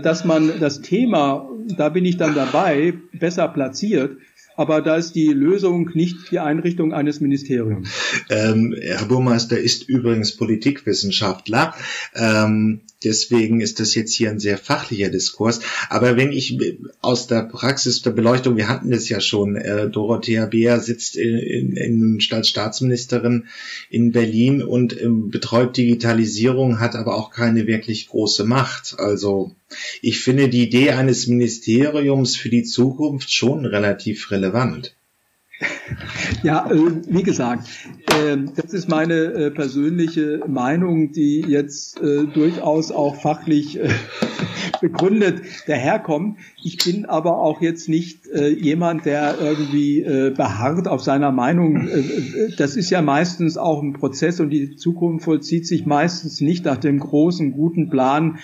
dass 0.04 0.26
man 0.26 0.60
das 0.60 0.82
Thema, 0.82 1.50
da 1.78 1.88
bin 1.88 2.04
ich 2.04 2.18
dann 2.18 2.36
dabei, 2.36 2.96
besser 3.14 3.48
platziert, 3.48 4.18
aber 4.60 4.82
da 4.82 4.98
ist 4.98 5.14
die 5.14 5.28
Lösung 5.28 5.92
nicht 5.94 6.32
die 6.32 6.40
Einrichtung 6.40 6.92
eines 6.94 7.22
Ministeriums. 7.22 7.90
Ähm, 8.30 8.76
Herr 8.78 9.06
Burmeister 9.06 9.58
ist 9.58 9.88
übrigens 9.88 10.36
Politikwissenschaftler. 10.36 11.74
Ähm, 12.14 12.82
deswegen 13.04 13.62
ist 13.62 13.80
das 13.80 13.96
jetzt 13.96 14.14
hier 14.14 14.30
ein 14.30 14.40
sehr 14.40 14.58
fachlicher 14.58 15.10
Diskurs. 15.10 15.62
Aber 15.90 16.18
wenn 16.18 16.32
ich 16.32 16.58
aus 17.02 17.28
der 17.28 17.44
Praxis 17.44 18.02
der 18.02 18.12
Beleuchtung, 18.12 18.58
wir 18.58 18.68
hatten 18.68 18.92
das 18.92 19.10
ja 19.10 19.22
schon, 19.22 19.56
äh, 19.56 19.90
Dorothea 19.90 20.46
Beer 20.46 20.80
sitzt 20.80 21.16
in, 21.16 21.38
in, 21.38 21.78
in 21.78 22.20
als 22.32 22.50
Staatsministerin 22.50 23.46
in 23.90 24.12
Berlin 24.12 24.62
und 24.62 25.00
ähm, 25.02 25.30
betreut 25.30 25.78
Digitalisierung, 25.78 26.80
hat 26.80 26.96
aber 26.96 27.16
auch 27.16 27.32
keine 27.32 27.68
wirklich 27.68 28.08
große 28.08 28.44
Macht. 28.44 28.96
Also 28.98 29.56
ich 30.02 30.20
finde 30.20 30.50
die 30.50 30.64
Idee 30.64 30.92
eines 30.92 31.28
Ministeriums 31.28 32.36
für 32.36 32.50
die 32.50 32.64
Zukunft 32.64 33.32
schon 33.32 33.66
relativ 33.66 34.32
relevant. 34.32 34.96
Ja, 36.44 36.70
äh, 36.72 36.76
wie 37.08 37.24
gesagt, 37.24 37.68
äh, 38.08 38.38
das 38.56 38.74
ist 38.74 38.88
meine 38.88 39.16
äh, 39.16 39.52
persönliche 39.52 40.42
Meinung, 40.48 41.12
die 41.12 41.42
jetzt 41.42 42.00
durchaus 42.00 42.92
auch 42.92 43.16
fachlich 43.22 43.80
begründet 44.82 45.42
daherkommt. 45.68 46.38
Ich 46.64 46.78
bin 46.78 47.06
aber 47.06 47.40
auch 47.40 47.62
jetzt 47.62 47.90
nicht 47.90 48.28
jemand, 48.28 49.06
der 49.06 49.36
irgendwie 49.42 50.02
beharrt 50.36 50.88
auf 50.88 51.02
seiner 51.02 51.32
Meinung. 51.32 51.90
das 52.58 52.76
ist 52.78 52.90
ja 52.90 53.02
meistens 53.02 53.58
auch 53.58 53.82
ein 53.82 53.94
Prozess 53.94 54.40
und 54.40 54.50
die 54.52 54.76
Zukunft 54.76 55.26
vollzieht 55.26 55.68
sich 55.68 55.86
meistens 55.86 56.40
nicht 56.40 56.66
nach 56.66 56.78
dem 56.78 57.00
großen, 57.00 57.52
guten 57.52 57.90
Plan, 57.90 58.40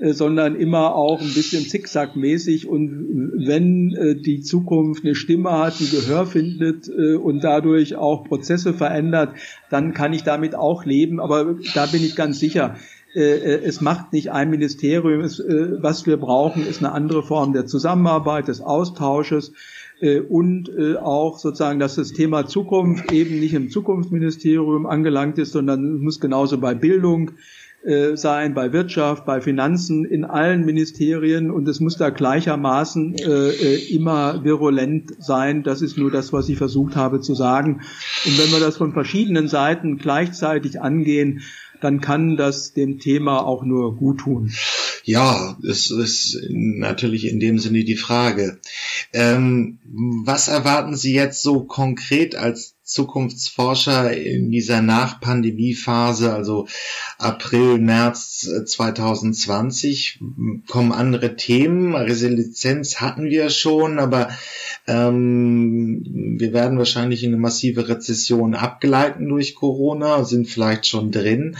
sondern 0.00 0.56
immer 0.56 0.94
auch 0.94 1.20
ein 1.20 1.34
bisschen 1.34 1.64
zickzackmäßig. 1.66 2.66
Und 2.66 3.36
wenn 3.46 4.22
die 4.24 4.40
Zukunft 4.40 5.04
eine 5.04 5.14
Stimme 5.14 5.52
hat, 5.52 5.78
die 5.78 5.90
Gehör 5.90 6.26
findet 6.26 6.55
und 6.60 7.44
dadurch 7.44 7.96
auch 7.96 8.24
Prozesse 8.24 8.74
verändert, 8.74 9.30
dann 9.70 9.94
kann 9.94 10.12
ich 10.12 10.22
damit 10.22 10.54
auch 10.54 10.84
leben. 10.84 11.20
Aber 11.20 11.56
da 11.74 11.86
bin 11.86 12.02
ich 12.02 12.16
ganz 12.16 12.38
sicher, 12.38 12.76
äh, 13.16 13.20
äh, 13.20 13.64
es 13.64 13.80
macht 13.80 14.12
nicht 14.12 14.30
ein 14.30 14.50
Ministerium. 14.50 15.22
Äh, 15.22 15.82
was 15.82 16.06
wir 16.06 16.18
brauchen, 16.18 16.66
ist 16.66 16.80
eine 16.84 16.92
andere 16.92 17.22
Form 17.22 17.54
der 17.54 17.64
Zusammenarbeit, 17.66 18.48
des 18.48 18.60
Austausches 18.60 19.52
und 20.28 20.70
auch 21.00 21.38
sozusagen, 21.38 21.80
dass 21.80 21.94
das 21.94 22.12
Thema 22.12 22.46
Zukunft 22.46 23.10
eben 23.12 23.40
nicht 23.40 23.54
im 23.54 23.70
Zukunftsministerium 23.70 24.84
angelangt 24.84 25.38
ist, 25.38 25.52
sondern 25.52 25.94
es 25.96 26.02
muss 26.02 26.20
genauso 26.20 26.58
bei 26.58 26.74
Bildung 26.74 27.30
sein, 28.14 28.54
bei 28.54 28.72
Wirtschaft, 28.72 29.24
bei 29.24 29.40
Finanzen, 29.40 30.04
in 30.04 30.24
allen 30.24 30.64
Ministerien 30.64 31.50
und 31.50 31.68
es 31.68 31.78
muss 31.78 31.96
da 31.96 32.10
gleichermaßen 32.10 33.14
immer 33.14 34.42
virulent 34.42 35.12
sein. 35.20 35.62
Das 35.62 35.82
ist 35.82 35.96
nur 35.96 36.10
das, 36.10 36.32
was 36.32 36.48
ich 36.48 36.58
versucht 36.58 36.96
habe 36.96 37.20
zu 37.20 37.34
sagen. 37.34 37.82
Und 38.24 38.38
wenn 38.38 38.50
wir 38.50 38.60
das 38.60 38.76
von 38.76 38.92
verschiedenen 38.92 39.48
Seiten 39.48 39.98
gleichzeitig 39.98 40.80
angehen, 40.80 41.42
dann 41.80 42.00
kann 42.00 42.36
das 42.36 42.72
dem 42.72 42.98
Thema 42.98 43.44
auch 43.44 43.62
nur 43.62 43.96
gut 43.96 44.20
tun. 44.20 44.50
Ja, 45.04 45.56
das 45.62 45.90
ist 45.90 46.40
natürlich 46.50 47.28
in 47.28 47.38
dem 47.38 47.58
Sinne 47.58 47.84
die 47.84 47.96
Frage. 47.96 48.58
Ähm, 49.12 49.78
was 50.24 50.48
erwarten 50.48 50.96
Sie 50.96 51.14
jetzt 51.14 51.42
so 51.42 51.64
konkret 51.64 52.34
als 52.34 52.75
Zukunftsforscher 52.86 54.16
in 54.16 54.52
dieser 54.52 54.80
Nach-Pandemie-Phase, 54.80 56.32
also 56.32 56.68
April, 57.18 57.78
März 57.78 58.48
2020? 58.64 60.20
Kommen 60.68 60.92
andere 60.92 61.34
Themen? 61.34 61.96
Resilienz 61.96 63.00
hatten 63.00 63.24
wir 63.24 63.50
schon, 63.50 63.98
aber 63.98 64.30
ähm, 64.86 66.36
wir 66.38 66.52
werden 66.52 66.78
wahrscheinlich 66.78 67.24
in 67.24 67.30
eine 67.30 67.40
massive 67.40 67.88
Rezession 67.88 68.54
abgleiten 68.54 69.28
durch 69.28 69.56
Corona, 69.56 70.22
sind 70.22 70.46
vielleicht 70.46 70.86
schon 70.86 71.10
drin. 71.10 71.56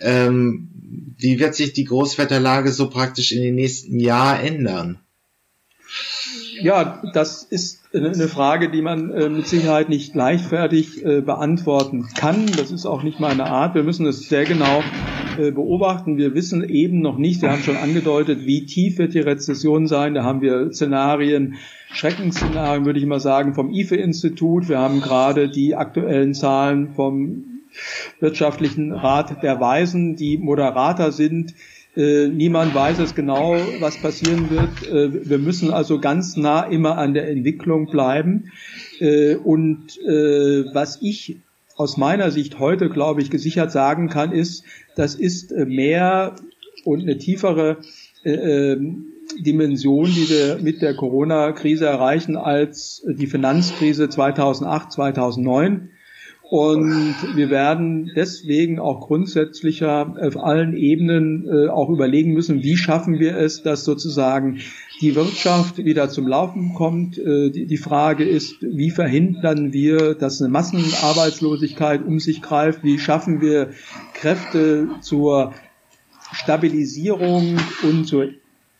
Ähm, 0.00 0.70
wie 1.18 1.38
wird 1.38 1.54
sich 1.54 1.72
die 1.72 1.84
Großwetterlage 1.84 2.72
so 2.72 2.90
praktisch 2.90 3.30
in 3.30 3.42
den 3.42 3.54
nächsten 3.54 4.00
Jahr 4.00 4.42
ändern? 4.42 4.98
Ja, 6.60 7.02
das 7.12 7.42
ist 7.42 7.80
eine 7.94 8.28
Frage, 8.28 8.70
die 8.70 8.82
man 8.82 9.10
äh, 9.10 9.28
mit 9.28 9.46
Sicherheit 9.46 9.88
nicht 9.88 10.14
leichtfertig 10.14 11.04
äh, 11.04 11.20
beantworten 11.20 12.06
kann. 12.16 12.46
Das 12.56 12.70
ist 12.70 12.86
auch 12.86 13.02
nicht 13.02 13.20
meine 13.20 13.46
Art. 13.46 13.74
Wir 13.74 13.82
müssen 13.82 14.06
es 14.06 14.28
sehr 14.28 14.44
genau 14.44 14.82
äh, 15.38 15.50
beobachten. 15.50 16.16
Wir 16.16 16.34
wissen 16.34 16.68
eben 16.68 17.00
noch 17.00 17.18
nicht, 17.18 17.42
wir 17.42 17.50
haben 17.50 17.62
schon 17.62 17.76
angedeutet, 17.76 18.46
wie 18.46 18.66
tief 18.66 18.98
wird 18.98 19.14
die 19.14 19.20
Rezession 19.20 19.86
sein. 19.86 20.14
Da 20.14 20.24
haben 20.24 20.40
wir 20.40 20.72
Szenarien, 20.72 21.54
Schreckensszenarien, 21.92 22.84
würde 22.84 22.98
ich 22.98 23.06
mal 23.06 23.20
sagen, 23.20 23.54
vom 23.54 23.70
IFE-Institut. 23.70 24.68
Wir 24.68 24.78
haben 24.78 25.00
gerade 25.00 25.48
die 25.48 25.74
aktuellen 25.76 26.34
Zahlen 26.34 26.94
vom 26.94 27.44
wirtschaftlichen 28.20 28.92
Rat 28.92 29.42
der 29.42 29.60
Weisen, 29.60 30.16
die 30.16 30.38
moderater 30.38 31.12
sind. 31.12 31.54
Äh, 31.96 32.28
niemand 32.28 32.74
weiß 32.74 32.98
es 32.98 33.14
genau, 33.14 33.56
was 33.80 33.96
passieren 33.98 34.50
wird. 34.50 34.88
Äh, 34.88 35.28
wir 35.28 35.38
müssen 35.38 35.72
also 35.72 36.00
ganz 36.00 36.36
nah 36.36 36.62
immer 36.62 36.98
an 36.98 37.14
der 37.14 37.28
Entwicklung 37.28 37.86
bleiben. 37.86 38.50
Äh, 39.00 39.36
und 39.36 39.98
äh, 40.02 40.64
was 40.74 40.98
ich 41.02 41.36
aus 41.76 41.96
meiner 41.96 42.30
Sicht 42.30 42.58
heute, 42.58 42.88
glaube 42.88 43.22
ich, 43.22 43.30
gesichert 43.30 43.70
sagen 43.72 44.08
kann, 44.08 44.32
ist, 44.32 44.64
das 44.96 45.14
ist 45.14 45.52
äh, 45.52 45.66
mehr 45.66 46.36
und 46.84 47.02
eine 47.02 47.18
tiefere 47.18 47.78
äh, 48.24 48.32
ähm, 48.32 49.06
Dimension, 49.38 50.06
die 50.06 50.28
wir 50.28 50.58
mit 50.62 50.82
der 50.82 50.94
Corona-Krise 50.94 51.86
erreichen, 51.86 52.36
als 52.36 53.04
die 53.06 53.26
Finanzkrise 53.26 54.08
2008, 54.08 54.92
2009. 54.92 55.90
Und 56.54 57.16
wir 57.34 57.50
werden 57.50 58.12
deswegen 58.14 58.78
auch 58.78 59.08
grundsätzlicher 59.08 60.14
auf 60.20 60.36
allen 60.36 60.76
Ebenen 60.76 61.48
äh, 61.48 61.66
auch 61.66 61.90
überlegen 61.90 62.32
müssen, 62.32 62.62
wie 62.62 62.76
schaffen 62.76 63.18
wir 63.18 63.36
es, 63.36 63.64
dass 63.64 63.84
sozusagen 63.84 64.60
die 65.00 65.16
Wirtschaft 65.16 65.78
wieder 65.78 66.10
zum 66.10 66.28
Laufen 66.28 66.72
kommt. 66.74 67.18
Äh, 67.18 67.50
die, 67.50 67.66
die, 67.66 67.76
Frage 67.76 68.22
ist, 68.22 68.62
wie 68.62 68.90
verhindern 68.90 69.72
wir, 69.72 70.14
dass 70.14 70.40
eine 70.40 70.48
Massenarbeitslosigkeit 70.48 72.06
um 72.06 72.20
sich 72.20 72.40
greift? 72.40 72.84
Wie 72.84 73.00
schaffen 73.00 73.40
wir 73.40 73.70
Kräfte 74.12 74.86
zur 75.00 75.54
Stabilisierung 76.34 77.56
und 77.82 78.04
zur 78.06 78.28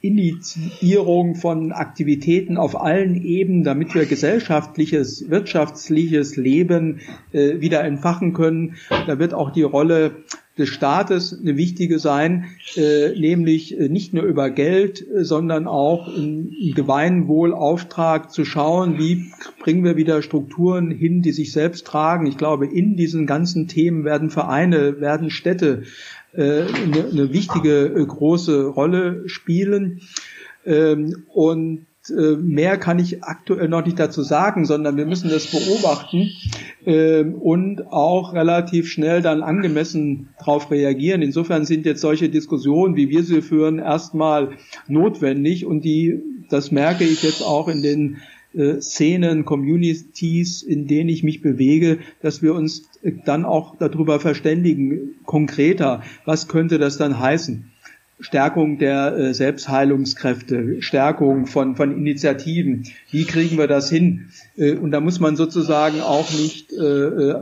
Initiierung 0.05 1.35
von 1.35 1.73
Aktivitäten 1.73 2.59
auf 2.59 2.81
allen 2.81 3.15
Ebenen, 3.25 3.65
damit 3.65 3.95
wir 3.95 4.05
gesellschaftliches, 4.05 5.31
wirtschaftliches 5.31 6.37
Leben 6.37 7.01
äh, 7.33 7.61
wieder 7.61 7.83
entfachen 7.85 8.35
können. 8.35 8.75
Da 9.07 9.19
wird 9.19 9.33
auch 9.33 9.51
die 9.51 9.63
Rolle 9.63 10.25
des 10.57 10.69
Staates 10.69 11.37
eine 11.41 11.57
wichtige 11.57 11.99
sein, 11.99 12.45
äh, 12.77 13.19
nämlich 13.19 13.79
äh, 13.79 13.89
nicht 13.89 14.15
nur 14.15 14.23
über 14.23 14.51
Geld, 14.51 15.05
äh, 15.09 15.25
sondern 15.25 15.67
auch 15.67 16.07
im, 16.15 16.53
Gemeinwohlauftrag 16.75 18.31
zu 18.31 18.45
schauen, 18.45 18.99
wie 18.99 19.33
bringen 19.61 19.85
wir 19.85 19.97
wieder 19.97 20.23
Strukturen 20.23 20.91
hin, 20.91 21.23
die 21.23 21.33
sich 21.33 21.53
selbst 21.53 21.87
tragen. 21.87 22.27
Ich 22.27 22.37
glaube, 22.37 22.67
in 22.67 22.97
diesen 22.97 23.27
ganzen 23.27 23.67
Themen 23.67 24.05
werden 24.05 24.31
Vereine, 24.31 25.01
werden 25.01 25.31
Städte 25.31 25.83
eine, 26.43 27.09
eine 27.11 27.33
wichtige 27.33 27.87
äh, 27.87 28.05
große 28.05 28.67
Rolle 28.67 29.29
spielen. 29.29 30.01
Ähm, 30.67 31.25
und 31.33 31.87
äh, 32.11 32.37
mehr 32.37 32.77
kann 32.77 32.99
ich 32.99 33.25
aktuell 33.25 33.69
noch 33.69 33.85
nicht 33.85 33.99
dazu 33.99 34.23
sagen, 34.23 34.67
sondern 34.67 34.97
wir 34.97 35.07
müssen 35.07 35.31
das 35.31 35.47
beobachten 35.47 36.31
äh, 36.85 37.23
und 37.23 37.87
auch 37.93 38.35
relativ 38.35 38.89
schnell 38.89 39.23
dann 39.23 39.43
angemessen 39.43 40.29
darauf 40.39 40.71
reagieren. 40.71 41.23
Insofern 41.23 41.65
sind 41.65 41.87
jetzt 41.87 42.03
solche 42.03 42.29
Diskussionen, 42.29 42.97
wie 42.97 43.09
wir 43.09 43.25
sie 43.25 43.41
führen, 43.41 43.79
erstmal 43.79 44.51
notwendig 44.87 45.65
und 45.65 45.83
die, 45.85 46.21
das 46.51 46.71
merke 46.71 47.05
ich 47.05 47.23
jetzt 47.23 47.43
auch 47.43 47.69
in 47.69 47.83
den 47.83 48.19
äh, 48.53 48.81
Szenen, 48.81 49.47
Communities, 49.47 50.63
in 50.63 50.87
denen 50.87 51.09
ich 51.09 51.23
mich 51.23 51.41
bewege, 51.41 51.99
dass 52.21 52.43
wir 52.43 52.55
uns 52.55 52.91
dann 53.25 53.45
auch 53.45 53.77
darüber 53.77 54.21
verständigen, 54.21 55.17
konkreter, 55.25 56.03
was 56.25 56.49
könnte 56.49 56.79
das 56.79 56.97
dann 56.97 57.19
heißen. 57.19 57.71
Stärkung 58.21 58.79
der 58.79 59.17
äh, 59.17 59.35
Selbstheilungskräfte, 59.35 60.83
Stärkung 60.83 61.47
von, 61.47 61.77
von 61.77 61.97
Initiativen. 61.97 62.85
Wie 63.11 63.25
kriegen 63.25 63.59
wir 63.59 63.67
das 63.67 63.91
hin? 63.91 64.29
Äh, 64.57 64.75
und 64.75 64.93
da 64.93 65.01
muss 65.01 65.21
man 65.21 65.37
sozusagen 65.37 66.01
auch 66.01 66.31
nicht 66.31 66.73
äh, 66.73 67.35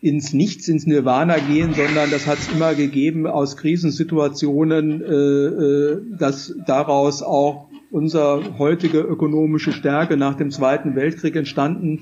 ins 0.00 0.32
Nichts, 0.32 0.68
ins 0.68 0.86
Nirvana 0.86 1.38
gehen, 1.38 1.74
sondern 1.74 2.10
das 2.10 2.26
hat 2.26 2.38
es 2.38 2.52
immer 2.52 2.74
gegeben 2.74 3.26
aus 3.26 3.56
Krisensituationen, 3.56 6.12
dass 6.18 6.54
daraus 6.66 7.22
auch 7.22 7.68
unsere 7.90 8.58
heutige 8.58 8.98
ökonomische 8.98 9.72
Stärke 9.72 10.18
nach 10.18 10.34
dem 10.34 10.50
Zweiten 10.50 10.94
Weltkrieg 10.94 11.36
entstanden 11.36 12.00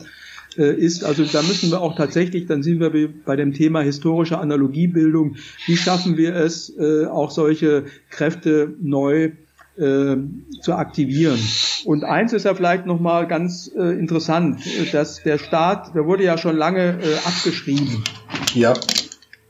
ist. 0.56 1.04
Also 1.04 1.24
da 1.24 1.42
müssen 1.42 1.70
wir 1.70 1.80
auch 1.80 1.96
tatsächlich, 1.96 2.46
dann 2.46 2.62
sind 2.62 2.80
wir 2.80 3.08
bei 3.24 3.36
dem 3.36 3.52
Thema 3.52 3.80
historische 3.80 4.38
Analogiebildung, 4.38 5.36
wie 5.66 5.76
schaffen 5.76 6.16
wir 6.16 6.34
es, 6.34 6.72
äh, 6.78 7.06
auch 7.06 7.30
solche 7.30 7.84
Kräfte 8.10 8.74
neu 8.80 9.32
äh, 9.76 10.16
zu 10.60 10.74
aktivieren. 10.74 11.38
Und 11.84 12.04
eins 12.04 12.32
ist 12.32 12.44
ja 12.44 12.54
vielleicht 12.54 12.86
nochmal 12.86 13.26
ganz 13.26 13.70
äh, 13.74 13.98
interessant, 13.98 14.60
dass 14.92 15.22
der 15.22 15.38
Staat, 15.38 15.94
der 15.94 16.06
wurde 16.06 16.24
ja 16.24 16.36
schon 16.38 16.56
lange 16.56 16.98
äh, 17.00 17.16
abgeschrieben. 17.24 18.04
Ja. 18.54 18.74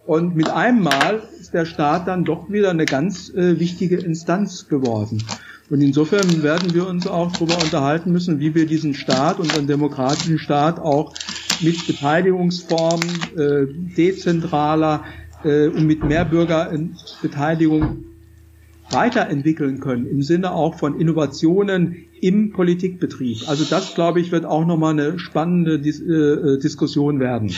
Und 0.06 0.34
mit 0.36 0.48
einem 0.48 0.82
Mal 0.82 1.22
ist 1.40 1.54
der 1.54 1.64
Staat 1.64 2.08
dann 2.08 2.24
doch 2.24 2.50
wieder 2.50 2.70
eine 2.70 2.84
ganz 2.84 3.30
äh, 3.30 3.58
wichtige 3.58 3.96
Instanz 3.96 4.68
geworden. 4.68 5.22
Und 5.72 5.80
insofern 5.80 6.42
werden 6.42 6.74
wir 6.74 6.86
uns 6.86 7.06
auch 7.06 7.32
darüber 7.32 7.54
unterhalten 7.54 8.12
müssen, 8.12 8.38
wie 8.40 8.54
wir 8.54 8.66
diesen 8.66 8.92
Staat, 8.92 9.40
unseren 9.40 9.66
demokratischen 9.66 10.38
Staat 10.38 10.78
auch 10.78 11.14
mit 11.62 11.86
Beteiligungsformen 11.86 13.08
äh, 13.38 13.66
dezentraler 13.96 15.02
äh, 15.44 15.68
und 15.68 15.86
mit 15.86 16.04
mehr 16.04 16.26
Bürgerbeteiligung 16.26 18.04
weiterentwickeln 18.90 19.80
können, 19.80 20.04
im 20.06 20.20
Sinne 20.20 20.52
auch 20.52 20.74
von 20.78 21.00
Innovationen 21.00 21.96
im 22.20 22.52
Politikbetrieb. 22.52 23.48
Also 23.48 23.64
das, 23.64 23.94
glaube 23.94 24.20
ich, 24.20 24.30
wird 24.30 24.44
auch 24.44 24.66
nochmal 24.66 24.92
eine 24.92 25.18
spannende 25.18 25.78
Dis 25.78 26.02
äh, 26.02 26.12
äh 26.12 26.58
Diskussion 26.58 27.18
werden 27.18 27.50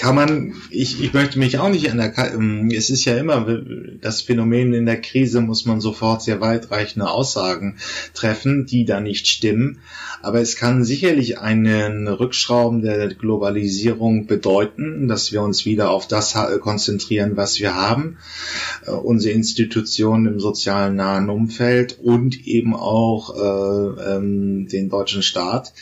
kann 0.00 0.14
man, 0.14 0.54
ich, 0.70 1.02
ich 1.02 1.12
möchte 1.12 1.38
mich 1.38 1.58
auch 1.58 1.68
nicht 1.68 1.90
an 1.90 1.98
der, 1.98 2.16
ähm, 2.32 2.70
es 2.74 2.88
ist 2.88 3.04
ja 3.04 3.18
immer 3.18 3.60
das 4.00 4.22
Phänomen 4.22 4.72
in 4.72 4.86
der 4.86 4.98
Krise 4.98 5.42
muss 5.42 5.66
man 5.66 5.82
sofort 5.82 6.22
sehr 6.22 6.40
weitreichende 6.40 7.06
Aussagen 7.06 7.76
treffen, 8.14 8.64
die 8.64 8.86
da 8.86 9.00
nicht 9.00 9.26
stimmen. 9.26 9.80
Aber 10.22 10.40
es 10.40 10.56
kann 10.56 10.84
sicherlich 10.84 11.38
einen 11.38 12.08
Rückschrauben 12.08 12.80
der 12.80 13.08
Globalisierung 13.08 14.26
bedeuten, 14.26 15.06
dass 15.06 15.32
wir 15.32 15.42
uns 15.42 15.66
wieder 15.66 15.90
auf 15.90 16.08
das 16.08 16.34
konzentrieren, 16.60 17.36
was 17.36 17.60
wir 17.60 17.74
haben, 17.74 18.16
äh, 18.86 18.92
unsere 18.92 19.34
Institutionen 19.34 20.26
im 20.32 20.40
sozialen 20.40 20.96
nahen 20.96 21.28
Umfeld 21.28 21.98
und 22.02 22.46
eben 22.46 22.74
auch 22.74 23.36
äh, 23.36 24.14
ähm, 24.14 24.66
den 24.66 24.88
deutschen 24.88 25.22
Staat. 25.22 25.74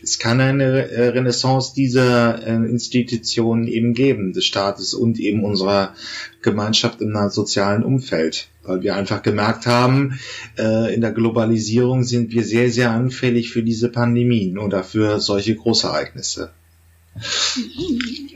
Es 0.00 0.20
kann 0.20 0.40
eine 0.40 1.14
Renaissance 1.14 1.74
dieser 1.74 2.46
äh, 2.46 2.54
Institutionen 2.54 3.63
eben 3.66 3.94
geben, 3.94 4.32
des 4.32 4.44
Staates 4.44 4.94
und 4.94 5.18
eben 5.18 5.44
unserer 5.44 5.94
Gemeinschaft 6.42 7.00
im 7.00 7.14
sozialen 7.30 7.84
Umfeld. 7.84 8.48
Weil 8.62 8.82
wir 8.82 8.96
einfach 8.96 9.22
gemerkt 9.22 9.66
haben, 9.66 10.18
äh, 10.58 10.94
in 10.94 11.00
der 11.00 11.12
Globalisierung 11.12 12.02
sind 12.02 12.32
wir 12.32 12.44
sehr, 12.44 12.70
sehr 12.70 12.90
anfällig 12.90 13.50
für 13.50 13.62
diese 13.62 13.90
Pandemien 13.90 14.58
oder 14.58 14.82
für 14.82 15.20
solche 15.20 15.54
Großereignisse. 15.54 16.50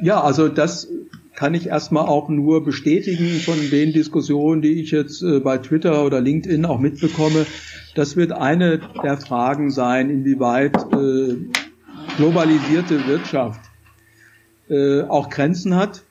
Ja, 0.03 0.23
also 0.23 0.49
das 0.49 0.89
kann 1.35 1.55
ich 1.55 1.69
erstmal 1.69 2.07
auch 2.07 2.29
nur 2.29 2.65
bestätigen 2.65 3.41
von 3.41 3.59
den 3.71 3.93
Diskussionen, 3.93 4.61
die 4.61 4.83
ich 4.83 4.91
jetzt 4.91 5.23
äh, 5.23 5.39
bei 5.39 5.59
Twitter 5.59 6.05
oder 6.05 6.21
LinkedIn 6.21 6.65
auch 6.65 6.81
mitbekomme. 6.81 7.47
Das 7.95 8.17
wird 8.17 8.33
eine 8.33 8.81
der 9.03 9.19
Fragen 9.19 9.71
sein, 9.71 10.11
inwieweit 10.11 10.75
äh, 10.93 11.37
globalisierte 12.17 13.07
Wirtschaft 13.07 13.68
äh, 14.71 15.03
auch 15.03 15.31
Grenzen 15.31 15.77
hat. 15.77 16.03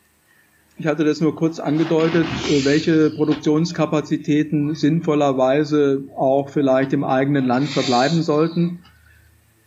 Ich 0.79 0.85
hatte 0.85 1.03
das 1.03 1.21
nur 1.21 1.35
kurz 1.35 1.59
angedeutet, 1.59 2.25
äh, 2.49 2.65
welche 2.65 3.09
Produktionskapazitäten 3.09 4.75
sinnvollerweise 4.75 6.03
auch 6.15 6.49
vielleicht 6.49 6.93
im 6.93 7.03
eigenen 7.03 7.45
Land 7.45 7.69
verbleiben 7.69 8.21
sollten. 8.21 8.79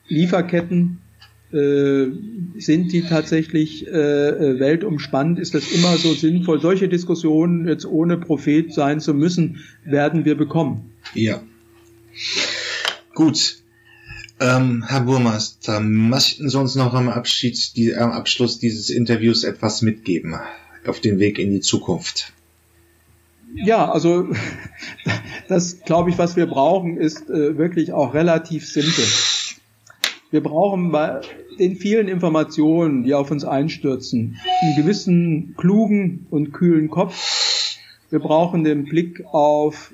Lieferketten, 0.08 1.00
äh, 1.52 2.06
sind 2.58 2.92
die 2.92 3.02
tatsächlich 3.02 3.86
äh, 3.88 3.90
äh, 3.90 4.60
weltumspannend? 4.60 5.40
Ist 5.40 5.54
das 5.54 5.72
immer 5.72 5.96
so 5.96 6.12
sinnvoll? 6.14 6.60
Solche 6.60 6.88
Diskussionen, 6.88 7.66
jetzt 7.66 7.86
ohne 7.86 8.18
Prophet 8.18 8.72
sein 8.72 9.00
zu 9.00 9.14
müssen, 9.14 9.58
werden 9.84 10.24
wir 10.24 10.36
bekommen. 10.36 10.92
Ja. 11.12 11.42
Gut. 13.14 13.59
Ähm, 14.40 14.84
Herr 14.88 15.02
Burmeister, 15.02 15.80
möchten 15.80 16.48
Sie 16.48 16.58
uns 16.58 16.74
noch 16.74 16.94
am, 16.94 17.10
Abschied, 17.10 17.76
die, 17.76 17.94
am 17.94 18.10
Abschluss 18.10 18.58
dieses 18.58 18.88
Interviews 18.88 19.44
etwas 19.44 19.82
mitgeben 19.82 20.34
auf 20.86 21.00
den 21.00 21.18
Weg 21.18 21.38
in 21.38 21.50
die 21.50 21.60
Zukunft? 21.60 22.32
Ja, 23.54 23.90
also 23.90 24.28
das 25.48 25.80
glaube 25.82 26.08
ich, 26.08 26.16
was 26.16 26.36
wir 26.36 26.46
brauchen, 26.46 26.96
ist 26.96 27.28
äh, 27.28 27.58
wirklich 27.58 27.92
auch 27.92 28.14
relativ 28.14 28.66
simpel. 28.66 29.04
Wir 30.30 30.42
brauchen 30.42 30.90
bei 30.90 31.20
den 31.58 31.76
vielen 31.76 32.08
Informationen, 32.08 33.02
die 33.02 33.12
auf 33.12 33.30
uns 33.30 33.44
einstürzen, 33.44 34.38
einen 34.62 34.76
gewissen 34.76 35.54
klugen 35.58 36.26
und 36.30 36.52
kühlen 36.52 36.88
Kopf. 36.88 37.76
Wir 38.08 38.20
brauchen 38.20 38.64
den 38.64 38.84
Blick 38.84 39.22
auf 39.26 39.92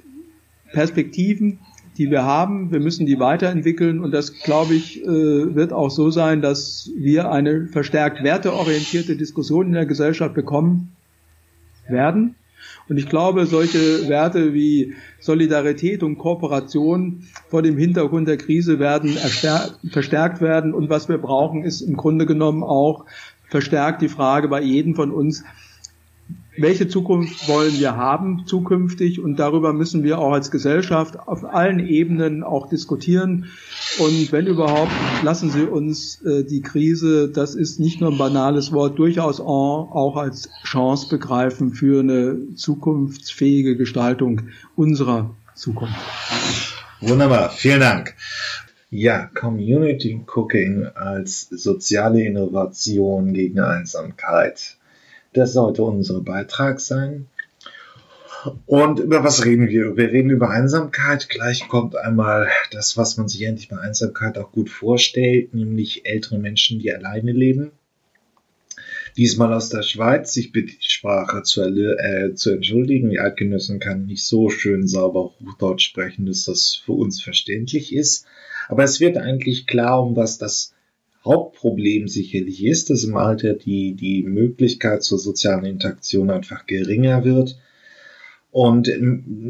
Perspektiven, 0.72 1.58
die 1.98 2.10
wir 2.10 2.24
haben. 2.24 2.70
Wir 2.70 2.80
müssen 2.80 3.06
die 3.06 3.18
weiterentwickeln 3.18 4.00
und 4.00 4.12
das, 4.12 4.34
glaube 4.40 4.74
ich, 4.74 5.02
äh, 5.02 5.06
wird 5.06 5.72
auch 5.72 5.90
so 5.90 6.10
sein, 6.10 6.42
dass 6.42 6.90
wir 6.96 7.30
eine 7.30 7.66
verstärkt 7.66 8.22
werteorientierte 8.22 9.16
Diskussion 9.16 9.66
in 9.66 9.72
der 9.72 9.86
Gesellschaft 9.86 10.34
bekommen 10.34 10.92
werden. 11.88 12.34
Und 12.88 12.98
ich 12.98 13.08
glaube, 13.08 13.46
solche 13.46 14.08
Werte 14.08 14.54
wie 14.54 14.94
Solidarität 15.18 16.02
und 16.02 16.18
Kooperation 16.18 17.24
vor 17.48 17.62
dem 17.62 17.76
Hintergrund 17.76 18.28
der 18.28 18.36
Krise 18.36 18.78
werden 18.78 19.10
verstärkt 19.90 20.40
werden. 20.40 20.72
Und 20.72 20.88
was 20.88 21.08
wir 21.08 21.18
brauchen, 21.18 21.64
ist 21.64 21.80
im 21.80 21.96
Grunde 21.96 22.26
genommen 22.26 22.62
auch 22.62 23.04
verstärkt 23.48 24.02
die 24.02 24.08
Frage 24.08 24.48
bei 24.48 24.60
jedem 24.60 24.94
von 24.94 25.10
uns, 25.10 25.44
welche 26.58 26.88
Zukunft 26.88 27.48
wollen 27.48 27.78
wir 27.78 27.96
haben 27.96 28.44
zukünftig 28.46 29.20
und 29.20 29.36
darüber 29.38 29.72
müssen 29.72 30.02
wir 30.02 30.18
auch 30.18 30.32
als 30.32 30.50
Gesellschaft 30.50 31.18
auf 31.18 31.44
allen 31.44 31.80
Ebenen 31.80 32.42
auch 32.42 32.68
diskutieren. 32.68 33.46
Und 33.98 34.32
wenn 34.32 34.46
überhaupt, 34.46 34.92
lassen 35.22 35.50
Sie 35.50 35.64
uns 35.64 36.22
äh, 36.22 36.44
die 36.44 36.62
Krise, 36.62 37.28
das 37.28 37.54
ist 37.54 37.80
nicht 37.80 38.00
nur 38.00 38.10
ein 38.10 38.18
banales 38.18 38.72
Wort, 38.72 38.98
durchaus 38.98 39.40
auch 39.40 40.16
als 40.16 40.50
Chance 40.64 41.08
begreifen 41.08 41.72
für 41.72 42.00
eine 42.00 42.54
zukunftsfähige 42.54 43.76
Gestaltung 43.76 44.48
unserer 44.74 45.34
Zukunft. 45.54 45.94
Wunderbar, 47.00 47.50
vielen 47.50 47.80
Dank. 47.80 48.14
Ja, 48.90 49.26
Community 49.34 50.22
Cooking 50.26 50.86
als 50.94 51.48
soziale 51.50 52.22
Innovation 52.22 53.32
gegen 53.32 53.58
Einsamkeit. 53.60 54.76
Das 55.36 55.52
sollte 55.52 55.82
unser 55.82 56.22
Beitrag 56.22 56.80
sein. 56.80 57.26
Und 58.64 59.00
über 59.00 59.22
was 59.22 59.44
reden 59.44 59.68
wir? 59.68 59.94
Wir 59.94 60.10
reden 60.10 60.30
über 60.30 60.48
Einsamkeit. 60.48 61.28
Gleich 61.28 61.68
kommt 61.68 61.94
einmal 61.94 62.48
das, 62.70 62.96
was 62.96 63.18
man 63.18 63.28
sich 63.28 63.42
endlich 63.42 63.68
bei 63.68 63.76
Einsamkeit 63.76 64.38
auch 64.38 64.50
gut 64.50 64.70
vorstellt, 64.70 65.52
nämlich 65.52 66.06
ältere 66.06 66.38
Menschen, 66.38 66.78
die 66.78 66.90
alleine 66.90 67.32
leben. 67.32 67.72
Diesmal 69.18 69.52
aus 69.52 69.68
der 69.68 69.82
Schweiz. 69.82 70.34
Ich 70.38 70.52
bitte 70.52 70.72
die 70.72 70.88
Sprache 70.88 71.42
zu, 71.42 71.62
äh, 71.62 72.32
zu 72.34 72.52
entschuldigen. 72.52 73.10
Die 73.10 73.20
Eidgenössen 73.20 73.78
kann 73.78 74.06
nicht 74.06 74.24
so 74.24 74.48
schön 74.48 74.86
sauber 74.86 75.34
Hochdeutsch 75.38 75.84
sprechen, 75.84 76.24
dass 76.24 76.44
das 76.44 76.80
für 76.82 76.92
uns 76.92 77.22
verständlich 77.22 77.94
ist. 77.94 78.24
Aber 78.68 78.84
es 78.84 79.00
wird 79.00 79.18
eigentlich 79.18 79.66
klar, 79.66 80.02
um 80.02 80.16
was 80.16 80.38
das 80.38 80.72
Hauptproblem 81.26 82.08
sicherlich 82.08 82.64
ist, 82.64 82.90
dass 82.90 83.04
im 83.04 83.16
Alter 83.16 83.54
die, 83.54 83.94
die 83.94 84.22
Möglichkeit 84.22 85.02
zur 85.02 85.18
sozialen 85.18 85.64
Interaktion 85.64 86.30
einfach 86.30 86.66
geringer 86.66 87.24
wird 87.24 87.58
und 88.50 88.88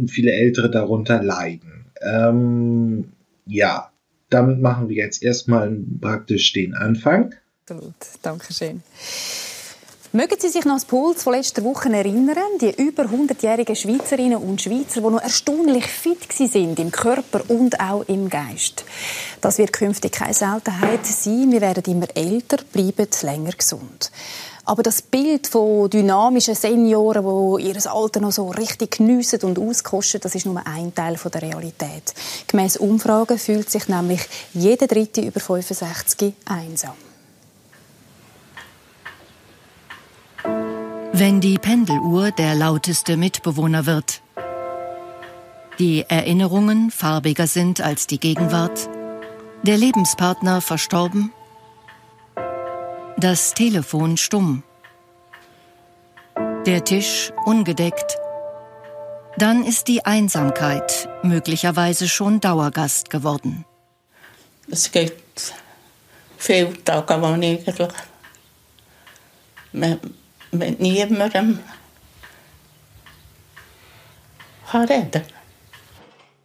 viele 0.09 0.33
Ältere 0.33 0.71
darunter 0.71 1.23
leiden. 1.23 1.87
Ähm, 2.03 3.13
ja, 3.47 3.93
damit 4.31 4.61
machen 4.61 4.89
wir 4.89 4.97
jetzt 4.97 5.23
erstmal 5.23 5.77
praktisch 6.01 6.53
den 6.53 6.75
Anfang. 6.75 7.35
Absolut, 7.63 7.95
danke 8.23 8.53
schön. 8.53 8.83
Mögen 10.17 10.37
Sie 10.41 10.49
sich 10.49 10.65
noch 10.65 10.77
das 10.77 10.87
Puls 10.87 11.23
von 11.23 11.35
letzter 11.35 11.63
Woche 11.63 11.93
erinnern? 11.93 12.39
Die 12.59 12.75
über 12.83 13.03
100-jährigen 13.03 13.77
Schweizerinnen 13.77 14.39
und 14.39 14.63
Schweizer, 14.63 15.03
die 15.03 15.11
noch 15.11 15.21
erstaunlich 15.21 15.85
fit 15.85 16.33
sind 16.33 16.79
im 16.79 16.91
Körper 16.91 17.43
und 17.49 17.79
auch 17.79 18.03
im 18.09 18.31
Geist. 18.31 18.87
Das 19.43 19.59
wird 19.59 19.75
künftig 19.75 20.13
keine 20.13 20.33
Seltenheit 20.33 21.05
sein. 21.05 21.53
Wir 21.53 21.61
werden 21.61 21.85
immer 21.85 22.07
älter, 22.15 22.57
bleiben 22.73 23.09
länger 23.21 23.53
gesund. 23.53 24.11
Aber 24.65 24.83
das 24.83 25.03
Bild 25.03 25.49
von 25.49 25.91
dynamischen 25.91 26.55
Senioren, 26.55 27.59
die 27.59 27.69
ihr 27.69 27.93
Alter 27.95 28.21
noch 28.21 28.33
so 28.33 28.49
richtig 28.49 28.97
geniessen 28.97 29.43
und 29.43 29.59
auskosten, 29.59 30.23
das 30.23 30.35
ist 30.35 30.47
nur 30.47 30.67
ein 30.67 30.95
Teil 30.95 31.19
der 31.23 31.43
Realität. 31.43 32.15
Gemäss 32.47 32.79
Umfragen 32.79 33.39
fühlt 33.39 33.69
sich 33.71 33.87
nämlich 33.89 34.23
jeder 34.55 34.87
Dritte 34.87 35.21
über 35.21 35.41
65 35.41 36.33
einsam. 36.47 37.06
Wenn 41.19 41.41
die 41.41 41.57
Pendeluhr 41.57 42.31
der 42.31 42.55
lauteste 42.55 43.17
Mitbewohner 43.17 43.87
wird, 43.87 44.21
die 45.79 46.05
Erinnerungen 46.07 46.91
farbiger 46.91 47.47
sind 47.47 47.81
als 47.81 48.07
die 48.07 48.21
Gegenwart, 48.21 48.91
der 49.63 49.79
Lebenspartner 49.79 50.61
verstorben, 50.61 51.33
das 53.17 53.55
Telefon 53.55 54.19
stumm, 54.19 54.63
der 56.67 56.85
Tisch 56.85 57.33
ungedeckt, 57.47 58.19
dann 59.39 59.65
ist 59.65 59.89
die 59.89 60.05
Einsamkeit 60.05 61.09
möglicherweise 61.23 62.09
schon 62.09 62.41
Dauergast 62.41 63.09
geworden. 63.09 63.65
Es 64.71 64.93
gibt 64.93 65.55
viele 66.37 66.85
Tage, 66.85 67.23
wo 67.23 67.35
ich 67.37 67.67
eigentlich 67.67 67.89
mit 70.53 70.81
niemandem 70.81 71.59
reden 74.75 75.23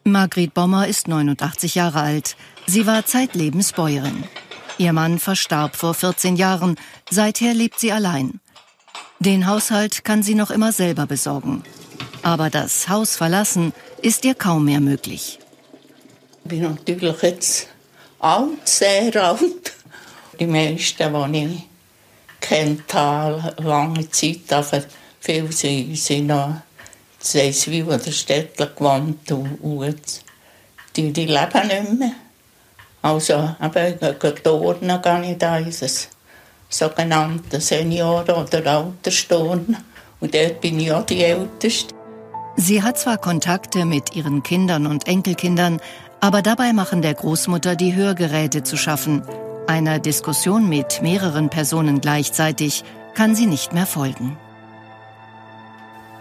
Margret 0.04 0.54
Bommer 0.54 0.88
ist 0.88 1.08
89 1.08 1.76
Jahre 1.76 2.02
alt. 2.02 2.36
Sie 2.66 2.88
war 2.88 3.06
zeitlebens 3.06 3.74
Bäuerin. 3.74 4.24
Ihr 4.78 4.94
Mann 4.94 5.20
verstarb 5.20 5.76
vor 5.76 5.94
14 5.94 6.36
Jahren. 6.36 6.76
Seither 7.10 7.54
lebt 7.54 7.80
sie 7.80 7.92
allein. 7.92 8.40
Den 9.20 9.46
Haushalt 9.46 10.04
kann 10.04 10.24
sie 10.24 10.34
noch 10.34 10.50
immer 10.50 10.72
selber 10.72 11.06
besorgen. 11.06 11.64
Aber 12.24 12.50
das 12.50 12.90
Haus 12.90 13.16
verlassen 13.16 13.74
ist 14.02 14.26
ihr 14.26 14.34
kaum 14.34 14.66
mehr 14.66 14.80
möglich. 14.80 15.40
Ich 16.44 16.50
bin 16.50 16.64
natürlich 16.64 17.22
jetzt 17.22 17.68
alt, 18.20 18.68
sehr 18.68 19.16
alt. 19.24 19.74
Die 20.40 20.48
meisten, 20.48 21.32
die 21.34 21.46
ich 21.46 21.71
kennt 22.42 22.94
habe, 22.94 23.56
lange 23.62 24.10
Zeit, 24.10 24.52
aber 24.52 24.84
viele 25.20 25.52
sind, 25.52 25.96
sind 25.96 26.28
noch 26.28 26.50
in 26.50 26.62
Seiswil 27.20 27.86
oder 27.86 28.12
Städten 28.12 28.68
gewohnt 28.76 29.32
und, 29.32 29.58
und 29.62 30.22
die, 30.96 31.14
die 31.14 31.26
leben 31.26 31.68
nicht 31.68 32.00
mehr. 32.00 32.12
Also 33.02 33.56
eben, 33.62 34.20
gegen 34.20 34.44
Turnen 34.44 35.02
gehe 35.02 35.32
ich 35.32 35.38
da 35.38 35.58
in 35.58 35.66
das 35.66 36.10
sogenannte 36.70 37.60
Senioren- 37.60 38.36
oder 38.36 38.66
Altersturnen 38.66 39.78
und 40.20 40.34
dort 40.34 40.62
bin 40.62 40.80
ich 40.80 40.92
auch 40.92 41.06
die 41.06 41.24
Älteste. 41.24 41.94
Sie 42.58 42.84
hat 42.84 43.00
zwar 43.00 43.18
Kontakte 43.18 43.86
mit 43.86 44.16
ihren 44.16 44.44
Kindern 44.44 44.86
und 44.86 45.08
Enkelkindern, 45.08 45.80
aber 46.20 46.42
dabei 46.42 46.74
machen 46.74 47.02
der 47.02 47.14
Großmutter 47.14 47.76
die 47.76 47.96
Hörgeräte 47.96 48.64
zu 48.64 48.78
schaffen. 48.78 49.24
Einer 49.72 50.00
Diskussion 50.00 50.68
mit 50.68 51.02
mehreren 51.02 51.50
Personen 51.50 52.02
gleichzeitig 52.02 52.84
kann 53.16 53.36
sie 53.36 53.46
nicht 53.46 53.72
mehr 53.72 53.86
folgen. 53.86 54.36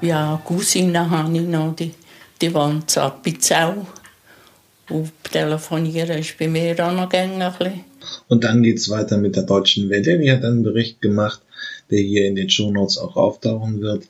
Ja, 0.01 0.41
Cousine 0.45 1.11
habe 1.11 1.37
ich 1.37 1.49
noch, 1.49 1.75
die, 1.75 1.93
die 2.41 2.55
wohnt 2.55 2.97
in 2.97 3.03
Appenzell. 3.03 3.75
Und 4.89 5.11
telefonieren 5.25 6.19
ist 6.21 6.39
bei 6.39 6.47
mir 6.47 6.79
auch 6.79 6.93
noch 6.93 7.13
ein 7.13 7.39
bisschen. 7.41 7.85
Und 8.29 8.45
dann 8.45 8.63
geht 8.63 8.79
es 8.79 8.89
weiter 8.89 9.19
mit 9.19 9.35
der 9.35 9.43
Deutschen 9.43 9.91
Welle. 9.91 10.21
Die 10.21 10.31
hat 10.31 10.45
einen 10.45 10.63
Bericht 10.63 11.01
gemacht, 11.01 11.43
der 11.91 11.99
hier 11.99 12.29
in 12.29 12.37
den 12.37 12.51
Shownotes 12.51 12.99
auch 12.99 13.17
auftauchen 13.17 13.81
wird 13.81 14.05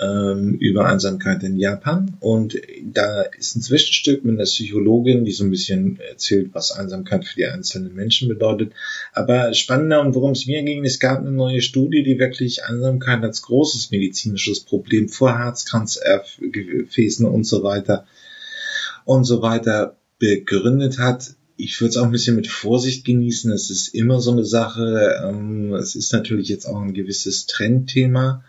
ähm, 0.00 0.54
über 0.54 0.86
Einsamkeit 0.86 1.42
in 1.42 1.56
Japan. 1.56 2.16
Und 2.20 2.56
da 2.84 3.22
ist 3.22 3.56
ein 3.56 3.62
Zwischenstück 3.62 4.24
mit 4.24 4.36
einer 4.36 4.44
Psychologin, 4.44 5.24
die 5.24 5.32
so 5.32 5.44
ein 5.44 5.50
bisschen 5.50 6.00
erzählt, 6.00 6.50
was 6.52 6.72
Einsamkeit 6.72 7.24
für 7.24 7.36
die 7.36 7.46
einzelnen 7.46 7.94
Menschen 7.94 8.28
bedeutet. 8.28 8.72
Aber 9.12 9.52
spannender 9.54 10.00
und 10.00 10.14
worum 10.14 10.32
es 10.32 10.46
mir 10.46 10.62
ging, 10.62 10.84
es 10.84 11.00
gab 11.00 11.18
eine 11.18 11.32
neue 11.32 11.60
Studie, 11.60 12.02
die 12.02 12.18
wirklich 12.18 12.64
Einsamkeit 12.64 13.22
als 13.22 13.42
großes 13.42 13.90
medizinisches 13.90 14.60
Problem 14.60 15.08
vor 15.08 15.38
Herzkranzgefäßen 15.38 17.26
und 17.26 17.44
so 17.44 17.62
weiter 17.62 18.06
und 19.04 19.24
so 19.24 19.42
weiter 19.42 19.96
begründet 20.18 20.98
hat 20.98 21.34
ich 21.62 21.78
würde 21.80 21.90
es 21.90 21.96
auch 21.98 22.04
ein 22.04 22.10
bisschen 22.10 22.36
mit 22.36 22.46
Vorsicht 22.46 23.04
genießen. 23.04 23.52
Es 23.52 23.68
ist 23.68 23.88
immer 23.88 24.18
so 24.18 24.32
eine 24.32 24.46
Sache. 24.46 25.20
Ähm, 25.22 25.74
es 25.74 25.94
ist 25.94 26.10
natürlich 26.10 26.48
jetzt 26.48 26.64
auch 26.64 26.80
ein 26.80 26.94
gewisses 26.94 27.44
Trendthema 27.44 28.42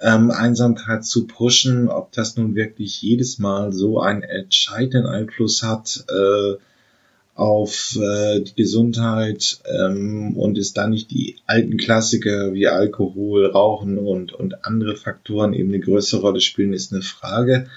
ähm, 0.00 0.30
Einsamkeit 0.30 1.04
zu 1.04 1.26
pushen, 1.26 1.88
ob 1.88 2.12
das 2.12 2.36
nun 2.36 2.54
wirklich 2.54 3.02
jedes 3.02 3.38
Mal 3.38 3.72
so 3.72 4.00
einen 4.00 4.22
entscheidenden 4.22 5.06
Einfluss 5.06 5.62
hat 5.62 6.04
äh, 6.08 6.56
auf 7.34 7.96
äh, 7.96 8.40
die 8.40 8.54
Gesundheit 8.54 9.60
ähm, 9.64 10.36
und 10.36 10.58
ist 10.58 10.76
da 10.76 10.86
nicht 10.86 11.10
die 11.10 11.36
alten 11.46 11.76
Klassiker 11.76 12.52
wie 12.52 12.66
Alkohol, 12.66 13.46
Rauchen 13.46 13.98
und, 13.98 14.32
und 14.32 14.64
andere 14.64 14.96
Faktoren 14.96 15.52
eben 15.54 15.70
eine 15.70 15.80
größere 15.80 16.20
Rolle 16.20 16.40
spielen, 16.40 16.72
ist 16.72 16.92
eine 16.92 17.02
Frage 17.02 17.68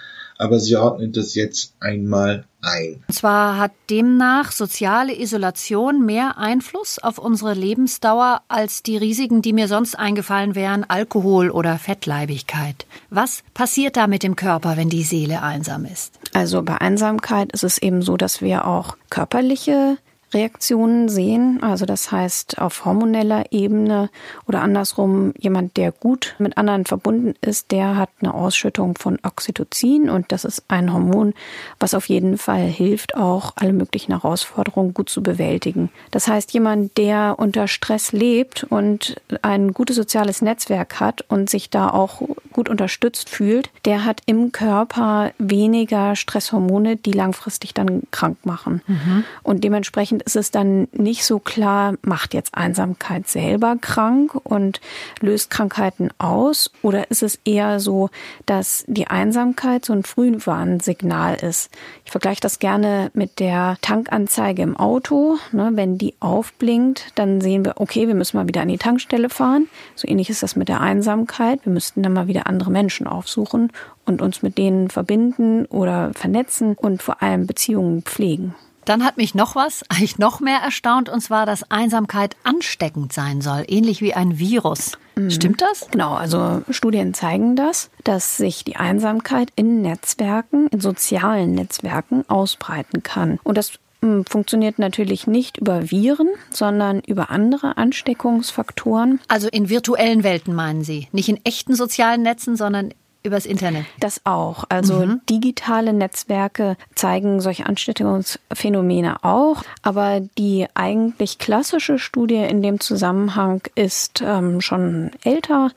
aber 0.44 0.60
sie 0.60 0.76
ordnet 0.76 1.16
das 1.16 1.36
jetzt 1.36 1.74
einmal 1.80 2.44
ein. 2.62 3.02
Und 3.08 3.14
zwar 3.14 3.58
hat 3.58 3.72
demnach 3.90 4.52
soziale 4.52 5.18
Isolation 5.18 6.06
mehr 6.06 6.38
Einfluss 6.38 7.00
auf 7.00 7.18
unsere 7.18 7.54
Lebensdauer 7.54 8.42
als 8.50 8.84
die 8.84 8.98
Risiken, 8.98 9.42
die 9.42 9.54
mir 9.54 9.70
sonst 9.70 9.98
eingefallen 9.98 10.54
wären, 10.54 10.84
Alkohol 10.84 11.50
oder 11.50 11.80
Fettleibigkeit. 11.80 12.86
Was 13.10 13.44
passiert 13.54 13.96
da 13.96 14.08
mit 14.08 14.22
dem 14.22 14.36
Körper, 14.36 14.76
wenn 14.76 14.90
die 14.90 15.04
Seele 15.04 15.42
einsam 15.42 15.86
ist? 15.86 16.20
Also 16.34 16.62
bei 16.62 16.80
Einsamkeit 16.82 17.54
ist 17.54 17.64
es 17.64 17.78
eben 17.78 18.02
so, 18.02 18.18
dass 18.18 18.42
wir 18.42 18.68
auch 18.68 18.98
körperliche 19.10 19.98
Reaktionen 20.34 21.10
sehen. 21.10 21.62
Also 21.62 21.86
das 21.86 22.12
heißt 22.12 22.60
auf 22.60 22.86
hormoneller 22.86 23.52
Ebene 23.52 24.10
oder 24.48 24.62
andersrum, 24.62 25.34
jemand, 25.38 25.78
der 25.78 25.92
gut 25.92 26.36
mit 26.40 26.58
anderen 26.58 26.86
verbunden 26.86 27.36
ist, 27.42 27.72
der 27.72 27.96
hat 27.96 28.10
eine 28.22 28.34
Ausschüttung 28.34 28.98
von 28.98 29.20
Oxytocin 29.24 30.10
und 30.10 30.32
das 30.32 30.46
ist 30.46 30.64
ein 30.68 30.92
Hormon, 30.92 31.34
was 31.80 31.94
auf 31.94 32.10
jeden 32.10 32.38
Fall 32.38 32.66
hilft, 32.66 33.16
auch 33.16 33.54
alle 33.56 33.74
möglichen 33.74 34.12
Herausforderungen 34.12 34.94
gut 34.94 35.10
zu 35.10 35.24
bewältigen. 35.24 35.90
Das 36.12 36.28
heißt, 36.28 36.54
jemand, 36.54 36.98
der 36.98 37.36
unter 37.38 37.68
Stress 37.68 38.12
lebt 38.12 38.64
und 38.64 39.16
ein 39.42 39.74
gutes 39.74 39.96
soziales 39.96 40.42
Netzwerk 40.42 41.00
hat 41.00 41.26
und 41.28 41.50
sich 41.50 41.70
da 41.70 41.90
auch 41.90 42.22
gut 42.52 42.70
unterstützt 42.70 43.30
fühlt, 43.30 43.70
der 43.86 44.06
hat 44.06 44.22
im 44.26 44.52
Körper 44.52 45.32
weniger 45.40 46.16
Stresshormone, 46.16 46.96
die 46.96 47.12
langfristig 47.12 47.74
dann 47.74 48.04
krank 48.12 48.38
machen. 48.46 48.82
Mhm. 48.88 49.24
Und 49.42 49.64
dementsprechend 49.64 50.23
ist 50.26 50.36
es 50.36 50.52
dann 50.52 50.88
nicht 50.92 51.26
so 51.26 51.40
klar, 51.40 51.96
macht 52.02 52.34
jetzt 52.34 52.56
Einsamkeit 52.56 53.28
selber 53.28 53.76
krank 53.80 54.36
und 54.44 54.82
löst 55.20 55.50
Krankheiten 55.50 56.10
aus? 56.18 56.72
Oder 56.82 57.10
ist 57.12 57.24
es 57.24 57.40
eher 57.46 57.80
so, 57.80 58.10
dass 58.46 58.84
die 58.88 59.08
Einsamkeit 59.08 59.86
so 59.86 59.94
ein 59.94 60.04
Frühwarnsignal 60.04 61.36
ist? 61.36 61.70
Ich 62.06 62.12
vergleiche 62.12 62.42
das 62.42 62.60
gerne 62.60 63.12
mit 63.14 63.40
der 63.40 63.78
Tankanzeige 63.82 64.62
im 64.62 64.78
Auto. 64.78 65.38
Ne, 65.52 65.72
wenn 65.74 65.98
die 65.98 66.16
aufblinkt, 66.20 67.12
dann 67.16 67.42
sehen 67.42 67.66
wir, 67.66 67.74
okay, 67.78 68.08
wir 68.08 68.16
müssen 68.16 68.38
mal 68.38 68.48
wieder 68.48 68.62
an 68.62 68.68
die 68.68 68.78
Tankstelle 68.78 69.30
fahren. 69.30 69.68
So 69.96 70.08
ähnlich 70.08 70.30
ist 70.30 70.44
das 70.44 70.56
mit 70.56 70.70
der 70.70 70.82
Einsamkeit. 70.82 71.66
Wir 71.66 71.74
müssten 71.74 72.04
dann 72.04 72.14
mal 72.14 72.28
wieder 72.28 72.48
andere 72.48 72.72
Menschen 72.72 73.08
aufsuchen 73.08 73.72
und 74.06 74.22
uns 74.22 74.42
mit 74.42 74.58
denen 74.58 74.90
verbinden 74.90 75.66
oder 75.66 76.12
vernetzen 76.14 76.76
und 76.76 77.02
vor 77.02 77.22
allem 77.22 77.48
Beziehungen 77.48 78.02
pflegen. 78.04 78.56
Dann 78.86 79.04
hat 79.04 79.18
mich 79.18 79.36
noch 79.36 79.56
was, 79.56 79.84
eigentlich 79.90 80.18
noch 80.18 80.40
mehr 80.40 80.60
erstaunt, 80.60 81.10
und 81.10 81.22
zwar, 81.22 81.46
dass 81.46 81.70
Einsamkeit 81.72 82.36
ansteckend 82.44 83.14
sein 83.14 83.42
soll, 83.42 83.64
ähnlich 83.68 84.02
wie 84.02 84.14
ein 84.14 84.40
Virus. 84.40 84.98
Mhm. 85.16 85.32
Stimmt 85.32 85.62
das? 85.62 85.88
Genau, 85.92 86.14
also 86.14 86.62
Studien 86.70 87.14
zeigen 87.14 87.56
das, 87.56 87.90
dass 88.04 88.38
sich 88.38 88.64
die 88.64 88.76
Einsamkeit 88.76 89.50
in 89.56 89.82
Netzwerken, 89.82 90.68
in 90.68 90.80
sozialen 90.80 91.54
Netzwerken 91.54 92.28
ausbreiten 92.28 93.04
kann. 93.04 93.40
Und 93.44 93.58
das 93.58 93.74
hm, 94.02 94.26
funktioniert 94.26 94.80
natürlich 94.80 95.28
nicht 95.28 95.58
über 95.58 95.90
Viren, 95.90 96.28
sondern 96.50 97.00
über 97.00 97.30
andere 97.30 97.78
Ansteckungsfaktoren. 97.78 99.22
Also 99.30 99.48
in 99.48 99.70
virtuellen 99.70 100.24
Welten 100.24 100.54
meinen 100.54 100.84
Sie? 100.84 101.08
Nicht 101.14 101.30
in 101.30 101.40
echten 101.46 101.74
sozialen 101.76 102.22
Netzen, 102.22 102.58
sondern 102.58 102.94
übers 103.24 103.46
Internet? 103.46 103.86
Das 104.00 104.22
auch. 104.26 104.66
Also 104.70 105.06
mhm. 105.06 105.22
digitale 105.30 105.94
Netzwerke 105.94 106.78
zeigen 106.96 107.42
solche 107.42 107.66
Ansteckungsphänomene 107.66 109.24
auch. 109.24 109.64
Aber 109.82 110.20
die 110.38 110.68
eigentlich 110.74 111.40
klassische 111.40 112.00
Studie 112.00 112.36
in 112.36 112.62
dem 112.62 112.80
Zusammenhang 112.80 113.62
ist 113.76 114.22
ähm, 114.26 114.62
schon 114.62 115.12
älter. 115.24 115.72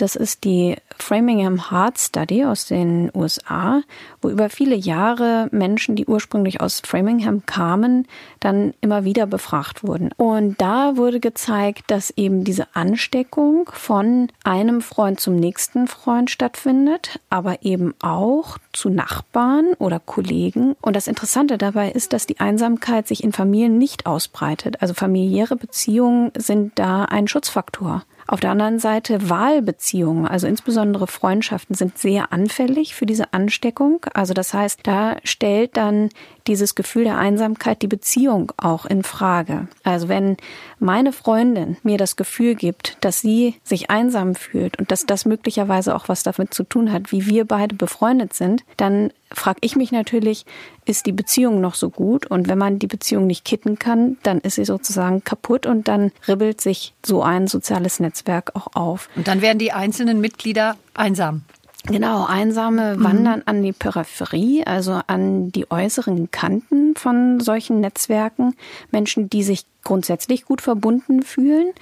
Das 0.00 0.16
ist 0.16 0.44
die 0.44 0.76
Framingham 0.98 1.70
Heart 1.70 1.98
Study 1.98 2.46
aus 2.46 2.64
den 2.64 3.10
USA, 3.14 3.82
wo 4.22 4.30
über 4.30 4.48
viele 4.48 4.74
Jahre 4.74 5.48
Menschen, 5.52 5.94
die 5.94 6.06
ursprünglich 6.06 6.62
aus 6.62 6.80
Framingham 6.80 7.44
kamen, 7.44 8.08
dann 8.40 8.72
immer 8.80 9.04
wieder 9.04 9.26
befragt 9.26 9.84
wurden. 9.84 10.10
Und 10.16 10.58
da 10.58 10.96
wurde 10.96 11.20
gezeigt, 11.20 11.90
dass 11.90 12.14
eben 12.16 12.44
diese 12.44 12.74
Ansteckung 12.74 13.68
von 13.74 14.28
einem 14.42 14.80
Freund 14.80 15.20
zum 15.20 15.36
nächsten 15.36 15.86
Freund 15.86 16.30
stattfindet, 16.30 17.20
aber 17.28 17.62
eben 17.62 17.92
auch 18.00 18.56
zu 18.72 18.88
Nachbarn 18.88 19.74
oder 19.78 20.00
Kollegen. 20.00 20.76
Und 20.80 20.96
das 20.96 21.08
Interessante 21.08 21.58
dabei 21.58 21.90
ist, 21.90 22.14
dass 22.14 22.26
die 22.26 22.40
Einsamkeit 22.40 23.06
sich 23.06 23.22
in 23.22 23.34
Familien 23.34 23.76
nicht 23.76 24.06
ausbreitet. 24.06 24.80
Also 24.80 24.94
familiäre 24.94 25.56
Beziehungen 25.56 26.32
sind 26.38 26.78
da 26.78 27.04
ein 27.04 27.28
Schutzfaktor. 27.28 28.04
Auf 28.30 28.38
der 28.38 28.52
anderen 28.52 28.78
Seite 28.78 29.28
Wahlbeziehungen, 29.28 30.24
also 30.24 30.46
insbesondere 30.46 31.08
Freundschaften, 31.08 31.74
sind 31.74 31.98
sehr 31.98 32.32
anfällig 32.32 32.94
für 32.94 33.04
diese 33.04 33.32
Ansteckung. 33.32 34.06
Also 34.14 34.34
das 34.34 34.54
heißt, 34.54 34.82
da 34.84 35.16
stellt 35.24 35.76
dann 35.76 36.10
dieses 36.46 36.74
Gefühl 36.74 37.04
der 37.04 37.18
Einsamkeit 37.18 37.82
die 37.82 37.86
Beziehung 37.86 38.52
auch 38.56 38.86
in 38.86 39.02
Frage. 39.02 39.68
Also 39.84 40.08
wenn 40.08 40.36
meine 40.78 41.12
Freundin 41.12 41.76
mir 41.82 41.98
das 41.98 42.16
Gefühl 42.16 42.54
gibt, 42.54 42.96
dass 43.00 43.20
sie 43.20 43.54
sich 43.62 43.90
einsam 43.90 44.34
fühlt 44.34 44.78
und 44.78 44.90
dass 44.90 45.06
das 45.06 45.24
möglicherweise 45.24 45.94
auch 45.94 46.08
was 46.08 46.22
damit 46.22 46.54
zu 46.54 46.64
tun 46.64 46.92
hat, 46.92 47.12
wie 47.12 47.26
wir 47.26 47.44
beide 47.44 47.74
befreundet 47.74 48.34
sind, 48.34 48.64
dann 48.76 49.12
frage 49.32 49.58
ich 49.62 49.76
mich 49.76 49.92
natürlich, 49.92 50.44
ist 50.84 51.06
die 51.06 51.12
Beziehung 51.12 51.60
noch 51.60 51.74
so 51.74 51.90
gut? 51.90 52.26
Und 52.26 52.48
wenn 52.48 52.58
man 52.58 52.78
die 52.78 52.86
Beziehung 52.86 53.26
nicht 53.26 53.44
kitten 53.44 53.78
kann, 53.78 54.16
dann 54.22 54.40
ist 54.40 54.56
sie 54.56 54.64
sozusagen 54.64 55.22
kaputt 55.22 55.66
und 55.66 55.88
dann 55.88 56.10
ribbelt 56.26 56.60
sich 56.60 56.94
so 57.04 57.22
ein 57.22 57.46
soziales 57.46 58.00
Netzwerk 58.00 58.56
auch 58.56 58.74
auf. 58.74 59.08
Und 59.16 59.28
dann 59.28 59.40
werden 59.40 59.58
die 59.58 59.72
einzelnen 59.72 60.20
Mitglieder 60.20 60.76
einsam. 60.94 61.42
Genau, 61.86 62.26
Einsame 62.26 62.96
mhm. 62.96 63.04
wandern 63.04 63.42
an 63.46 63.62
die 63.62 63.72
Peripherie, 63.72 64.64
also 64.66 65.00
an 65.06 65.50
die 65.50 65.70
äußeren 65.70 66.30
Kanten 66.30 66.94
von 66.94 67.40
solchen 67.40 67.80
Netzwerken. 67.80 68.54
Menschen, 68.90 69.30
die 69.30 69.42
sich 69.42 69.64
grundsätzlich 69.82 70.44
gut 70.44 70.60
verbunden 70.60 71.22
fühlen. 71.22 71.72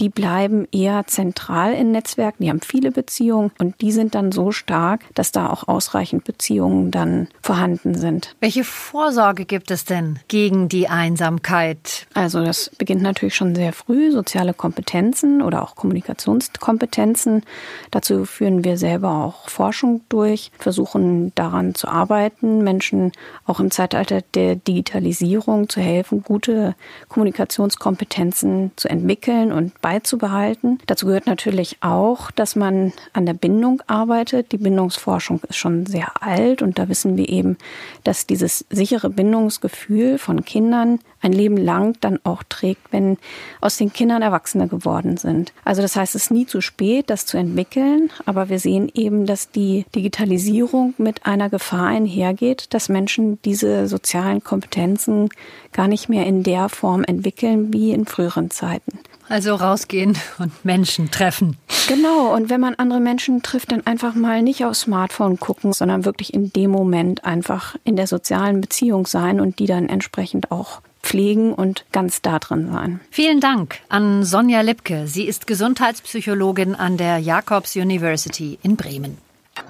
Die 0.00 0.08
bleiben 0.08 0.66
eher 0.72 1.06
zentral 1.06 1.72
in 1.74 1.92
Netzwerken, 1.92 2.44
die 2.44 2.50
haben 2.50 2.60
viele 2.60 2.90
Beziehungen 2.90 3.52
und 3.58 3.80
die 3.80 3.92
sind 3.92 4.14
dann 4.14 4.32
so 4.32 4.50
stark, 4.50 5.02
dass 5.14 5.32
da 5.32 5.50
auch 5.50 5.68
ausreichend 5.68 6.24
Beziehungen 6.24 6.90
dann 6.90 7.28
vorhanden 7.42 7.94
sind. 7.94 8.34
Welche 8.40 8.64
Vorsorge 8.64 9.44
gibt 9.44 9.70
es 9.70 9.84
denn 9.84 10.18
gegen 10.28 10.68
die 10.68 10.88
Einsamkeit? 10.88 12.06
Also 12.12 12.44
das 12.44 12.70
beginnt 12.76 13.02
natürlich 13.02 13.36
schon 13.36 13.54
sehr 13.54 13.72
früh, 13.72 14.10
soziale 14.10 14.52
Kompetenzen 14.52 15.40
oder 15.40 15.62
auch 15.62 15.76
Kommunikationskompetenzen. 15.76 17.42
Dazu 17.90 18.24
führen 18.24 18.64
wir 18.64 18.76
selber 18.76 19.24
auch 19.24 19.48
Forschung 19.48 20.00
durch, 20.08 20.50
versuchen 20.58 21.32
daran 21.34 21.74
zu 21.74 21.86
arbeiten, 21.88 22.64
Menschen 22.64 23.12
auch 23.46 23.60
im 23.60 23.70
Zeitalter 23.70 24.22
der 24.34 24.56
Digitalisierung 24.56 25.68
zu 25.68 25.80
helfen, 25.80 26.22
gute 26.22 26.74
Kommunikation 27.08 27.43
Kommunikationskompetenzen 27.44 28.72
zu 28.76 28.88
entwickeln 28.88 29.52
und 29.52 29.80
beizubehalten. 29.80 30.78
Dazu 30.86 31.06
gehört 31.06 31.26
natürlich 31.26 31.78
auch, 31.80 32.30
dass 32.30 32.56
man 32.56 32.92
an 33.12 33.26
der 33.26 33.34
Bindung 33.34 33.82
arbeitet. 33.86 34.52
Die 34.52 34.58
Bindungsforschung 34.58 35.40
ist 35.48 35.56
schon 35.56 35.86
sehr 35.86 36.22
alt 36.22 36.62
und 36.62 36.78
da 36.78 36.88
wissen 36.88 37.16
wir 37.16 37.28
eben, 37.28 37.56
dass 38.02 38.26
dieses 38.26 38.64
sichere 38.70 39.10
Bindungsgefühl 39.10 40.18
von 40.18 40.44
Kindern 40.44 41.00
ein 41.20 41.32
Leben 41.32 41.56
lang 41.56 41.96
dann 42.00 42.18
auch 42.24 42.42
trägt, 42.42 42.92
wenn 42.92 43.18
aus 43.60 43.76
den 43.76 43.92
Kindern 43.92 44.22
Erwachsene 44.22 44.68
geworden 44.68 45.16
sind. 45.16 45.52
Also 45.64 45.80
das 45.82 45.96
heißt, 45.96 46.14
es 46.14 46.24
ist 46.24 46.30
nie 46.30 46.46
zu 46.46 46.60
spät, 46.60 47.08
das 47.08 47.26
zu 47.26 47.36
entwickeln, 47.36 48.10
aber 48.26 48.48
wir 48.48 48.58
sehen 48.58 48.90
eben, 48.94 49.26
dass 49.26 49.50
die 49.50 49.86
Digitalisierung 49.94 50.94
mit 50.98 51.24
einer 51.26 51.48
Gefahr 51.48 51.86
einhergeht, 51.86 52.72
dass 52.74 52.88
Menschen 52.88 53.40
diese 53.42 53.86
sozialen 53.88 54.44
Kompetenzen 54.44 55.30
gar 55.72 55.88
nicht 55.88 56.08
mehr 56.08 56.26
in 56.26 56.42
der 56.42 56.68
Form 56.68 57.04
entwickeln 57.04 57.33
wie 57.42 57.92
in 57.92 58.06
früheren 58.06 58.50
Zeiten. 58.50 58.98
Also 59.28 59.54
rausgehen 59.54 60.18
und 60.38 60.64
Menschen 60.64 61.10
treffen. 61.10 61.56
Genau, 61.88 62.34
und 62.34 62.50
wenn 62.50 62.60
man 62.60 62.74
andere 62.74 63.00
Menschen 63.00 63.42
trifft, 63.42 63.72
dann 63.72 63.86
einfach 63.86 64.14
mal 64.14 64.42
nicht 64.42 64.64
aufs 64.64 64.82
Smartphone 64.82 65.38
gucken, 65.40 65.72
sondern 65.72 66.04
wirklich 66.04 66.34
in 66.34 66.52
dem 66.52 66.70
Moment 66.70 67.24
einfach 67.24 67.76
in 67.84 67.96
der 67.96 68.06
sozialen 68.06 68.60
Beziehung 68.60 69.06
sein 69.06 69.40
und 69.40 69.58
die 69.58 69.66
dann 69.66 69.88
entsprechend 69.88 70.50
auch 70.50 70.82
pflegen 71.02 71.52
und 71.52 71.84
ganz 71.92 72.22
da 72.22 72.38
drin 72.38 72.70
sein. 72.72 73.00
Vielen 73.10 73.40
Dank 73.40 73.78
an 73.88 74.24
Sonja 74.24 74.62
Lipke. 74.62 75.06
Sie 75.06 75.24
ist 75.24 75.46
Gesundheitspsychologin 75.46 76.74
an 76.74 76.96
der 76.96 77.18
Jacobs 77.18 77.76
University 77.76 78.58
in 78.62 78.76
Bremen. 78.76 79.18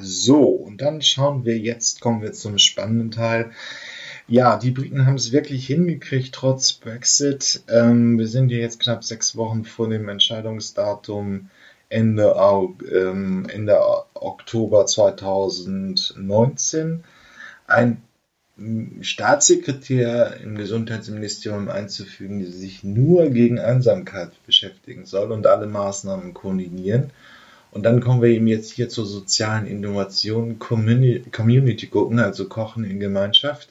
So, 0.01 0.41
und 0.43 0.81
dann 0.81 1.03
schauen 1.03 1.45
wir 1.45 1.59
jetzt, 1.59 2.01
kommen 2.01 2.23
wir 2.23 2.33
zum 2.33 2.59
spannenden 2.59 3.11
Teil. 3.11 3.51
Ja, 4.27 4.57
die 4.57 4.70
Briten 4.70 5.05
haben 5.05 5.16
es 5.16 5.33
wirklich 5.33 5.66
hingekriegt, 5.66 6.35
trotz 6.35 6.72
Brexit. 6.72 7.62
Ähm, 7.68 8.18
wir 8.18 8.27
sind 8.27 8.51
ja 8.51 8.57
jetzt 8.57 8.81
knapp 8.81 9.05
sechs 9.05 9.37
Wochen 9.37 9.64
vor 9.64 9.91
dem 9.91 10.09
Entscheidungsdatum 10.09 11.51
Ende, 11.91 12.35
ähm, 12.91 13.47
Ende 13.53 13.79
Oktober 14.14 14.87
2019. 14.87 17.05
Ein 17.66 18.03
Staatssekretär 19.03 20.39
im 20.43 20.57
Gesundheitsministerium 20.57 21.68
einzufügen, 21.68 22.41
der 22.41 22.51
sich 22.51 22.83
nur 22.83 23.29
gegen 23.29 23.59
Einsamkeit 23.59 24.31
beschäftigen 24.47 25.05
soll 25.05 25.33
und 25.33 25.47
alle 25.47 25.66
Maßnahmen 25.66 26.33
koordinieren. 26.33 27.11
Und 27.72 27.83
dann 27.83 28.01
kommen 28.01 28.22
wir 28.22 28.31
eben 28.31 28.47
jetzt 28.47 28.72
hier 28.72 28.89
zur 28.89 29.05
sozialen 29.05 29.66
Innovation, 29.66 30.59
Community 30.61 31.87
gucken, 31.89 32.20
also 32.20 32.49
Kochen 32.49 32.85
in 32.85 33.01
Gemeinschaft. 33.01 33.68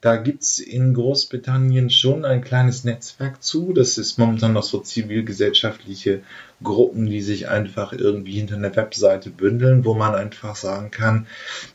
Da 0.00 0.16
gibt's 0.16 0.58
in 0.58 0.94
Großbritannien 0.94 1.90
schon 1.90 2.24
ein 2.24 2.42
kleines 2.42 2.84
Netzwerk 2.84 3.42
zu. 3.42 3.74
Das 3.74 3.98
ist 3.98 4.18
momentan 4.18 4.54
noch 4.54 4.62
so 4.62 4.78
zivilgesellschaftliche 4.80 6.22
Gruppen, 6.62 7.04
die 7.04 7.20
sich 7.20 7.48
einfach 7.48 7.92
irgendwie 7.92 8.32
hinter 8.32 8.54
einer 8.54 8.74
Webseite 8.74 9.28
bündeln, 9.28 9.84
wo 9.84 9.92
man 9.92 10.14
einfach 10.14 10.56
sagen 10.56 10.90
kann, 10.90 11.26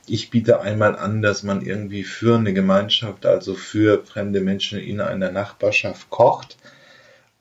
ich 0.08 0.32
biete 0.32 0.62
einmal 0.62 0.96
an, 0.96 1.22
dass 1.22 1.44
man 1.44 1.62
irgendwie 1.62 2.04
für 2.04 2.36
eine 2.36 2.54
Gemeinschaft, 2.54 3.28
also 3.28 3.54
für 3.54 4.04
fremde 4.04 4.42
Menschen 4.42 4.80
in 4.80 5.02
einer 5.02 5.32
Nachbarschaft 5.32 6.10
kocht. 6.10 6.58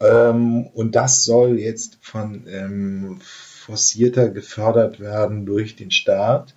Ähm, 0.01 0.67
und 0.75 0.97
das 0.97 1.25
soll 1.25 1.59
jetzt 1.59 1.97
von 2.03 2.47
ähm, 2.47 3.21
forcierter 3.23 4.29
gefördert 4.29 5.01
werden 5.01 5.47
durch 5.47 5.77
den 5.77 5.91
Staat 5.91 6.55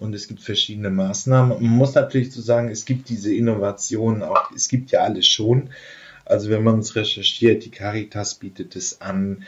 und 0.00 0.14
es 0.14 0.26
gibt 0.26 0.40
verschiedene 0.40 0.90
Maßnahmen. 0.90 1.62
Man 1.62 1.76
muss 1.76 1.94
natürlich 1.94 2.32
so 2.32 2.40
sagen, 2.40 2.68
es 2.70 2.84
gibt 2.84 3.08
diese 3.08 3.32
Innovationen 3.34 4.22
auch, 4.22 4.50
es 4.52 4.68
gibt 4.68 4.90
ja 4.90 5.00
alles 5.00 5.26
schon. 5.26 5.70
Also 6.24 6.48
wenn 6.50 6.62
man 6.62 6.78
es 6.78 6.94
recherchiert, 6.94 7.64
die 7.64 7.70
Caritas 7.70 8.36
bietet 8.36 8.76
es 8.76 9.00
an, 9.00 9.44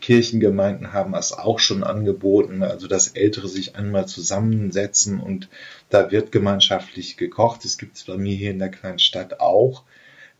Kirchengemeinden 0.00 0.92
haben 0.92 1.14
es 1.14 1.32
auch 1.32 1.60
schon 1.60 1.84
angeboten, 1.84 2.62
also 2.62 2.88
dass 2.88 3.08
Ältere 3.08 3.48
sich 3.48 3.76
einmal 3.76 4.06
zusammensetzen 4.06 5.20
und 5.20 5.48
da 5.88 6.10
wird 6.10 6.32
gemeinschaftlich 6.32 7.16
gekocht. 7.16 7.64
Es 7.64 7.78
gibt 7.78 7.96
es 7.96 8.04
bei 8.04 8.16
mir 8.16 8.34
hier 8.34 8.50
in 8.50 8.58
der 8.58 8.70
kleinen 8.70 8.98
Stadt 8.98 9.40
auch. 9.40 9.84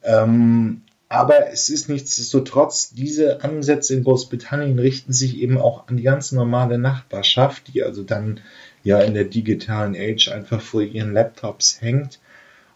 Ähm, 0.02 0.82
aber 1.08 1.52
es 1.52 1.68
ist 1.68 1.88
nichtsdestotrotz, 1.88 2.90
diese 2.90 3.44
Ansätze 3.44 3.94
in 3.94 4.02
Großbritannien 4.02 4.78
richten 4.78 5.12
sich 5.12 5.38
eben 5.38 5.56
auch 5.56 5.86
an 5.86 5.96
die 5.96 6.02
ganz 6.02 6.32
normale 6.32 6.78
Nachbarschaft, 6.78 7.72
die 7.72 7.84
also 7.84 8.02
dann 8.02 8.40
ja 8.86 9.00
in 9.00 9.14
der 9.14 9.24
digitalen 9.24 9.96
Age 9.96 10.28
einfach 10.28 10.60
vor 10.60 10.80
ihren 10.80 11.12
Laptops 11.12 11.82
hängt. 11.82 12.20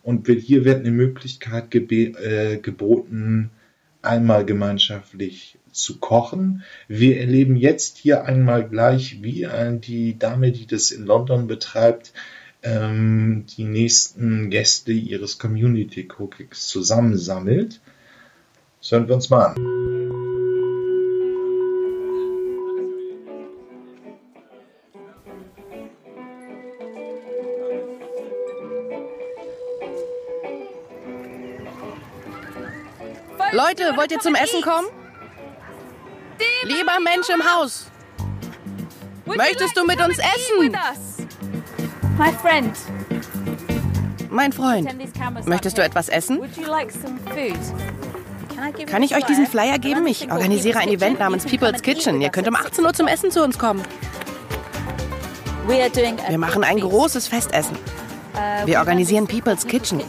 Und 0.03 0.27
hier 0.27 0.65
wird 0.65 0.81
eine 0.81 0.91
Möglichkeit 0.91 1.73
äh, 1.73 2.57
geboten, 2.57 3.51
einmal 4.03 4.45
gemeinschaftlich 4.45 5.59
zu 5.71 5.99
kochen. 5.99 6.65
Wir 6.89 7.21
erleben 7.21 7.55
jetzt 7.55 7.99
hier 7.99 8.25
einmal 8.25 8.69
gleich, 8.69 9.23
wie 9.23 9.47
die 9.81 10.19
Dame, 10.19 10.51
die 10.51 10.67
das 10.67 10.91
in 10.91 11.07
London 11.07 11.47
betreibt, 11.47 12.13
ähm, 12.65 13.45
die 13.57 13.65
nächsten 13.65 14.51
Gäste 14.51 14.91
ihres 14.91 15.39
Community 15.39 16.09
Cookings 16.19 16.67
zusammensammelt. 16.67 17.81
Das 18.81 18.91
hören 18.91 19.07
wir 19.07 19.15
uns 19.15 19.31
mal 19.31 19.55
an. 19.55 20.30
Leute, 33.53 33.97
wollt 33.97 34.13
ihr 34.13 34.21
zum 34.21 34.35
Essen 34.35 34.63
kommen? 34.63 34.87
Lieber 36.63 36.99
Mensch 37.03 37.29
im 37.29 37.43
Haus, 37.43 37.87
möchtest 39.25 39.77
du 39.77 39.85
mit 39.85 40.01
uns 40.01 40.19
essen? 40.19 40.77
My 42.19 42.33
friend. 42.33 42.77
Mein 44.31 44.53
Freund. 44.53 44.89
Möchtest 45.47 45.77
du 45.77 45.83
etwas 45.83 46.09
essen? 46.09 46.41
Kann 48.87 49.03
ich 49.03 49.17
euch 49.17 49.25
diesen 49.25 49.47
Flyer 49.47 49.79
geben? 49.79 50.07
Ich 50.07 50.31
organisiere 50.31 50.79
ein 50.79 50.89
Event 50.89 51.19
namens 51.19 51.45
People's 51.45 51.83
Kitchen. 51.83 52.21
Ihr 52.21 52.31
könnt 52.31 52.47
um 52.47 52.55
18 52.55 52.85
Uhr 52.85 52.93
zum 52.93 53.09
Essen 53.09 53.31
zu 53.31 53.43
uns 53.43 53.59
kommen. 53.59 53.83
Wir 55.67 56.39
machen 56.39 56.63
ein 56.63 56.79
großes 56.79 57.27
Festessen. 57.27 57.77
Wir 58.67 58.79
organisieren 58.79 59.27
People's 59.27 59.67
Kitchen. 59.67 60.01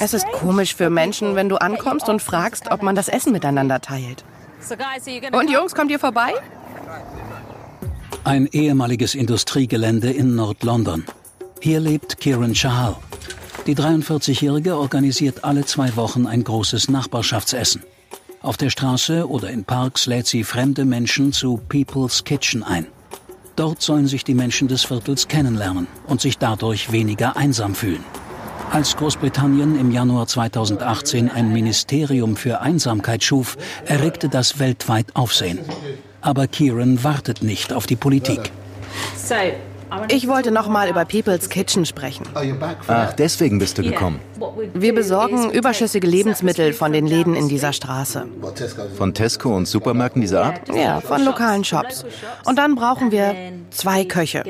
Es 0.00 0.14
ist 0.14 0.26
komisch 0.32 0.74
für 0.74 0.90
Menschen, 0.90 1.34
wenn 1.34 1.48
du 1.48 1.56
ankommst 1.56 2.08
und 2.08 2.22
fragst, 2.22 2.70
ob 2.70 2.82
man 2.82 2.94
das 2.94 3.08
Essen 3.08 3.32
miteinander 3.32 3.80
teilt. 3.80 4.24
Und 5.32 5.50
Jungs, 5.50 5.74
kommt 5.74 5.90
ihr 5.90 5.98
vorbei? 5.98 6.32
Ein 8.24 8.46
ehemaliges 8.46 9.14
Industriegelände 9.14 10.10
in 10.10 10.34
Nord-London. 10.34 11.04
Hier 11.60 11.80
lebt 11.80 12.18
Kieran 12.18 12.54
Chahal. 12.54 12.96
Die 13.66 13.74
43-Jährige 13.74 14.76
organisiert 14.76 15.44
alle 15.44 15.64
zwei 15.64 15.94
Wochen 15.96 16.26
ein 16.26 16.44
großes 16.44 16.88
Nachbarschaftsessen. 16.88 17.82
Auf 18.40 18.56
der 18.56 18.70
Straße 18.70 19.28
oder 19.28 19.50
in 19.50 19.64
Parks 19.64 20.06
lädt 20.06 20.26
sie 20.26 20.44
fremde 20.44 20.84
Menschen 20.84 21.32
zu 21.32 21.60
People's 21.68 22.24
Kitchen 22.24 22.62
ein. 22.62 22.86
Dort 23.56 23.82
sollen 23.82 24.06
sich 24.06 24.22
die 24.22 24.34
Menschen 24.34 24.68
des 24.68 24.84
Viertels 24.84 25.26
kennenlernen 25.26 25.88
und 26.06 26.20
sich 26.20 26.38
dadurch 26.38 26.92
weniger 26.92 27.36
einsam 27.36 27.74
fühlen. 27.74 28.04
Als 28.70 28.96
Großbritannien 28.96 29.78
im 29.78 29.90
Januar 29.90 30.26
2018 30.26 31.30
ein 31.30 31.52
Ministerium 31.52 32.36
für 32.36 32.60
Einsamkeit 32.60 33.24
schuf, 33.24 33.56
erregte 33.86 34.28
das 34.28 34.58
weltweit 34.58 35.06
Aufsehen. 35.14 35.60
Aber 36.20 36.46
Kieran 36.46 37.02
wartet 37.02 37.42
nicht 37.42 37.72
auf 37.72 37.86
die 37.86 37.96
Politik. 37.96 38.50
Ich 40.08 40.28
wollte 40.28 40.50
noch 40.50 40.68
mal 40.68 40.90
über 40.90 41.06
People's 41.06 41.48
Kitchen 41.48 41.86
sprechen. 41.86 42.26
Ach, 42.88 43.12
deswegen 43.14 43.58
bist 43.58 43.78
du 43.78 43.82
gekommen. 43.82 44.20
Wir 44.74 44.94
besorgen 44.94 45.50
überschüssige 45.50 46.06
Lebensmittel 46.06 46.74
von 46.74 46.92
den 46.92 47.06
Läden 47.06 47.34
in 47.34 47.48
dieser 47.48 47.72
Straße. 47.72 48.26
Von 48.96 49.14
Tesco 49.14 49.56
und 49.56 49.66
Supermärkten 49.66 50.20
dieser 50.20 50.44
Art? 50.44 50.60
Ja, 50.74 51.00
von 51.00 51.24
lokalen 51.24 51.64
Shops. 51.64 52.04
Und 52.44 52.58
dann 52.58 52.74
brauchen 52.74 53.10
wir 53.10 53.34
zwei 53.70 54.04
Köche. 54.04 54.44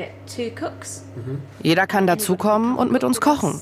Jeder 1.63 1.87
kann 1.87 2.05
dazukommen 2.05 2.75
und 2.75 2.91
mit 2.91 3.03
uns 3.05 3.21
kochen. 3.21 3.61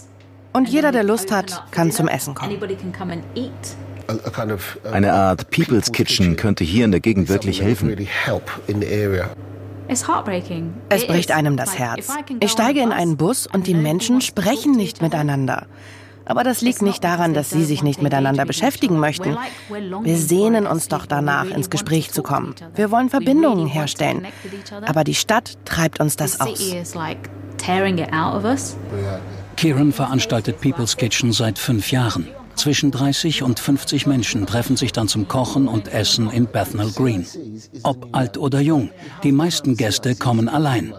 Und 0.58 0.70
jeder, 0.70 0.92
der 0.92 1.04
Lust 1.04 1.32
hat, 1.32 1.66
kann 1.70 1.92
zum 1.92 2.08
Essen 2.08 2.34
kommen. 2.34 2.58
Eine 4.92 5.14
Art 5.14 5.52
People's 5.52 5.92
Kitchen 5.92 6.36
könnte 6.36 6.64
hier 6.64 6.86
in 6.86 6.90
der 6.90 7.00
Gegend 7.00 7.30
wirklich 7.30 7.62
helfen. 7.62 7.96
Es 9.88 11.08
bricht 11.08 11.32
einem 11.32 11.58
das 11.58 11.78
Herz. 11.78 12.10
Ich 12.40 12.52
steige 12.52 12.82
in 12.82 12.92
einen 12.92 13.18
Bus 13.18 13.46
und 13.46 13.68
die 13.68 13.76
Menschen 13.76 14.20
sprechen 14.22 14.72
nicht 14.72 15.00
miteinander. 15.04 15.68
Aber 16.26 16.44
das 16.44 16.62
liegt 16.62 16.82
nicht 16.82 17.04
daran, 17.04 17.36
dass 17.36 17.52
sie 17.52 17.64
sich 17.64 17.84
nicht 17.84 18.02
miteinander 18.02 18.46
beschäftigen 18.46 19.00
möchten. 19.00 19.38
Wir 20.02 20.18
sehnen 20.18 20.66
uns 20.66 20.88
doch 20.88 21.06
danach, 21.06 21.46
ins 21.46 21.70
Gespräch 21.70 22.12
zu 22.12 22.24
kommen. 22.24 22.56
Wir 22.74 22.90
wollen 22.90 23.12
Verbindungen 23.12 23.68
herstellen. 23.68 24.26
Aber 24.88 25.04
die 25.04 25.16
Stadt 25.16 25.60
treibt 25.66 26.00
uns 26.00 26.16
das 26.16 26.42
aus. 26.42 26.74
Kieran 29.58 29.92
veranstaltet 29.92 30.62
People's 30.62 30.96
Kitchen 30.98 31.32
seit 31.34 31.58
fünf 31.58 31.92
Jahren. 31.92 32.28
Zwischen 32.56 32.92
30 32.92 33.42
und 33.42 33.60
50 33.60 34.06
Menschen 34.06 34.46
treffen 34.46 34.78
sich 34.78 34.92
dann 34.92 35.08
zum 35.08 35.28
Kochen 35.28 35.68
und 35.68 35.88
Essen 35.88 36.30
in 36.30 36.46
Bethnal 36.46 36.92
Green. 36.92 37.26
Ob 37.82 38.16
alt 38.16 38.38
oder 38.38 38.60
jung, 38.62 38.92
die 39.24 39.32
meisten 39.32 39.76
Gäste 39.76 40.16
kommen 40.16 40.48
allein. 40.48 40.94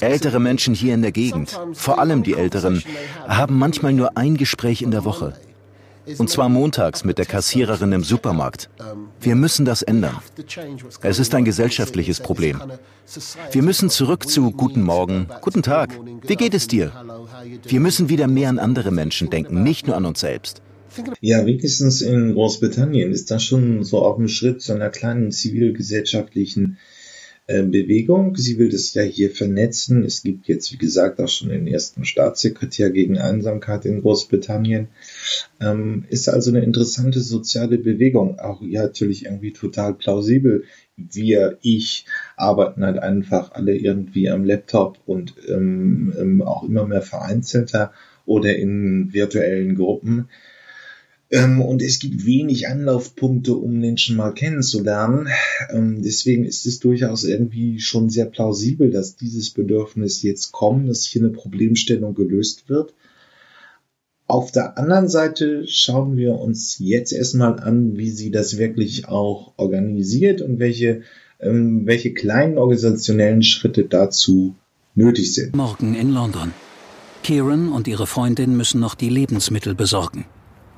Ältere 0.00 0.40
Menschen 0.40 0.74
hier 0.74 0.94
in 0.94 1.02
der 1.02 1.12
Gegend, 1.12 1.58
vor 1.74 2.00
allem 2.00 2.22
die 2.24 2.34
Älteren, 2.34 2.82
haben 3.28 3.58
manchmal 3.58 3.92
nur 3.92 4.16
ein 4.18 4.36
Gespräch 4.36 4.82
in 4.82 4.90
der 4.90 5.04
Woche. 5.04 5.34
Und 6.16 6.30
zwar 6.30 6.48
montags 6.48 7.04
mit 7.04 7.18
der 7.18 7.26
Kassiererin 7.26 7.92
im 7.92 8.04
Supermarkt. 8.04 8.70
Wir 9.20 9.34
müssen 9.34 9.64
das 9.64 9.82
ändern. 9.82 10.16
Es 11.02 11.18
ist 11.18 11.34
ein 11.34 11.44
gesellschaftliches 11.44 12.20
Problem. 12.20 12.62
Wir 13.52 13.62
müssen 13.62 13.90
zurück 13.90 14.28
zu 14.28 14.50
Guten 14.50 14.82
Morgen, 14.82 15.28
Guten 15.42 15.62
Tag, 15.62 15.98
wie 16.26 16.36
geht 16.36 16.54
es 16.54 16.66
dir? 16.66 16.92
Wir 17.66 17.80
müssen 17.80 18.08
wieder 18.08 18.26
mehr 18.26 18.48
an 18.48 18.58
andere 18.58 18.90
Menschen 18.90 19.30
denken, 19.30 19.62
nicht 19.62 19.86
nur 19.86 19.96
an 19.96 20.06
uns 20.06 20.20
selbst. 20.20 20.62
Ja, 21.20 21.44
wenigstens 21.44 22.00
in 22.00 22.34
Großbritannien 22.34 23.12
ist 23.12 23.30
das 23.30 23.44
schon 23.44 23.84
so 23.84 24.02
auf 24.02 24.16
dem 24.16 24.28
Schritt 24.28 24.62
zu 24.62 24.72
einer 24.72 24.90
kleinen 24.90 25.30
zivilgesellschaftlichen 25.30 26.78
Bewegung. 27.48 28.36
Sie 28.36 28.58
will 28.58 28.68
das 28.68 28.92
ja 28.92 29.02
hier 29.02 29.30
vernetzen. 29.30 30.04
Es 30.04 30.22
gibt 30.22 30.48
jetzt, 30.48 30.70
wie 30.70 30.76
gesagt, 30.76 31.18
auch 31.18 31.28
schon 31.28 31.48
den 31.48 31.66
ersten 31.66 32.04
Staatssekretär 32.04 32.90
gegen 32.90 33.16
Einsamkeit 33.16 33.86
in 33.86 34.02
Großbritannien. 34.02 34.88
Ähm, 35.58 36.04
ist 36.10 36.28
also 36.28 36.50
eine 36.50 36.62
interessante 36.62 37.20
soziale 37.20 37.78
Bewegung. 37.78 38.38
Auch 38.38 38.60
ja 38.60 38.82
natürlich 38.82 39.24
irgendwie 39.24 39.52
total 39.54 39.94
plausibel. 39.94 40.64
Wir, 40.96 41.56
ich 41.62 42.04
arbeiten 42.36 42.84
halt 42.84 42.98
einfach 42.98 43.52
alle 43.52 43.74
irgendwie 43.74 44.28
am 44.28 44.44
Laptop 44.44 44.98
und 45.06 45.34
ähm, 45.48 46.12
ähm, 46.18 46.42
auch 46.42 46.64
immer 46.64 46.86
mehr 46.86 47.02
vereinzelter 47.02 47.92
oder 48.26 48.56
in 48.56 49.14
virtuellen 49.14 49.74
Gruppen. 49.74 50.28
Ähm, 51.30 51.60
und 51.60 51.82
es 51.82 51.98
gibt 51.98 52.24
wenig 52.24 52.68
Anlaufpunkte, 52.68 53.54
um 53.54 53.78
Menschen 53.78 54.16
mal 54.16 54.32
kennenzulernen. 54.32 55.28
Ähm, 55.70 56.02
deswegen 56.02 56.44
ist 56.44 56.64
es 56.64 56.78
durchaus 56.80 57.24
irgendwie 57.24 57.80
schon 57.80 58.08
sehr 58.08 58.24
plausibel, 58.24 58.90
dass 58.90 59.16
dieses 59.16 59.50
Bedürfnis 59.50 60.22
jetzt 60.22 60.52
kommt, 60.52 60.88
dass 60.88 61.04
hier 61.04 61.22
eine 61.22 61.30
Problemstellung 61.30 62.14
gelöst 62.14 62.68
wird. 62.68 62.94
Auf 64.26 64.52
der 64.52 64.78
anderen 64.78 65.08
Seite 65.08 65.66
schauen 65.66 66.16
wir 66.16 66.34
uns 66.34 66.78
jetzt 66.78 67.12
erstmal 67.12 67.58
an, 67.60 67.96
wie 67.96 68.10
sie 68.10 68.30
das 68.30 68.58
wirklich 68.58 69.08
auch 69.08 69.52
organisiert 69.56 70.42
und 70.42 70.58
welche, 70.58 71.02
ähm, 71.40 71.86
welche 71.86 72.12
kleinen 72.12 72.58
organisationellen 72.58 73.42
Schritte 73.42 73.84
dazu 73.84 74.54
nötig 74.94 75.34
sind. 75.34 75.56
Morgen 75.56 75.94
in 75.94 76.10
London. 76.10 76.52
Kieran 77.22 77.70
und 77.70 77.88
ihre 77.88 78.06
Freundin 78.06 78.56
müssen 78.56 78.80
noch 78.80 78.94
die 78.94 79.08
Lebensmittel 79.08 79.74
besorgen. 79.74 80.24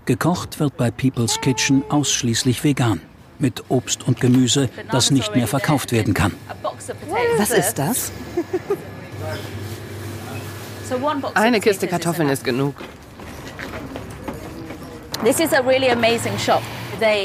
Gekocht 0.07 0.59
wird 0.59 0.77
bei 0.77 0.91
People's 0.91 1.41
Kitchen 1.41 1.83
ausschließlich 1.89 2.65
vegan. 2.65 3.01
Mit 3.39 3.65
Obst 3.69 4.07
und 4.07 4.21
Gemüse, 4.21 4.69
das 4.91 5.11
nicht 5.11 5.35
mehr 5.35 5.47
verkauft 5.47 5.93
werden 5.93 6.15
kann. 6.15 6.33
Was 7.39 7.51
ist 7.51 7.75
das? 7.75 8.13
Eine 11.35 11.61
Kiste 11.61 11.87
Kartoffeln 11.87 12.29
ist 12.29 12.45
genug. 12.45 12.75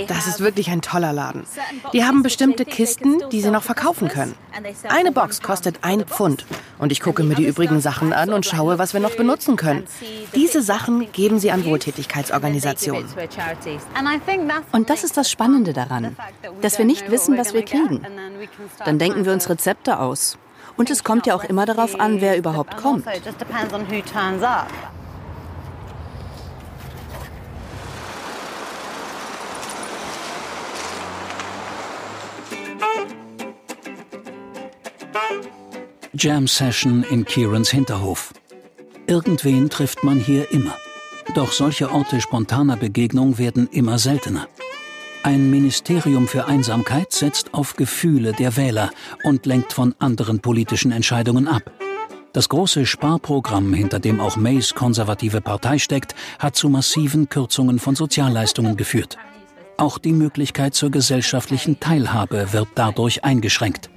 Das 0.07 0.27
ist 0.27 0.39
wirklich 0.39 0.69
ein 0.69 0.81
toller 0.81 1.13
Laden. 1.13 1.45
Die 1.93 2.03
haben 2.03 2.23
bestimmte 2.23 2.65
Kisten, 2.65 3.21
die 3.31 3.41
sie 3.41 3.49
noch 3.49 3.63
verkaufen 3.63 4.07
können. 4.07 4.35
Eine 4.89 5.11
Box 5.11 5.41
kostet 5.41 5.79
ein 5.81 6.05
Pfund. 6.05 6.45
Und 6.77 6.91
ich 6.91 7.01
gucke 7.01 7.23
mir 7.23 7.35
die 7.35 7.45
übrigen 7.45 7.79
Sachen 7.81 8.13
an 8.13 8.33
und 8.33 8.45
schaue, 8.45 8.77
was 8.77 8.93
wir 8.93 8.99
noch 8.99 9.15
benutzen 9.15 9.55
können. 9.55 9.85
Diese 10.33 10.61
Sachen 10.61 11.11
geben 11.11 11.39
sie 11.39 11.51
an 11.51 11.65
Wohltätigkeitsorganisationen. 11.65 13.07
Und 14.71 14.89
das 14.89 15.03
ist 15.03 15.17
das 15.17 15.29
Spannende 15.29 15.73
daran, 15.73 16.15
dass 16.61 16.77
wir 16.77 16.85
nicht 16.85 17.11
wissen, 17.11 17.37
was 17.37 17.53
wir 17.53 17.63
kriegen. 17.63 18.05
Dann 18.83 18.99
denken 18.99 19.25
wir 19.25 19.33
uns 19.33 19.49
Rezepte 19.49 19.99
aus. 19.99 20.37
Und 20.77 20.89
es 20.89 21.03
kommt 21.03 21.25
ja 21.25 21.35
auch 21.35 21.43
immer 21.43 21.65
darauf 21.65 21.99
an, 21.99 22.19
wer 22.21 22.37
überhaupt 22.37 22.77
kommt. 22.77 23.05
Jam 36.13 36.47
Session 36.47 37.03
in 37.03 37.25
Kierans 37.25 37.69
Hinterhof. 37.69 38.33
Irgendwen 39.07 39.69
trifft 39.69 40.03
man 40.03 40.19
hier 40.19 40.49
immer. 40.51 40.75
Doch 41.35 41.51
solche 41.51 41.91
Orte 41.91 42.21
spontaner 42.21 42.77
Begegnung 42.77 43.37
werden 43.37 43.67
immer 43.71 43.97
seltener. 43.97 44.47
Ein 45.23 45.49
Ministerium 45.49 46.27
für 46.27 46.45
Einsamkeit 46.45 47.11
setzt 47.11 47.53
auf 47.53 47.75
Gefühle 47.75 48.31
der 48.31 48.55
Wähler 48.57 48.91
und 49.23 49.45
lenkt 49.45 49.73
von 49.73 49.95
anderen 49.99 50.39
politischen 50.39 50.91
Entscheidungen 50.91 51.47
ab. 51.47 51.71
Das 52.31 52.47
große 52.47 52.85
Sparprogramm, 52.85 53.73
hinter 53.73 53.99
dem 53.99 54.19
auch 54.21 54.37
Mays 54.37 54.73
konservative 54.73 55.41
Partei 55.41 55.79
steckt, 55.79 56.15
hat 56.39 56.55
zu 56.55 56.69
massiven 56.69 57.27
Kürzungen 57.27 57.79
von 57.79 57.95
Sozialleistungen 57.95 58.77
geführt. 58.77 59.17
Auch 59.77 59.97
die 59.97 60.13
Möglichkeit 60.13 60.75
zur 60.75 60.91
gesellschaftlichen 60.91 61.79
Teilhabe 61.79 62.53
wird 62.53 62.69
dadurch 62.75 63.23
eingeschränkt. 63.23 63.89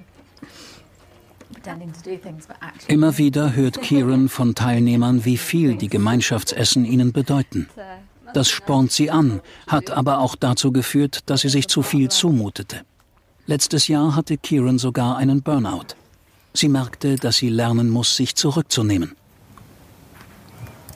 Immer 2.86 3.18
wieder 3.18 3.54
hört 3.54 3.82
Kieran 3.82 4.28
von 4.28 4.54
Teilnehmern, 4.54 5.24
wie 5.24 5.36
viel 5.36 5.76
die 5.76 5.88
Gemeinschaftsessen 5.88 6.84
ihnen 6.84 7.12
bedeuten. 7.12 7.68
Das 8.34 8.48
spornt 8.48 8.92
sie 8.92 9.10
an, 9.10 9.40
hat 9.66 9.90
aber 9.90 10.18
auch 10.18 10.36
dazu 10.36 10.72
geführt, 10.72 11.20
dass 11.26 11.42
sie 11.42 11.48
sich 11.48 11.68
zu 11.68 11.82
viel 11.82 12.10
zumutete. 12.10 12.82
Letztes 13.46 13.88
Jahr 13.88 14.14
hatte 14.14 14.36
Kieran 14.36 14.78
sogar 14.78 15.16
einen 15.16 15.42
Burnout. 15.42 15.94
Sie 16.52 16.68
merkte, 16.68 17.16
dass 17.16 17.36
sie 17.36 17.48
lernen 17.48 17.88
muss, 17.88 18.16
sich 18.16 18.34
zurückzunehmen. 18.34 19.14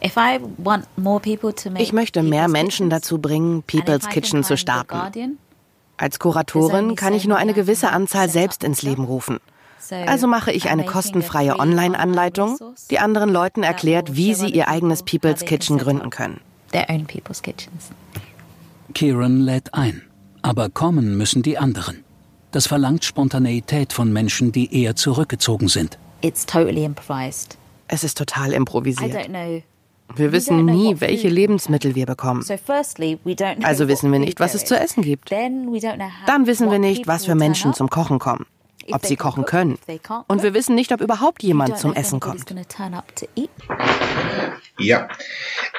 Ich 0.00 1.92
möchte 1.92 2.22
mehr 2.22 2.48
Menschen 2.48 2.90
dazu 2.90 3.18
bringen, 3.18 3.62
People's 3.62 4.08
Kitchen 4.08 4.42
zu 4.42 4.56
starten. 4.56 5.38
Als 5.96 6.18
Kuratorin 6.18 6.96
kann 6.96 7.14
ich 7.14 7.26
nur 7.26 7.36
eine 7.36 7.54
gewisse 7.54 7.90
Anzahl 7.90 8.28
selbst 8.28 8.64
ins 8.64 8.82
Leben 8.82 9.04
rufen. 9.04 9.38
Also 9.91 10.26
mache 10.26 10.53
ich 10.53 10.68
eine 10.70 10.85
kostenfreie 10.85 11.59
Online-Anleitung, 11.59 12.59
die 12.91 12.99
anderen 12.99 13.30
Leuten 13.30 13.62
erklärt, 13.62 14.14
wie 14.16 14.35
sie 14.35 14.49
ihr 14.49 14.68
eigenes 14.68 15.03
People's 15.03 15.41
Kitchen 15.45 15.78
gründen 15.78 16.11
können. 16.11 16.41
Kieran 18.95 19.41
lädt 19.41 19.74
ein, 19.74 20.03
aber 20.43 20.68
kommen 20.68 21.16
müssen 21.16 21.43
die 21.43 21.59
anderen. 21.59 22.05
Das 22.51 22.66
verlangt 22.66 23.05
Spontaneität 23.05 23.93
von 23.93 24.12
Menschen, 24.12 24.53
die 24.53 24.83
eher 24.83 24.95
zurückgezogen 24.95 25.68
sind. 25.68 25.99
Es 27.89 28.05
ist 28.05 28.18
total 28.18 28.53
improvisiert. 28.53 29.28
Wir 30.14 30.33
wissen 30.33 30.66
nie, 30.66 30.97
welche 30.99 31.28
Lebensmittel 31.30 31.95
wir 31.95 32.05
bekommen. 32.05 32.45
Also 33.62 33.89
wissen 33.89 34.12
wir 34.12 34.18
nicht, 34.18 34.41
was 34.41 34.55
es 34.55 34.66
zu 34.66 34.78
essen 34.78 35.03
gibt. 35.03 35.33
Dann 35.33 36.47
wissen 36.47 36.70
wir 36.70 36.78
nicht, 36.78 37.07
was 37.07 37.24
für 37.24 37.35
Menschen 37.35 37.72
zum 37.72 37.89
Kochen 37.89 38.18
kommen 38.18 38.45
ob 38.91 39.07
sie 39.07 39.16
kochen 39.16 39.45
können. 39.45 39.78
Und 40.26 40.43
wir 40.43 40.55
wissen 40.55 40.74
nicht, 40.74 40.93
ob 40.93 41.01
überhaupt 41.01 41.43
jemand 41.43 41.78
zum 41.78 41.95
Essen 41.95 42.20
kommt. 42.20 42.45
Ja, 44.78 45.09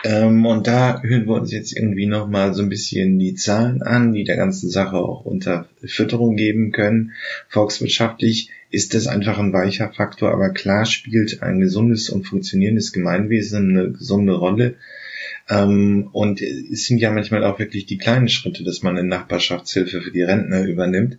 ähm, 0.04 0.46
und 0.46 0.68
da 0.68 1.02
hören 1.02 1.26
wir 1.26 1.34
uns 1.34 1.52
jetzt 1.52 1.76
irgendwie 1.76 2.06
nochmal 2.06 2.54
so 2.54 2.62
ein 2.62 2.70
bisschen 2.70 3.18
die 3.20 3.36
Zahlen 3.36 3.82
an, 3.82 4.14
die 4.14 4.24
der 4.24 4.38
ganzen 4.38 4.70
Sache 4.70 4.98
auch 4.98 5.26
unter 5.26 5.68
Fütterung 5.84 6.36
geben 6.36 6.72
können. 6.72 7.14
Volkswirtschaftlich 7.50 8.50
ist 8.70 8.94
das 8.94 9.08
einfach 9.08 9.40
ein 9.40 9.54
weicher 9.54 9.92
Faktor, 9.92 10.32
aber 10.32 10.50
klar 10.50 10.86
spielt 10.86 11.42
ein 11.42 11.60
gesundes 11.60 12.10
und 12.10 12.26
funktionierendes 12.26 12.92
Gemeinwesen 12.92 13.78
eine 13.78 13.92
gesunde 13.92 14.34
Rolle. 14.34 14.76
Ähm, 15.50 16.10
und 16.12 16.42
es 16.42 16.86
sind 16.86 17.00
ja 17.00 17.12
manchmal 17.12 17.44
auch 17.44 17.60
wirklich 17.60 17.86
die 17.86 17.98
kleinen 17.98 18.30
Schritte, 18.30 18.64
dass 18.64 18.84
man 18.84 18.98
eine 18.98 19.08
Nachbarschaftshilfe 19.08 20.02
für 20.02 20.12
die 20.12 20.24
Rentner 20.24 20.64
übernimmt. 20.64 21.18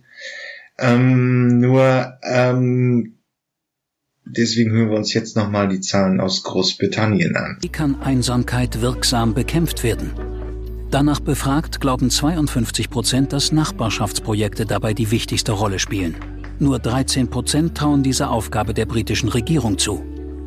Ähm, 0.77 1.59
nur 1.59 2.17
ähm, 2.23 3.19
deswegen 4.25 4.71
hören 4.71 4.89
wir 4.89 4.97
uns 4.97 5.13
jetzt 5.13 5.35
nochmal 5.35 5.67
die 5.69 5.81
Zahlen 5.81 6.19
aus 6.19 6.43
Großbritannien 6.43 7.35
an. 7.35 7.57
Wie 7.61 7.69
kann 7.69 8.01
Einsamkeit 8.01 8.81
wirksam 8.81 9.33
bekämpft 9.33 9.83
werden? 9.83 10.11
Danach 10.91 11.19
befragt 11.19 11.81
glauben 11.81 12.09
52 12.09 12.89
Prozent, 12.89 13.33
dass 13.33 13.51
Nachbarschaftsprojekte 13.51 14.65
dabei 14.65 14.93
die 14.93 15.11
wichtigste 15.11 15.51
Rolle 15.51 15.79
spielen. 15.79 16.15
Nur 16.59 16.79
13 16.79 17.29
Prozent 17.29 17.75
trauen 17.75 18.03
dieser 18.03 18.29
Aufgabe 18.29 18.73
der 18.73 18.85
britischen 18.85 19.29
Regierung 19.29 19.77
zu. 19.77 20.03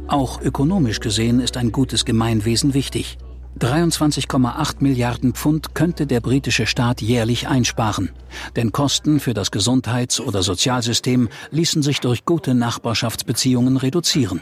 Auch 0.07 0.41
ökonomisch 0.41 1.01
gesehen 1.01 1.41
ist 1.41 1.59
ein 1.59 1.71
gutes 1.71 2.07
Gemeinwesen 2.07 2.73
wichtig. 2.73 3.19
23,8 3.59 4.77
Milliarden 4.81 5.35
Pfund 5.35 5.75
könnte 5.75 6.07
der 6.07 6.21
britische 6.21 6.67
Staat 6.67 7.03
jährlich 7.03 7.49
einsparen. 7.49 8.11
Denn 8.57 8.73
Kosten 8.73 9.21
für 9.21 9.35
das 9.35 9.51
Gesundheits- 9.51 10.21
oder 10.21 10.43
Sozialsystem 10.43 11.29
ließen 11.51 11.83
sich 11.83 12.01
durch 12.01 12.25
gute 12.25 12.55
Nachbarschaftsbeziehungen 12.55 13.77
reduzieren. 13.77 14.41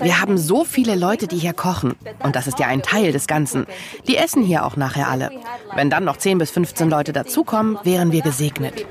Wir 0.00 0.20
haben 0.20 0.38
so 0.38 0.64
viele 0.64 0.94
Leute, 0.94 1.26
die 1.26 1.38
hier 1.38 1.52
kochen. 1.52 1.94
Und 2.22 2.36
das 2.36 2.46
ist 2.46 2.58
ja 2.58 2.66
ein 2.66 2.82
Teil 2.82 3.12
des 3.12 3.26
Ganzen. 3.26 3.66
Die 4.06 4.16
essen 4.16 4.42
hier 4.42 4.64
auch 4.64 4.76
nachher 4.76 5.08
alle. 5.08 5.30
Wenn 5.74 5.90
dann 5.90 6.04
noch 6.04 6.16
10 6.16 6.38
bis 6.38 6.50
15 6.50 6.90
Leute 6.90 7.12
dazukommen, 7.12 7.78
wären 7.84 8.12
wir 8.12 8.22
gesegnet. 8.22 8.86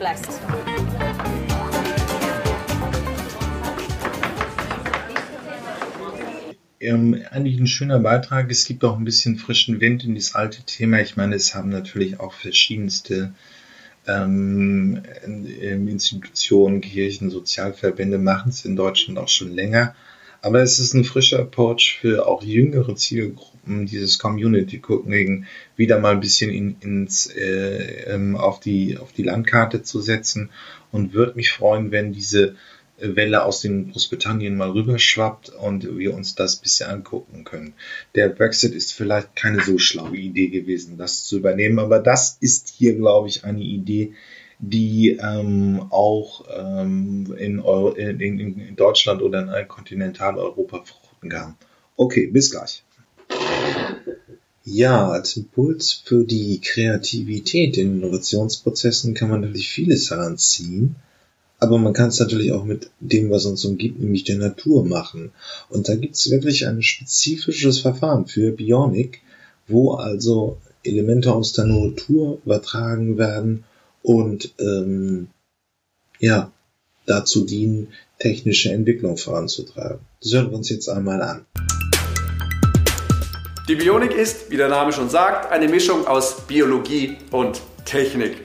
Ähm, 6.84 7.24
eigentlich 7.32 7.60
ein 7.60 7.68
schöner 7.68 8.00
Beitrag. 8.00 8.52
Es 8.52 8.66
gibt 8.66 8.84
auch 8.84 8.98
ein 8.98 9.06
bisschen 9.06 9.38
frischen 9.38 9.80
Wind 9.80 10.04
in 10.04 10.16
das 10.16 10.36
alte 10.36 10.64
Thema. 10.64 11.02
Ich 11.02 11.18
meine, 11.18 11.36
es 11.36 11.56
haben 11.56 11.70
natürlich 11.70 12.20
auch 12.20 12.34
verschiedenste 12.34 13.34
ähm, 14.08 15.02
Institutionen, 15.88 16.82
Kirchen, 16.82 17.30
Sozialverbände 17.30 18.18
machen 18.18 18.50
es 18.50 18.66
in 18.66 18.76
Deutschland 18.76 19.18
auch 19.18 19.30
schon 19.30 19.52
länger. 19.52 19.96
Aber 20.42 20.62
es 20.62 20.78
ist 20.78 20.94
ein 20.94 21.06
frischer 21.06 21.40
Approach 21.40 21.98
für 22.02 22.28
auch 22.28 22.44
jüngere 22.44 22.98
Zielgruppen, 22.98 23.86
dieses 23.86 24.20
Community 24.20 24.82
Cooking 24.86 25.46
wieder 25.78 26.00
mal 26.00 26.12
ein 26.12 26.20
bisschen 26.20 26.52
in, 26.52 26.76
ins, 26.82 27.28
äh, 27.28 28.14
ähm, 28.14 28.36
auf, 28.36 28.60
die, 28.60 28.98
auf 28.98 29.14
die 29.14 29.24
Landkarte 29.24 29.84
zu 29.84 30.02
setzen 30.02 30.50
und 30.92 31.14
würde 31.14 31.36
mich 31.36 31.54
freuen, 31.54 31.92
wenn 31.92 32.12
diese 32.12 32.58
Welle 33.04 33.43
aus 33.43 33.62
dem 33.62 33.91
Großbritannien 33.91 34.56
mal 34.56 34.72
rüberschwappt 34.72 35.49
und 35.49 35.97
wir 35.97 36.14
uns 36.14 36.36
das 36.36 36.56
bisschen 36.56 36.89
angucken 36.89 37.43
können. 37.43 37.74
Der 38.16 38.30
Brexit 38.30 38.74
ist 38.74 38.93
vielleicht 38.93 39.36
keine 39.36 39.62
so 39.62 39.78
schlaue 39.78 40.16
Idee 40.16 40.47
gewesen, 40.47 40.97
das 40.97 41.26
zu 41.26 41.38
übernehmen, 41.38 41.80
aber 41.80 41.99
das 41.99 42.38
ist 42.39 42.70
hier, 42.70 42.95
glaube 42.95 43.28
ich, 43.28 43.43
eine 43.43 43.62
Idee, 43.62 44.14
die 44.60 45.20
ähm, 45.22 45.88
auch 45.89 46.45
ähm, 46.56 47.36
in, 47.38 47.60
Euro, 47.60 47.91
in, 47.91 48.39
in, 48.39 48.76
Deutschland 48.76 49.22
oder 49.22 49.60
in 49.60 49.68
Kontinentaleuropa 49.68 50.84
fruchten 50.86 51.30
kann. 51.30 51.56
Okay, 51.97 52.28
bis 52.28 52.51
gleich. 52.51 52.84
Ja, 54.64 55.10
als 55.10 55.36
Impuls 55.36 55.91
für 55.91 56.24
die 56.24 56.62
Kreativität 56.62 57.78
in 57.78 57.97
Innovationsprozessen 57.97 59.14
kann 59.14 59.30
man 59.30 59.41
natürlich 59.41 59.70
vieles 59.70 60.10
heranziehen 60.10 60.95
aber 61.64 61.78
man 61.78 61.93
kann 61.93 62.09
es 62.09 62.20
natürlich 62.20 62.51
auch 62.51 62.66
mit 62.66 62.89
dem, 62.99 63.32
was 63.32 63.45
uns 63.45 63.64
umgibt, 63.64 63.97
nämlich 63.97 64.26
der 64.26 64.36
Natur 64.36 64.86
machen. 64.86 65.32
Und 65.70 65.88
da 65.88 65.95
gibt 65.95 66.16
es 66.16 66.30
wirklich 66.30 66.68
ein 66.68 66.84
spezifisches 66.84 67.80
Verfahren 67.80 68.26
für 68.26 68.51
Bionik, 68.51 69.22
wo 69.70 69.93
also 69.93 70.57
Elemente 70.84 71.34
aus 71.34 71.53
der 71.53 71.64
Natur 71.64 72.39
übertragen 72.45 73.18
werden 73.18 73.64
und 74.01 74.53
ähm, 74.59 75.30
ja, 76.20 76.51
dazu 77.05 77.45
dienen, 77.45 77.93
technische 78.20 78.74
Entwicklung 78.74 79.16
voranzutreiben. 79.16 79.99
Das 80.22 80.34
hören 80.34 80.51
wir 80.51 80.57
uns 80.57 80.70
jetzt 80.70 80.89
einmal 80.89 81.22
an. 81.22 81.45
Die 83.70 83.76
Bionik 83.76 84.14
ist, 84.14 84.51
wie 84.51 84.57
der 84.57 84.68
Name 84.68 84.91
schon 84.91 85.09
sagt, 85.09 85.49
eine 85.49 85.70
Mischung 85.70 86.05
aus 86.07 86.41
Biologie 86.45 87.16
und 87.32 87.61
Technik. 87.86 88.43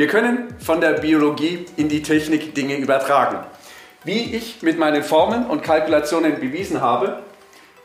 Wir 0.00 0.06
können 0.06 0.54
von 0.60 0.80
der 0.80 0.92
Biologie 0.92 1.66
in 1.76 1.90
die 1.90 2.02
Technik 2.02 2.54
Dinge 2.54 2.76
übertragen. 2.76 3.44
Wie 4.02 4.34
ich 4.34 4.62
mit 4.62 4.78
meinen 4.78 5.02
Formeln 5.02 5.44
und 5.44 5.62
Kalkulationen 5.62 6.40
bewiesen 6.40 6.80
habe, 6.80 7.22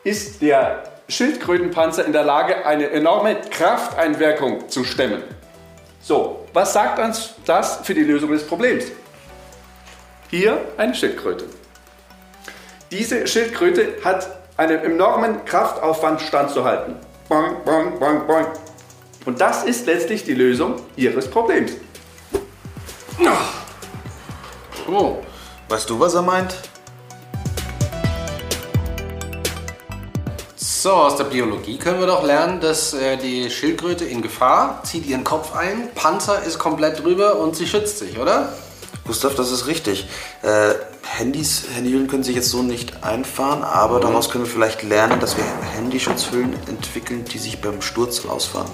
ist 0.06 0.42
der 0.42 0.84
Schildkrötenpanzer 1.10 2.06
in 2.06 2.14
der 2.14 2.24
Lage, 2.24 2.66
eine 2.66 2.90
enorme 2.92 3.36
Krafteinwirkung 3.52 4.70
zu 4.70 4.86
stemmen. 4.86 5.24
So, 6.02 6.46
was 6.54 6.72
sagt 6.72 7.00
uns 7.00 7.34
das 7.46 7.82
für 7.84 7.94
die 7.94 8.06
Lösung 8.06 8.32
des 8.32 8.48
Problems? 8.48 8.86
Hier 10.30 10.58
eine 10.78 10.96
Schildkröte. 10.96 11.44
Diese 12.92 13.28
Schildkröte 13.28 13.96
hat 14.06 14.30
einen 14.56 14.80
enormen 14.86 15.44
Kraftaufwand 15.44 16.22
standzuhalten. 16.22 16.96
Boing, 17.28 17.58
boing, 17.66 18.00
boing, 18.00 18.26
boing. 18.26 18.48
Und 19.26 19.42
das 19.42 19.66
ist 19.66 19.86
letztlich 19.86 20.24
die 20.24 20.34
Lösung 20.34 20.76
ihres 20.96 21.30
Problems. 21.30 21.74
Oh, 24.88 25.18
weißt 25.68 25.90
du, 25.90 26.00
was 26.00 26.14
er 26.14 26.22
meint? 26.22 26.56
So, 30.56 30.92
aus 30.92 31.16
der 31.16 31.24
Biologie 31.24 31.78
können 31.78 32.00
wir 32.00 32.06
doch 32.06 32.24
lernen, 32.24 32.60
dass 32.62 32.94
äh, 32.94 33.18
die 33.18 33.50
Schildkröte 33.50 34.06
in 34.06 34.22
Gefahr 34.22 34.84
zieht 34.84 35.08
ihren 35.08 35.24
Kopf 35.24 35.56
ein, 35.56 35.90
Panzer 35.96 36.44
ist 36.44 36.60
komplett 36.60 37.04
drüber 37.04 37.40
und 37.40 37.56
sie 37.56 37.66
schützt 37.66 37.98
sich, 37.98 38.20
oder? 38.20 38.54
Gustav, 39.08 39.34
das 39.34 39.52
ist 39.52 39.66
richtig. 39.66 40.08
Äh, 40.44 40.76
Handys, 41.02 41.66
Handyhüllen 41.74 42.08
können 42.08 42.24
sich 42.24 42.36
jetzt 42.36 42.52
so 42.52 42.62
nicht 42.62 43.04
einfahren, 43.04 43.64
aber 43.64 43.98
mhm. 43.98 44.02
daraus 44.02 44.30
können 44.30 44.46
wir 44.46 44.52
vielleicht 44.52 44.84
lernen, 44.84 45.20
dass 45.20 45.36
wir 45.38 45.44
Handyschutzhüllen 45.76 46.54
entwickeln, 46.68 47.26
die 47.26 47.40
sich 47.40 47.60
beim 47.60 47.82
Sturz 47.82 48.24
ausfahren. 48.26 48.70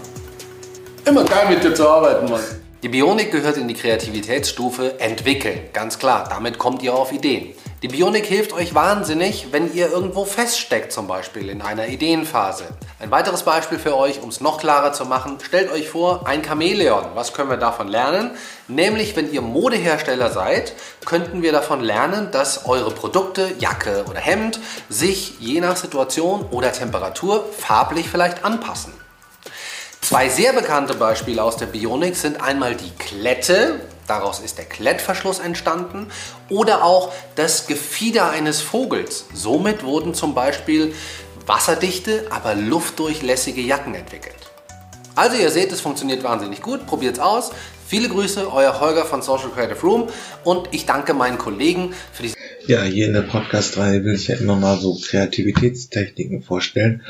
Immer 1.05 1.23
geil 1.23 1.47
mit 1.49 1.63
dir 1.63 1.73
zu 1.73 1.87
arbeiten, 1.87 2.29
Mann. 2.29 2.41
Die 2.83 2.89
Bionik 2.89 3.31
gehört 3.31 3.57
in 3.57 3.67
die 3.67 3.75
Kreativitätsstufe 3.75 4.99
entwickeln, 4.99 5.69
ganz 5.71 5.99
klar. 5.99 6.27
Damit 6.27 6.57
kommt 6.57 6.81
ihr 6.81 6.95
auf 6.95 7.11
Ideen. 7.11 7.53
Die 7.83 7.87
Bionik 7.87 8.25
hilft 8.25 8.53
euch 8.53 8.73
wahnsinnig, 8.73 9.49
wenn 9.51 9.71
ihr 9.71 9.91
irgendwo 9.91 10.25
feststeckt, 10.25 10.91
zum 10.91 11.05
Beispiel 11.05 11.49
in 11.49 11.61
einer 11.61 11.89
Ideenphase. 11.89 12.63
Ein 12.97 13.11
weiteres 13.11 13.43
Beispiel 13.43 13.77
für 13.77 13.95
euch, 13.95 14.23
um 14.23 14.29
es 14.29 14.41
noch 14.41 14.57
klarer 14.57 14.93
zu 14.93 15.05
machen, 15.05 15.37
stellt 15.43 15.71
euch 15.71 15.89
vor, 15.89 16.27
ein 16.27 16.43
Chamäleon. 16.43 17.05
Was 17.13 17.33
können 17.33 17.51
wir 17.51 17.57
davon 17.57 17.87
lernen? 17.87 18.31
Nämlich, 18.67 19.15
wenn 19.15 19.31
ihr 19.31 19.41
Modehersteller 19.41 20.31
seid, 20.31 20.73
könnten 21.05 21.43
wir 21.43 21.51
davon 21.51 21.81
lernen, 21.81 22.31
dass 22.31 22.65
eure 22.65 22.89
Produkte, 22.89 23.47
Jacke 23.59 24.05
oder 24.09 24.19
Hemd, 24.19 24.59
sich 24.89 25.39
je 25.39 25.61
nach 25.61 25.77
Situation 25.77 26.47
oder 26.49 26.71
Temperatur 26.71 27.45
farblich 27.59 28.09
vielleicht 28.09 28.43
anpassen. 28.43 29.00
Zwei 30.01 30.29
sehr 30.29 30.51
bekannte 30.51 30.95
Beispiele 30.95 31.41
aus 31.41 31.57
der 31.57 31.67
Bionik 31.67 32.15
sind 32.15 32.41
einmal 32.41 32.75
die 32.75 32.91
Klette, 32.97 33.79
daraus 34.07 34.39
ist 34.39 34.57
der 34.57 34.65
Klettverschluss 34.65 35.39
entstanden, 35.39 36.07
oder 36.49 36.83
auch 36.83 37.13
das 37.35 37.67
Gefieder 37.67 38.29
eines 38.31 38.61
Vogels. 38.61 39.25
Somit 39.33 39.83
wurden 39.83 40.13
zum 40.13 40.33
Beispiel 40.33 40.93
wasserdichte, 41.45 42.27
aber 42.29 42.55
luftdurchlässige 42.55 43.61
Jacken 43.61 43.95
entwickelt. 43.95 44.35
Also 45.15 45.37
ihr 45.37 45.51
seht, 45.51 45.71
es 45.71 45.81
funktioniert 45.81 46.23
wahnsinnig 46.23 46.61
gut, 46.61 46.87
probiert's 46.87 47.19
aus. 47.19 47.51
Viele 47.87 48.09
Grüße, 48.09 48.51
euer 48.51 48.79
Holger 48.79 49.05
von 49.05 49.21
Social 49.21 49.49
Creative 49.49 49.81
Room 49.81 50.07
und 50.43 50.69
ich 50.71 50.85
danke 50.85 51.13
meinen 51.13 51.37
Kollegen 51.37 51.93
für 52.11 52.23
die... 52.23 52.33
Ja, 52.65 52.83
hier 52.83 53.07
in 53.07 53.13
der 53.13 53.23
Podcast-Reihe 53.23 54.03
will 54.03 54.15
ich 54.15 54.27
ja 54.27 54.35
immer 54.35 54.55
mal 54.55 54.77
so 54.77 54.97
Kreativitätstechniken 54.97 56.41
vorstellen. 56.41 57.03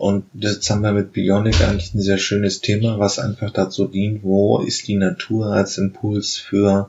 Und 0.00 0.24
jetzt 0.32 0.70
haben 0.70 0.80
wir 0.80 0.92
mit 0.92 1.12
Bionic 1.12 1.60
eigentlich 1.60 1.92
ein 1.92 2.00
sehr 2.00 2.16
schönes 2.16 2.62
Thema, 2.62 2.98
was 2.98 3.18
einfach 3.18 3.50
dazu 3.50 3.86
dient, 3.86 4.22
wo 4.22 4.60
ist 4.60 4.88
die 4.88 4.96
Natur 4.96 5.52
als 5.52 5.76
Impuls 5.76 6.38
für 6.38 6.88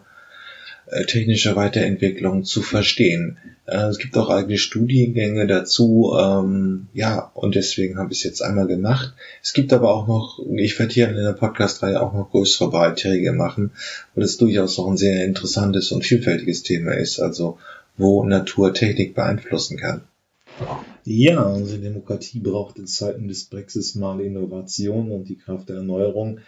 äh, 0.86 1.04
technische 1.04 1.58
Weiterentwicklung 1.58 2.46
zu 2.46 2.62
verstehen. 2.62 3.38
Äh, 3.66 3.88
es 3.88 3.98
gibt 3.98 4.18
auch 4.18 4.30
eigene 4.30 4.58
Studiengänge 4.58 5.46
dazu, 5.46 6.14
ähm, 6.18 6.88
ja, 6.94 7.30
und 7.34 7.56
deswegen 7.56 7.98
habe 7.98 8.14
ich 8.14 8.20
es 8.20 8.24
jetzt 8.24 8.42
einmal 8.42 8.68
gemacht. 8.68 9.14
Es 9.44 9.52
gibt 9.52 9.74
aber 9.74 9.94
auch 9.94 10.08
noch, 10.08 10.40
ich 10.56 10.80
werde 10.80 10.94
hier 10.94 11.10
in 11.10 11.18
der 11.18 11.34
Podcast-Reihe 11.34 12.02
auch 12.02 12.14
noch 12.14 12.32
größere 12.32 12.72
Beiträge 12.72 13.34
machen, 13.34 13.72
weil 14.16 14.24
es 14.24 14.38
durchaus 14.38 14.80
auch 14.80 14.88
ein 14.88 14.96
sehr 14.96 15.26
interessantes 15.26 15.92
und 15.92 16.06
vielfältiges 16.06 16.64
Thema 16.64 16.94
ist, 16.94 17.20
also 17.20 17.58
wo 17.98 18.24
Natur 18.24 18.74
Technik 18.74 19.16
beeinflussen 19.16 19.76
kann. 19.76 20.04
Ja, 21.04 21.44
unsere 21.44 21.80
Demokratie 21.80 22.40
braucht 22.40 22.78
in 22.78 22.86
Zeiten 22.86 23.28
des 23.28 23.46
Brexits 23.46 23.96
mal 23.96 24.22
Innovation 24.22 25.12
und 25.12 25.30
die 25.30 25.38
Kraft 25.38 25.70
der 25.70 25.78
Erneuerung. 25.78 26.40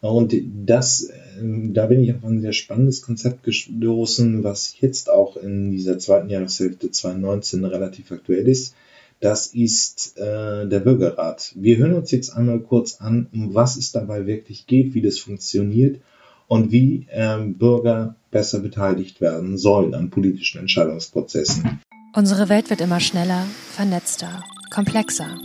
Und 0.00 0.34
das, 0.64 1.10
ähm, 1.38 1.74
da 1.74 1.86
bin 1.86 2.02
ich 2.02 2.14
auf 2.14 2.24
ein 2.24 2.40
sehr 2.40 2.54
spannendes 2.54 3.02
Konzept 3.02 3.42
gestoßen, 3.42 4.42
was 4.42 4.74
jetzt 4.80 5.10
auch 5.10 5.36
in 5.36 5.70
dieser 5.70 5.98
zweiten 5.98 6.30
Jahreshälfte 6.30 6.90
2019 6.90 7.64
relativ 7.64 8.10
aktuell 8.10 8.48
ist. 8.48 8.74
Das 9.20 9.48
ist 9.48 10.16
äh, 10.16 10.66
der 10.66 10.80
Bürgerrat. 10.80 11.52
Wir 11.54 11.76
hören 11.76 11.92
uns 11.92 12.10
jetzt 12.10 12.30
einmal 12.30 12.60
kurz 12.60 13.02
an, 13.02 13.28
um 13.34 13.54
was 13.54 13.76
es 13.76 13.92
dabei 13.92 14.26
wirklich 14.26 14.66
geht, 14.66 14.94
wie 14.94 15.02
das 15.02 15.18
funktioniert 15.18 16.00
und 16.48 16.72
wie 16.72 17.06
äh, 17.10 17.38
Bürger 17.38 18.16
besser 18.30 18.60
beteiligt 18.60 19.20
werden 19.20 19.58
sollen 19.58 19.94
an 19.94 20.08
politischen 20.08 20.58
Entscheidungsprozessen. 20.60 21.80
Unsere 22.12 22.48
Welt 22.48 22.70
wird 22.70 22.80
immer 22.80 22.98
schneller, 22.98 23.46
vernetzter, 23.72 24.42
komplexer. 24.68 25.38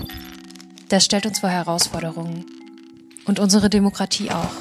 Das 0.89 1.05
stellt 1.05 1.27
uns 1.27 1.39
vor 1.39 1.49
Herausforderungen. 1.49 2.45
Und 3.25 3.39
unsere 3.39 3.69
Demokratie 3.69 4.31
auch. 4.31 4.51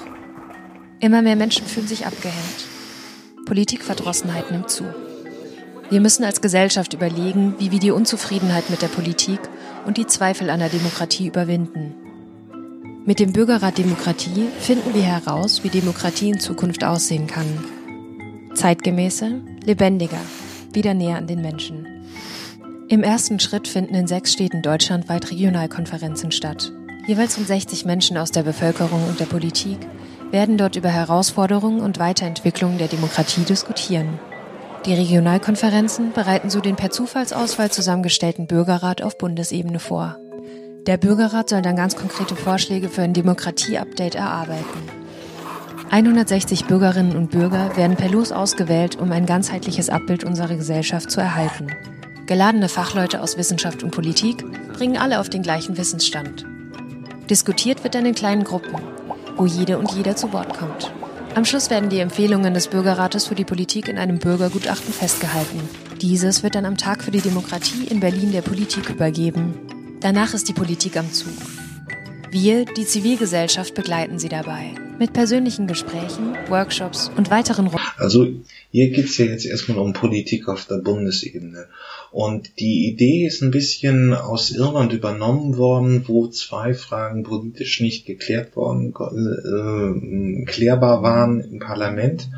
Immer 1.00 1.22
mehr 1.22 1.36
Menschen 1.36 1.66
fühlen 1.66 1.86
sich 1.86 2.04
abgehängt. 2.04 2.66
Politikverdrossenheit 3.46 4.50
nimmt 4.50 4.68
zu. 4.68 4.84
Wir 5.88 6.02
müssen 6.02 6.24
als 6.24 6.42
Gesellschaft 6.42 6.92
überlegen, 6.92 7.54
wie 7.58 7.70
wir 7.70 7.78
die 7.78 7.90
Unzufriedenheit 7.90 8.68
mit 8.68 8.82
der 8.82 8.88
Politik 8.88 9.40
und 9.86 9.96
die 9.96 10.06
Zweifel 10.06 10.50
an 10.50 10.60
der 10.60 10.68
Demokratie 10.68 11.28
überwinden. 11.28 11.94
Mit 13.06 13.18
dem 13.18 13.32
Bürgerrat 13.32 13.78
Demokratie 13.78 14.48
finden 14.60 14.94
wir 14.94 15.02
heraus, 15.02 15.64
wie 15.64 15.70
Demokratie 15.70 16.30
in 16.30 16.40
Zukunft 16.40 16.84
aussehen 16.84 17.26
kann. 17.26 17.64
Zeitgemäßer, 18.54 19.30
lebendiger, 19.64 20.20
wieder 20.72 20.92
näher 20.92 21.16
an 21.16 21.26
den 21.26 21.40
Menschen. 21.40 21.93
Im 22.88 23.02
ersten 23.02 23.40
Schritt 23.40 23.66
finden 23.66 23.94
in 23.94 24.06
sechs 24.06 24.32
Städten 24.32 24.60
deutschlandweit 24.60 25.30
Regionalkonferenzen 25.30 26.30
statt. 26.32 26.70
Jeweils 27.06 27.38
um 27.38 27.44
60 27.44 27.86
Menschen 27.86 28.18
aus 28.18 28.30
der 28.30 28.42
Bevölkerung 28.42 29.08
und 29.08 29.18
der 29.18 29.24
Politik 29.24 29.78
werden 30.30 30.58
dort 30.58 30.76
über 30.76 30.90
Herausforderungen 30.90 31.80
und 31.80 31.98
Weiterentwicklungen 31.98 32.76
der 32.76 32.88
Demokratie 32.88 33.44
diskutieren. 33.44 34.18
Die 34.84 34.92
Regionalkonferenzen 34.92 36.12
bereiten 36.12 36.50
so 36.50 36.60
den 36.60 36.76
per 36.76 36.90
Zufallsauswahl 36.90 37.70
zusammengestellten 37.70 38.46
Bürgerrat 38.46 39.00
auf 39.00 39.16
Bundesebene 39.16 39.78
vor. 39.78 40.18
Der 40.86 40.98
Bürgerrat 40.98 41.48
soll 41.48 41.62
dann 41.62 41.76
ganz 41.76 41.96
konkrete 41.96 42.36
Vorschläge 42.36 42.90
für 42.90 43.00
ein 43.00 43.14
Demokratie-Update 43.14 44.14
erarbeiten. 44.14 44.82
160 45.90 46.66
Bürgerinnen 46.66 47.16
und 47.16 47.30
Bürger 47.30 47.74
werden 47.78 47.96
per 47.96 48.10
Los 48.10 48.30
ausgewählt, 48.30 48.96
um 48.96 49.10
ein 49.10 49.24
ganzheitliches 49.24 49.88
Abbild 49.88 50.24
unserer 50.24 50.54
Gesellschaft 50.54 51.10
zu 51.10 51.20
erhalten. 51.20 51.68
Geladene 52.26 52.70
Fachleute 52.70 53.20
aus 53.20 53.36
Wissenschaft 53.36 53.82
und 53.82 53.90
Politik 53.90 54.44
bringen 54.72 54.96
alle 54.96 55.20
auf 55.20 55.28
den 55.28 55.42
gleichen 55.42 55.76
Wissensstand. 55.76 56.46
Diskutiert 57.28 57.84
wird 57.84 57.94
dann 57.94 58.06
in 58.06 58.14
kleinen 58.14 58.44
Gruppen, 58.44 58.78
wo 59.36 59.44
jede 59.44 59.76
und 59.76 59.92
jeder 59.92 60.16
zu 60.16 60.32
Wort 60.32 60.56
kommt. 60.56 60.90
Am 61.34 61.44
Schluss 61.44 61.68
werden 61.68 61.90
die 61.90 61.98
Empfehlungen 61.98 62.54
des 62.54 62.68
Bürgerrates 62.68 63.26
für 63.26 63.34
die 63.34 63.44
Politik 63.44 63.88
in 63.88 63.98
einem 63.98 64.18
Bürgergutachten 64.20 64.92
festgehalten. 64.92 65.68
Dieses 66.00 66.42
wird 66.42 66.54
dann 66.54 66.64
am 66.64 66.78
Tag 66.78 67.02
für 67.02 67.10
die 67.10 67.20
Demokratie 67.20 67.84
in 67.90 68.00
Berlin 68.00 68.32
der 68.32 68.42
Politik 68.42 68.88
übergeben. 68.88 69.54
Danach 70.00 70.32
ist 70.32 70.48
die 70.48 70.52
Politik 70.52 70.96
am 70.96 71.12
Zug. 71.12 71.32
Wir, 72.30 72.64
die 72.64 72.84
Zivilgesellschaft, 72.84 73.74
begleiten 73.74 74.18
sie 74.18 74.28
dabei. 74.28 74.74
Mit 74.98 75.12
persönlichen 75.12 75.66
Gesprächen, 75.66 76.36
Workshops 76.48 77.10
und 77.16 77.30
weiteren 77.30 77.66
Runden. 77.66 77.86
Also 77.96 78.26
hier 78.70 78.90
geht's 78.90 79.18
ja 79.18 79.26
jetzt 79.26 79.46
erstmal 79.46 79.78
um 79.78 79.92
Politik 79.92 80.48
auf 80.48 80.66
der 80.66 80.78
Bundesebene. 80.78 81.68
Und 82.14 82.60
die 82.60 82.86
Idee 82.86 83.26
ist 83.26 83.42
ein 83.42 83.50
bisschen 83.50 84.14
aus 84.14 84.52
Irland 84.52 84.92
übernommen 84.92 85.56
worden, 85.56 86.04
wo 86.06 86.28
zwei 86.28 86.72
Fragen 86.72 87.24
politisch 87.24 87.80
nicht 87.80 88.06
geklärt 88.06 88.54
worden, 88.54 88.94
äh, 88.94 90.44
klärbar 90.44 91.02
waren 91.02 91.40
im 91.40 91.58
Parlament 91.58 92.28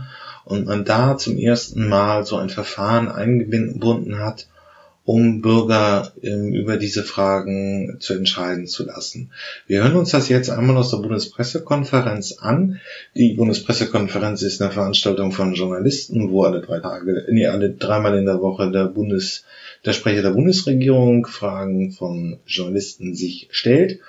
und 0.46 0.64
man 0.64 0.86
da 0.86 1.18
zum 1.18 1.36
ersten 1.36 1.90
Mal 1.90 2.24
so 2.24 2.36
ein 2.36 2.48
Verfahren 2.48 3.10
eingebunden 3.10 4.18
hat, 4.18 4.46
um 5.04 5.42
Bürger 5.42 6.10
ähm, 6.22 6.54
über 6.54 6.78
diese 6.78 7.04
Fragen 7.04 7.98
zu 8.00 8.14
entscheiden 8.14 8.66
zu 8.66 8.84
lassen. 8.84 9.30
Wir 9.66 9.82
hören 9.82 9.96
uns 9.96 10.10
das 10.10 10.30
jetzt 10.30 10.48
einmal 10.48 10.78
aus 10.78 10.90
der 10.90 10.98
Bundespressekonferenz 10.98 12.38
an. 12.40 12.80
Die 13.14 13.34
Bundespressekonferenz 13.34 14.40
ist 14.40 14.62
eine 14.62 14.72
Veranstaltung 14.72 15.32
von 15.32 15.52
Journalisten, 15.52 16.30
wo 16.30 16.44
alle 16.44 16.62
drei 16.62 16.80
Tage, 16.80 17.26
nee, 17.30 17.46
alle 17.46 17.70
dreimal 17.70 18.16
in 18.16 18.24
der 18.24 18.40
Woche 18.40 18.70
der 18.72 18.86
Bundes, 18.86 19.44
der 19.86 19.92
Sprecher 19.92 20.22
der 20.22 20.30
Bundesregierung 20.30 21.26
Fragen 21.26 21.92
von 21.92 22.38
Journalisten 22.46 23.14
sich 23.14 23.48
stellt. 23.50 24.00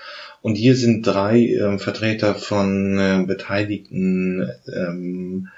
Und 0.41 0.55
hier 0.55 0.75
sind 0.75 1.05
drei 1.05 1.39
ähm, 1.39 1.79
Vertreter 1.79 2.35
von 2.35 2.97
äh, 2.97 3.23
beteiligten 3.25 4.49
ähm, 4.71 5.49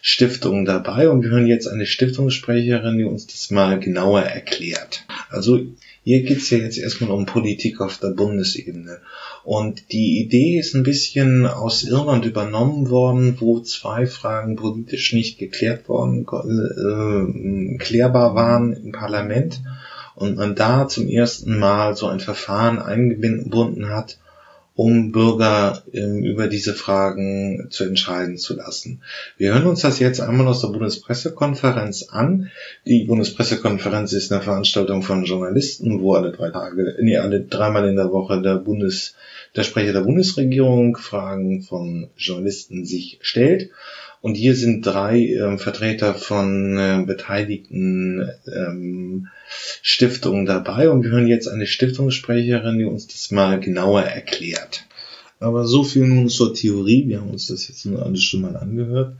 Stiftungen 0.00 0.64
dabei 0.64 1.08
und 1.08 1.22
wir 1.22 1.30
hören 1.30 1.46
jetzt 1.46 1.66
eine 1.66 1.86
Stiftungssprecherin, 1.86 2.98
die 2.98 3.04
uns 3.04 3.26
das 3.26 3.50
mal 3.50 3.80
genauer 3.80 4.22
erklärt. 4.22 5.04
Also 5.30 5.60
hier 6.04 6.22
geht's 6.22 6.50
ja 6.50 6.58
jetzt 6.58 6.78
erstmal 6.78 7.10
um 7.10 7.26
Politik 7.26 7.80
auf 7.80 7.98
der 7.98 8.10
Bundesebene. 8.10 9.00
Und 9.46 9.92
die 9.92 10.18
Idee 10.18 10.58
ist 10.58 10.74
ein 10.74 10.82
bisschen 10.82 11.46
aus 11.46 11.84
Irland 11.84 12.24
übernommen 12.24 12.90
worden, 12.90 13.36
wo 13.38 13.60
zwei 13.60 14.04
Fragen 14.04 14.56
politisch 14.56 15.12
nicht 15.12 15.38
geklärt 15.38 15.88
worden, 15.88 16.26
äh, 16.26 17.78
klärbar 17.78 18.34
waren 18.34 18.72
im 18.72 18.90
Parlament. 18.90 19.62
Und 20.16 20.36
man 20.36 20.56
da 20.56 20.88
zum 20.88 21.06
ersten 21.06 21.60
Mal 21.60 21.94
so 21.94 22.08
ein 22.08 22.18
Verfahren 22.18 22.80
eingebunden 22.80 23.88
hat, 23.88 24.18
um 24.76 25.10
Bürger 25.10 25.82
ähm, 25.92 26.22
über 26.22 26.48
diese 26.48 26.74
Fragen 26.74 27.68
zu 27.70 27.84
entscheiden 27.84 28.36
zu 28.36 28.54
lassen. 28.54 29.02
Wir 29.38 29.54
hören 29.54 29.66
uns 29.66 29.80
das 29.80 29.98
jetzt 29.98 30.20
einmal 30.20 30.46
aus 30.46 30.60
der 30.60 30.68
Bundespressekonferenz 30.68 32.08
an. 32.10 32.50
Die 32.84 33.04
Bundespressekonferenz 33.04 34.12
ist 34.12 34.30
eine 34.30 34.42
Veranstaltung 34.42 35.02
von 35.02 35.24
Journalisten, 35.24 36.02
wo 36.02 36.14
alle 36.14 36.30
drei 36.30 36.50
Tage, 36.50 36.94
nee, 37.00 37.16
alle 37.16 37.40
dreimal 37.40 37.88
in 37.88 37.96
der 37.96 38.12
Woche 38.12 38.42
der 38.42 38.56
Bundes, 38.56 39.14
der 39.56 39.62
Sprecher 39.62 39.94
der 39.94 40.02
Bundesregierung 40.02 40.98
Fragen 40.98 41.62
von 41.62 42.10
Journalisten 42.18 42.84
sich 42.84 43.18
stellt. 43.22 43.70
Und 44.26 44.34
hier 44.34 44.56
sind 44.56 44.84
drei 44.84 45.20
ähm, 45.20 45.60
Vertreter 45.60 46.12
von 46.12 46.76
äh, 46.76 47.04
beteiligten 47.06 48.28
ähm, 48.52 49.28
Stiftungen 49.82 50.46
dabei 50.46 50.90
und 50.90 51.04
wir 51.04 51.12
hören 51.12 51.28
jetzt 51.28 51.46
eine 51.46 51.64
Stiftungssprecherin, 51.64 52.76
die 52.76 52.86
uns 52.86 53.06
das 53.06 53.30
mal 53.30 53.60
genauer 53.60 54.02
erklärt. 54.02 54.84
Aber 55.38 55.64
so 55.64 55.84
viel 55.84 56.08
nun 56.08 56.28
zur 56.28 56.54
Theorie. 56.54 57.06
Wir 57.06 57.20
haben 57.20 57.30
uns 57.30 57.46
das 57.46 57.68
jetzt 57.68 57.86
nur 57.86 58.04
alles 58.04 58.24
schon 58.24 58.40
mal 58.40 58.56
angehört. 58.56 59.14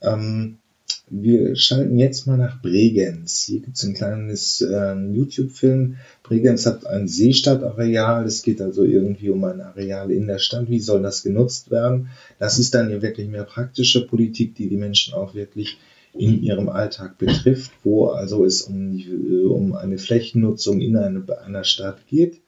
Ähm, 0.00 0.58
wir 1.08 1.54
schalten 1.54 1.98
jetzt 1.98 2.26
mal 2.26 2.38
nach 2.38 2.62
Bregenz. 2.62 3.42
Hier 3.42 3.60
gibt 3.60 3.76
es 3.76 3.84
ein 3.84 3.94
kleines 3.94 4.62
äh, 4.62 4.94
YouTube-Film. 4.94 5.96
Bregenz 6.22 6.64
hat 6.64 6.86
ein 6.86 7.08
Seestadtareal. 7.08 8.24
Es 8.24 8.42
geht 8.42 8.60
also 8.62 8.84
irgendwie 8.84 9.28
um 9.28 9.44
ein 9.44 9.60
Areal 9.60 10.10
in 10.10 10.26
der 10.26 10.38
Stadt. 10.38 10.70
Wie 10.70 10.80
soll 10.80 11.02
das 11.02 11.22
genutzt 11.22 11.70
werden? 11.70 12.08
Das 12.38 12.58
ist 12.58 12.74
dann 12.74 12.88
hier 12.88 13.02
wirklich 13.02 13.28
mehr 13.28 13.44
praktische 13.44 14.06
Politik, 14.06 14.54
die 14.54 14.68
die 14.68 14.76
Menschen 14.76 15.14
auch 15.14 15.34
wirklich 15.34 15.76
in 16.14 16.42
ihrem 16.42 16.68
Alltag 16.68 17.18
betrifft, 17.18 17.72
wo 17.82 18.06
also 18.06 18.44
es 18.44 18.62
um, 18.62 18.96
die, 18.96 19.08
um 19.48 19.74
eine 19.74 19.98
Flächennutzung 19.98 20.80
in 20.80 20.96
eine, 20.96 21.24
einer 21.44 21.64
Stadt 21.64 22.06
geht. 22.06 22.40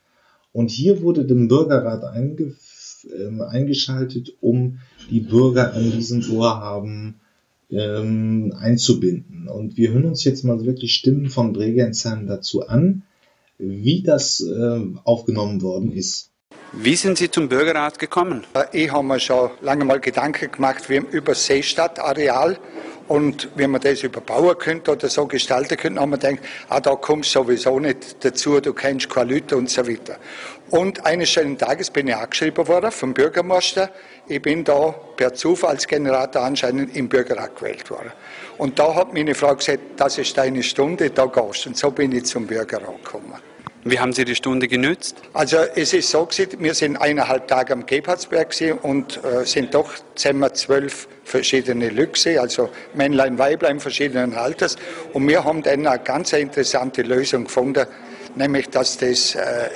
Und 0.52 0.70
hier 0.70 1.02
wurde 1.02 1.26
dem 1.26 1.48
Bürgerrat 1.48 2.04
einge, 2.04 2.54
ähm, 3.14 3.42
eingeschaltet, 3.42 4.34
um 4.40 4.78
die 5.10 5.20
Bürger 5.20 5.74
an 5.74 5.90
diesem 5.92 6.22
Vorhaben 6.22 7.16
ähm, 7.70 8.54
einzubinden. 8.58 9.48
Und 9.48 9.76
wir 9.76 9.92
hören 9.92 10.06
uns 10.06 10.24
jetzt 10.24 10.44
mal 10.44 10.64
wirklich 10.64 10.94
Stimmen 10.94 11.28
von 11.30 11.52
Bregenzern 11.52 12.26
dazu 12.26 12.66
an, 12.66 13.02
wie 13.58 14.02
das 14.02 14.40
äh, 14.40 14.80
aufgenommen 15.04 15.62
worden 15.62 15.92
ist. 15.92 16.30
Wie 16.72 16.96
sind 16.96 17.16
Sie 17.16 17.30
zum 17.30 17.48
Bürgerrat 17.48 17.98
gekommen? 17.98 18.44
Ich 18.72 18.92
habe 18.92 19.06
mir 19.06 19.20
schon 19.20 19.50
lange 19.62 19.84
mal 19.84 20.00
Gedanken 20.00 20.50
gemacht, 20.50 20.90
wie 20.90 20.96
über 20.96 21.34
Seestadtareal 21.34 22.58
und 23.08 23.48
wie 23.56 23.66
man 23.66 23.80
das 23.80 24.02
überbauen 24.02 24.56
könnte 24.58 24.92
oder 24.92 25.08
so 25.08 25.26
gestalten 25.26 25.76
könnte, 25.76 26.00
haben 26.00 26.10
wir 26.10 26.18
gedacht, 26.18 26.38
ah, 26.68 26.80
da 26.80 26.94
kommst 26.94 27.34
du 27.34 27.40
sowieso 27.40 27.78
nicht 27.78 28.24
dazu, 28.24 28.60
du 28.60 28.72
kennst 28.72 29.08
keine 29.08 29.34
Leute 29.34 29.56
und 29.56 29.70
so 29.70 29.86
weiter. 29.86 30.16
Und 30.70 31.06
eines 31.06 31.30
schönen 31.30 31.56
Tages 31.56 31.90
bin 31.90 32.08
ich 32.08 32.16
angeschrieben 32.16 32.66
worden 32.66 32.90
vom 32.90 33.14
Bürgermeister. 33.14 33.90
Ich 34.26 34.42
bin 34.42 34.64
da 34.64 34.94
per 35.16 35.32
Zufallsgenerator 35.32 36.42
anscheinend 36.42 36.96
im 36.96 37.08
Bürgerrat 37.08 37.54
gewählt 37.56 37.88
worden. 37.90 38.12
Und 38.58 38.78
da 38.78 38.94
hat 38.94 39.14
meine 39.14 39.34
Frau 39.34 39.54
gesagt, 39.54 39.80
das 39.96 40.18
ist 40.18 40.36
deine 40.36 40.64
Stunde, 40.64 41.10
da 41.10 41.26
gehst 41.26 41.64
du. 41.64 41.68
Und 41.68 41.76
so 41.76 41.90
bin 41.92 42.10
ich 42.10 42.24
zum 42.24 42.46
Bürgerrat 42.46 43.04
gekommen. 43.04 43.34
Wie 43.88 44.00
haben 44.00 44.12
Sie 44.12 44.24
die 44.24 44.34
Stunde 44.34 44.66
genützt? 44.66 45.14
Also 45.32 45.58
es 45.76 45.92
ist 45.92 46.10
so 46.10 46.28
wir 46.58 46.74
sind 46.74 46.96
eineinhalb 46.96 47.46
Tage 47.46 47.72
am 47.72 47.86
Gebhardsberg 47.86 48.52
und 48.82 49.22
äh, 49.22 49.44
sind 49.44 49.72
doch 49.74 49.92
zusammen 50.16 50.52
zwölf 50.54 51.06
verschiedene 51.22 51.90
Lüchse, 51.90 52.40
also 52.40 52.68
Männlein, 52.94 53.38
Weiblein 53.38 53.78
verschiedenen 53.78 54.34
Alters. 54.34 54.74
Und 55.12 55.28
wir 55.28 55.44
haben 55.44 55.62
dann 55.62 55.86
eine 55.86 56.00
ganz 56.00 56.32
interessante 56.32 57.02
Lösung 57.02 57.44
gefunden, 57.44 57.86
nämlich 58.34 58.70
dass 58.70 58.98
das, 58.98 59.36
äh, 59.36 59.68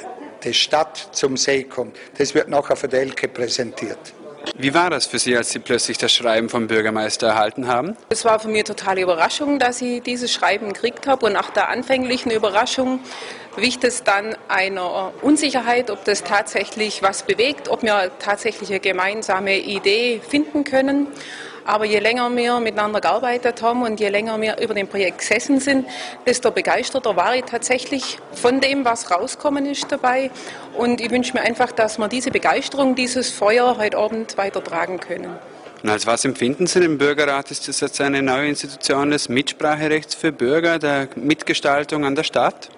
die 0.43 0.55
Stadt 0.55 1.11
zum 1.13 1.37
See 1.37 1.63
kommt. 1.63 1.97
Das 2.19 2.35
wird 2.35 2.49
nachher 2.49 2.75
von 2.75 2.91
der 2.91 3.03
Elke 3.03 3.29
präsentiert. 3.29 4.13
Wie 4.57 4.75
war 4.75 4.91
das 4.91 5.07
für 5.07 5.19
Sie, 5.19 5.37
als 5.37 5.51
Sie 5.51 5.59
plötzlich 5.59 5.99
das 5.99 6.13
Schreiben 6.13 6.49
vom 6.49 6.67
Bürgermeister 6.67 7.29
erhalten 7.29 7.67
haben? 7.67 7.97
Es 8.11 8.25
war 8.25 8.39
für 8.41 8.49
mich 8.49 8.65
totale 8.65 9.01
Überraschung, 9.01 9.59
dass 9.59 9.81
ich 9.81 10.03
dieses 10.03 10.33
Schreiben 10.33 10.73
gekriegt 10.73 11.07
habe. 11.07 11.27
Und 11.27 11.33
nach 11.33 11.51
der 11.51 11.69
anfänglichen 11.69 12.31
Überraschung 12.31 13.01
wicht 13.57 13.85
es 13.85 14.05
dann 14.05 14.37
einer 14.49 15.13
Unsicherheit, 15.23 15.91
ob 15.91 16.05
das 16.05 16.25
tatsächlich 16.25 17.03
was 17.03 17.23
bewegt, 17.23 17.69
ob 17.69 17.83
wir 17.83 18.11
tatsächlich 18.19 18.71
eine 18.71 18.81
gemeinsame 18.81 19.59
Idee 19.59 20.21
finden 20.27 20.65
können. 20.65 21.07
Aber 21.71 21.85
je 21.85 22.01
länger 22.01 22.29
wir 22.35 22.59
miteinander 22.59 23.01
gearbeitet 23.01 23.63
haben 23.63 23.83
und 23.83 24.01
je 24.01 24.09
länger 24.09 24.41
wir 24.41 24.59
über 24.59 24.75
dem 24.75 24.89
Projekt 24.89 25.19
gesessen 25.19 25.61
sind, 25.61 25.87
desto 26.27 26.51
begeisterter 26.51 27.15
war 27.15 27.37
ich 27.37 27.45
tatsächlich 27.45 28.19
von 28.33 28.61
dem, 28.61 28.85
was 28.85 29.09
rauskommen 29.13 29.67
ist 29.67 29.87
dabei. 29.89 30.33
Und 30.77 31.01
ich 31.01 31.13
wünsche 31.13 31.33
mir 31.33 31.43
einfach, 31.43 31.71
dass 31.71 31.97
wir 31.99 32.09
diese 32.09 32.33
Begeisterung, 32.33 32.97
dieses 32.97 33.31
Feuer 33.31 33.77
heute 33.79 33.99
Abend 33.99 34.37
weitertragen 34.37 34.99
können. 34.99 35.31
Und 35.81 35.89
als 35.89 36.09
was 36.09 36.25
empfinden 36.25 36.67
Sie 36.67 36.81
den 36.81 36.99
Bürgerrat? 36.99 37.53
Ist 37.53 37.69
das 37.69 37.79
jetzt 37.79 38.01
eine 38.01 38.21
neue 38.21 38.49
Institution 38.49 39.13
des 39.13 39.29
Mitspracherechts 39.29 40.17
für 40.17 40.33
Bürger, 40.33 40.81
der 40.81 41.09
Mitgestaltung 41.15 42.05
an 42.05 42.17
der 42.17 42.25
Stadt? 42.25 42.69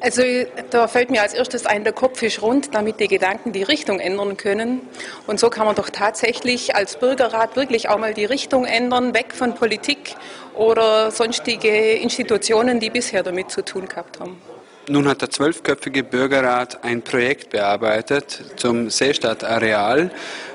Also 0.00 0.22
da 0.70 0.88
fällt 0.88 1.10
mir 1.10 1.22
als 1.22 1.32
erstes 1.32 1.66
ein, 1.66 1.84
der 1.84 1.92
Kopf 1.92 2.22
ist 2.22 2.42
rund, 2.42 2.74
damit 2.74 3.00
die 3.00 3.08
Gedanken 3.08 3.52
die 3.52 3.62
Richtung 3.62 3.98
ändern 3.98 4.36
können. 4.36 4.82
Und 5.26 5.40
so 5.40 5.50
kann 5.50 5.66
man 5.66 5.74
doch 5.74 5.90
tatsächlich 5.90 6.76
als 6.76 6.98
Bürgerrat 6.98 7.56
wirklich 7.56 7.88
auch 7.88 7.98
mal 7.98 8.14
die 8.14 8.24
Richtung 8.24 8.64
ändern, 8.64 9.14
weg 9.14 9.32
von 9.34 9.54
Politik 9.54 10.14
oder 10.54 11.10
sonstige 11.10 11.94
Institutionen, 11.94 12.80
die 12.80 12.90
bisher 12.90 13.22
damit 13.22 13.50
zu 13.50 13.64
tun 13.64 13.88
gehabt 13.88 14.20
haben. 14.20 14.40
Nun 14.88 15.08
hat 15.08 15.20
der 15.20 15.30
zwölfköpfige 15.30 16.04
Bürgerrat 16.04 16.84
ein 16.84 17.02
Projekt 17.02 17.50
bearbeitet 17.50 18.40
zum 18.56 18.88
Seestadtareal. 18.88 20.10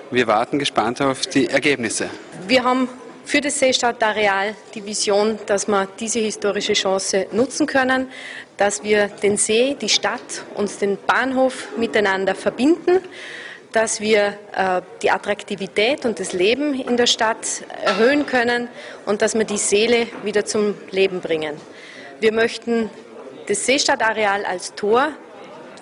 Wir 0.10 0.28
warten 0.28 0.58
gespannt 0.58 1.02
auf 1.02 1.28
die 1.28 1.48
Ergebnisse. 1.48 2.10
Wir 2.48 2.64
haben 2.64 2.88
für 3.26 3.42
das 3.42 3.60
Seestadtareal 3.60 4.56
die 4.74 4.86
Vision, 4.86 5.38
dass 5.46 5.68
wir 5.68 5.88
diese 6.00 6.20
historische 6.20 6.74
Chance 6.74 7.28
nutzen 7.32 7.68
können, 7.68 8.10
dass 8.58 8.84
wir 8.84 9.08
den 9.08 9.38
See, 9.38 9.76
die 9.80 9.90
Stadt 9.90 10.44
und 10.56 10.82
den 10.82 10.98
Bahnhof 11.06 11.70
miteinander 11.78 12.36
verbinden, 12.36 13.00
dass 13.72 14.02
wir 14.02 14.38
äh, 14.56 14.82
die 15.02 15.12
Attraktivität 15.12 16.06
und 16.06 16.20
das 16.20 16.34
Leben 16.34 16.74
in 16.74 16.98
der 16.98 17.08
Stadt 17.08 17.64
erhöhen 17.84 18.26
können 18.26 18.68
und 19.06 19.22
dass 19.22 19.34
wir 19.34 19.46
die 19.46 19.58
Seele 19.58 20.08
wieder 20.24 20.46
zum 20.46 20.76
Leben 20.92 21.22
bringen. 21.22 21.56
Wir 22.20 22.34
möchten 22.34 22.90
das 23.48 23.66
Seestadtareal 23.66 24.46
als 24.46 24.76
Tor 24.76 25.10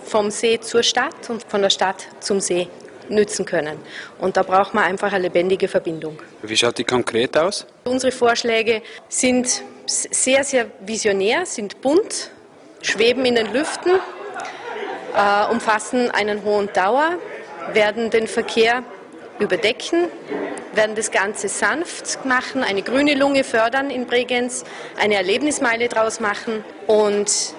vom 0.06 0.32
See 0.32 0.60
zur 0.60 0.84
Stadt 0.84 1.30
und 1.30 1.44
von 1.44 1.62
der 1.62 1.70
Stadt 1.70 2.08
zum 2.20 2.40
See 2.40 2.68
nützen 3.10 3.46
können. 3.46 3.78
Und 4.20 4.38
da 4.38 4.44
braucht 4.44 4.74
man 4.74 4.84
einfach 4.84 5.12
eine 5.12 5.24
lebendige 5.24 5.68
Verbindung. 5.68 6.20
Wie 6.44 6.56
schaut 6.56 6.78
die 6.78 6.84
konkret 6.84 7.36
aus? 7.38 7.66
Unsere 7.84 8.12
Vorschläge 8.12 8.82
sind 9.08 9.64
sehr, 9.86 10.44
sehr 10.44 10.68
visionär, 10.82 11.46
sind 11.46 11.82
bunt, 11.82 12.32
schweben 12.82 13.26
in 13.26 13.36
den 13.36 13.52
Lüften, 13.54 13.92
äh, 15.16 15.52
umfassen 15.52 16.12
einen 16.12 16.44
hohen 16.44 16.72
Dauer, 16.74 17.18
werden 17.74 18.10
den 18.10 18.28
Verkehr 18.28 18.84
überdecken, 19.40 20.08
werden 20.74 20.96
das 20.96 21.12
Ganze 21.12 21.48
sanft 21.48 22.26
machen, 22.26 22.64
eine 22.64 22.82
grüne 22.82 23.16
Lunge 23.16 23.44
fördern 23.44 23.90
in 23.90 24.06
Bregenz, 24.06 24.64
eine 25.00 25.16
Erlebnismeile 25.16 25.88
draus 25.88 26.20
machen 26.20 26.64
und 26.88 27.56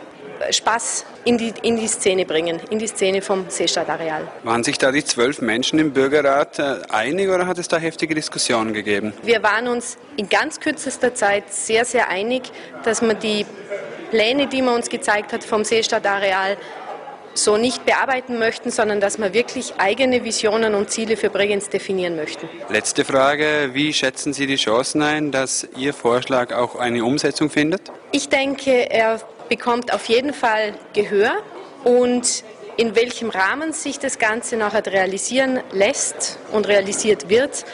Spaß 0.50 1.04
in 1.24 1.36
die, 1.36 1.52
in 1.62 1.76
die 1.76 1.86
Szene 1.86 2.24
bringen, 2.24 2.60
in 2.70 2.78
die 2.78 2.86
Szene 2.86 3.20
vom 3.20 3.46
Seestadtareal. 3.48 4.26
Waren 4.42 4.64
sich 4.64 4.78
da 4.78 4.90
die 4.90 5.04
zwölf 5.04 5.40
Menschen 5.42 5.78
im 5.78 5.92
Bürgerrat 5.92 6.58
äh, 6.58 6.78
einig 6.88 7.28
oder 7.28 7.46
hat 7.46 7.58
es 7.58 7.68
da 7.68 7.76
heftige 7.76 8.14
Diskussionen 8.14 8.72
gegeben? 8.72 9.12
Wir 9.22 9.42
waren 9.42 9.68
uns 9.68 9.98
in 10.16 10.28
ganz 10.28 10.60
kürzester 10.60 11.14
Zeit 11.14 11.52
sehr, 11.52 11.84
sehr 11.84 12.08
einig, 12.08 12.50
dass 12.84 13.02
man 13.02 13.18
die 13.18 13.44
Pläne, 14.10 14.46
die 14.46 14.62
man 14.62 14.74
uns 14.74 14.88
gezeigt 14.88 15.32
hat 15.32 15.44
vom 15.44 15.64
Seestadtareal, 15.64 16.56
so 17.34 17.56
nicht 17.56 17.86
bearbeiten 17.86 18.38
möchten, 18.38 18.70
sondern 18.70 19.00
dass 19.00 19.18
wir 19.18 19.32
wirklich 19.32 19.74
eigene 19.78 20.24
Visionen 20.24 20.74
und 20.74 20.90
Ziele 20.90 21.16
für 21.16 21.30
Bregenz 21.30 21.68
definieren 21.68 22.16
möchten. 22.16 22.48
Letzte 22.68 23.04
Frage, 23.04 23.70
wie 23.72 23.92
schätzen 23.92 24.32
Sie 24.32 24.46
die 24.46 24.56
Chancen 24.56 25.02
ein, 25.02 25.30
dass 25.30 25.66
Ihr 25.76 25.94
Vorschlag 25.94 26.52
auch 26.52 26.74
eine 26.74 27.04
Umsetzung 27.04 27.50
findet? 27.50 27.82
Ich 28.12 28.28
denke, 28.28 28.90
er 28.90 29.20
bekommt 29.48 29.92
auf 29.94 30.06
jeden 30.06 30.34
Fall 30.34 30.74
Gehör 30.92 31.32
und 31.84 32.44
in 32.76 32.96
welchem 32.96 33.30
Rahmen 33.30 33.72
sich 33.72 33.98
das 33.98 34.18
Ganze 34.18 34.56
nachher 34.56 34.84
realisieren 34.86 35.60
lässt 35.72 36.38
und 36.52 36.66
realisiert 36.66 37.28
wird, 37.28 37.64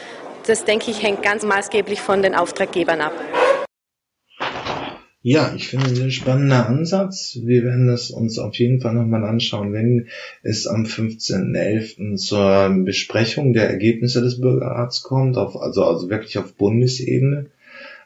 das 0.47 0.65
denke 0.65 0.91
ich 0.91 1.01
hängt 1.01 1.23
ganz 1.23 1.43
maßgeblich 1.43 2.01
von 2.01 2.21
den 2.21 2.35
Auftraggebern 2.35 3.01
ab. 3.01 3.13
Ja, 5.29 5.53
ich 5.53 5.67
finde 5.67 5.91
es 5.91 5.99
ein 5.99 6.11
spannender 6.11 6.69
Ansatz. 6.69 7.37
Wir 7.43 7.61
werden 7.65 7.87
das 7.87 8.11
uns 8.11 8.39
auf 8.39 8.55
jeden 8.55 8.79
Fall 8.79 8.93
nochmal 8.93 9.25
anschauen, 9.25 9.73
wenn 9.73 10.07
es 10.41 10.67
am 10.67 10.85
15.11. 10.85 12.15
zur 12.15 12.85
Besprechung 12.85 13.51
der 13.51 13.69
Ergebnisse 13.69 14.21
des 14.21 14.39
Bürgerrats 14.39 15.03
kommt, 15.03 15.35
auf, 15.35 15.61
also, 15.61 15.83
also 15.83 16.09
wirklich 16.09 16.37
auf 16.37 16.53
Bundesebene. 16.53 17.47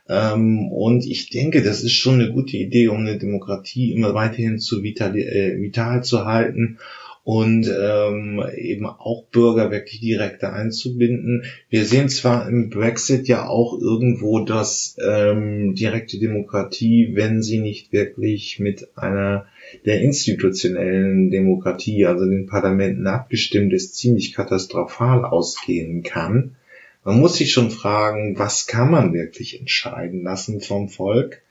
Ähm, 0.09 0.69
und 0.69 1.05
ich 1.05 1.29
denke, 1.29 1.61
das 1.61 1.83
ist 1.83 1.93
schon 1.93 2.15
eine 2.15 2.31
gute 2.31 2.57
Idee, 2.57 2.87
um 2.87 3.01
eine 3.01 3.19
Demokratie 3.19 3.93
immer 3.93 4.15
weiterhin 4.15 4.57
zu 4.57 4.81
vital, 4.81 5.15
äh, 5.15 5.61
vital 5.61 6.03
zu 6.03 6.25
halten 6.25 6.79
und 7.23 7.67
ähm, 7.67 8.43
eben 8.57 8.85
auch 8.87 9.25
Bürger 9.31 9.69
wirklich 9.69 9.99
direkt 9.99 10.43
einzubinden. 10.43 11.43
Wir 11.69 11.85
sehen 11.85 12.09
zwar 12.09 12.47
im 12.49 12.69
Brexit 12.69 13.27
ja 13.27 13.47
auch 13.47 13.79
irgendwo, 13.79 14.39
dass 14.39 14.97
ähm, 15.05 15.75
direkte 15.75 16.17
Demokratie, 16.17 17.11
wenn 17.13 17.43
sie 17.43 17.59
nicht 17.59 17.93
wirklich 17.93 18.59
mit 18.59 18.97
einer 18.97 19.45
der 19.85 20.01
institutionellen 20.01 21.29
Demokratie, 21.29 22.05
also 22.07 22.25
den 22.25 22.47
Parlamenten 22.47 23.05
abgestimmt 23.05 23.71
ist, 23.71 23.95
ziemlich 23.95 24.33
katastrophal 24.33 25.23
ausgehen 25.23 26.01
kann. 26.01 26.55
Man 27.03 27.19
muss 27.19 27.37
sich 27.37 27.51
schon 27.51 27.71
fragen, 27.71 28.37
was 28.37 28.67
kann 28.67 28.91
man 28.91 29.13
wirklich 29.13 29.59
entscheiden 29.59 30.23
lassen 30.23 30.59
vom 30.59 30.89
Volk? 30.89 31.41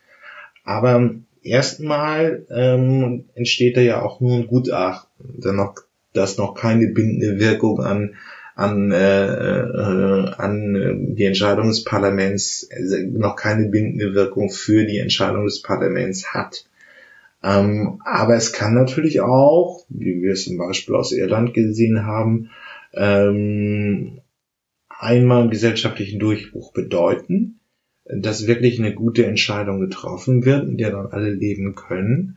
Aber 0.64 1.14
erstmal 1.42 2.46
ähm, 2.50 3.24
entsteht 3.34 3.76
da 3.76 3.80
ja 3.80 4.02
auch 4.02 4.20
nur 4.20 4.36
ein 4.36 4.46
Gutachten, 4.46 5.09
das 5.38 5.52
noch, 5.52 5.74
das 6.12 6.38
noch 6.38 6.54
keine 6.54 6.88
bindende 6.88 7.38
Wirkung 7.38 7.80
an 7.80 8.14
an, 8.60 8.92
äh, 8.92 9.26
äh, 9.26 10.30
an 10.36 11.14
die 11.14 11.24
Entscheidung 11.24 11.68
des 11.68 11.82
Parlaments, 11.82 12.68
also 12.70 12.96
noch 13.12 13.34
keine 13.34 13.68
bindende 13.68 14.14
Wirkung 14.14 14.50
für 14.50 14.84
die 14.84 14.98
Entscheidung 14.98 15.46
des 15.46 15.62
Parlaments 15.62 16.34
hat. 16.34 16.66
Ähm, 17.42 18.02
aber 18.04 18.34
es 18.34 18.52
kann 18.52 18.74
natürlich 18.74 19.22
auch, 19.22 19.86
wie 19.88 20.20
wir 20.20 20.32
es 20.32 20.44
zum 20.44 20.58
Beispiel 20.58 20.94
aus 20.94 21.12
Irland 21.12 21.54
gesehen 21.54 22.04
haben, 22.04 22.50
ähm, 22.92 24.20
einmal 24.90 25.48
gesellschaftlichen 25.48 26.18
Durchbruch 26.18 26.74
bedeuten, 26.74 27.60
dass 28.04 28.46
wirklich 28.46 28.78
eine 28.78 28.92
gute 28.92 29.24
Entscheidung 29.24 29.80
getroffen 29.80 30.44
wird, 30.44 30.68
in 30.68 30.76
der 30.76 30.90
dann 30.90 31.06
alle 31.06 31.30
leben 31.30 31.74
können. 31.74 32.36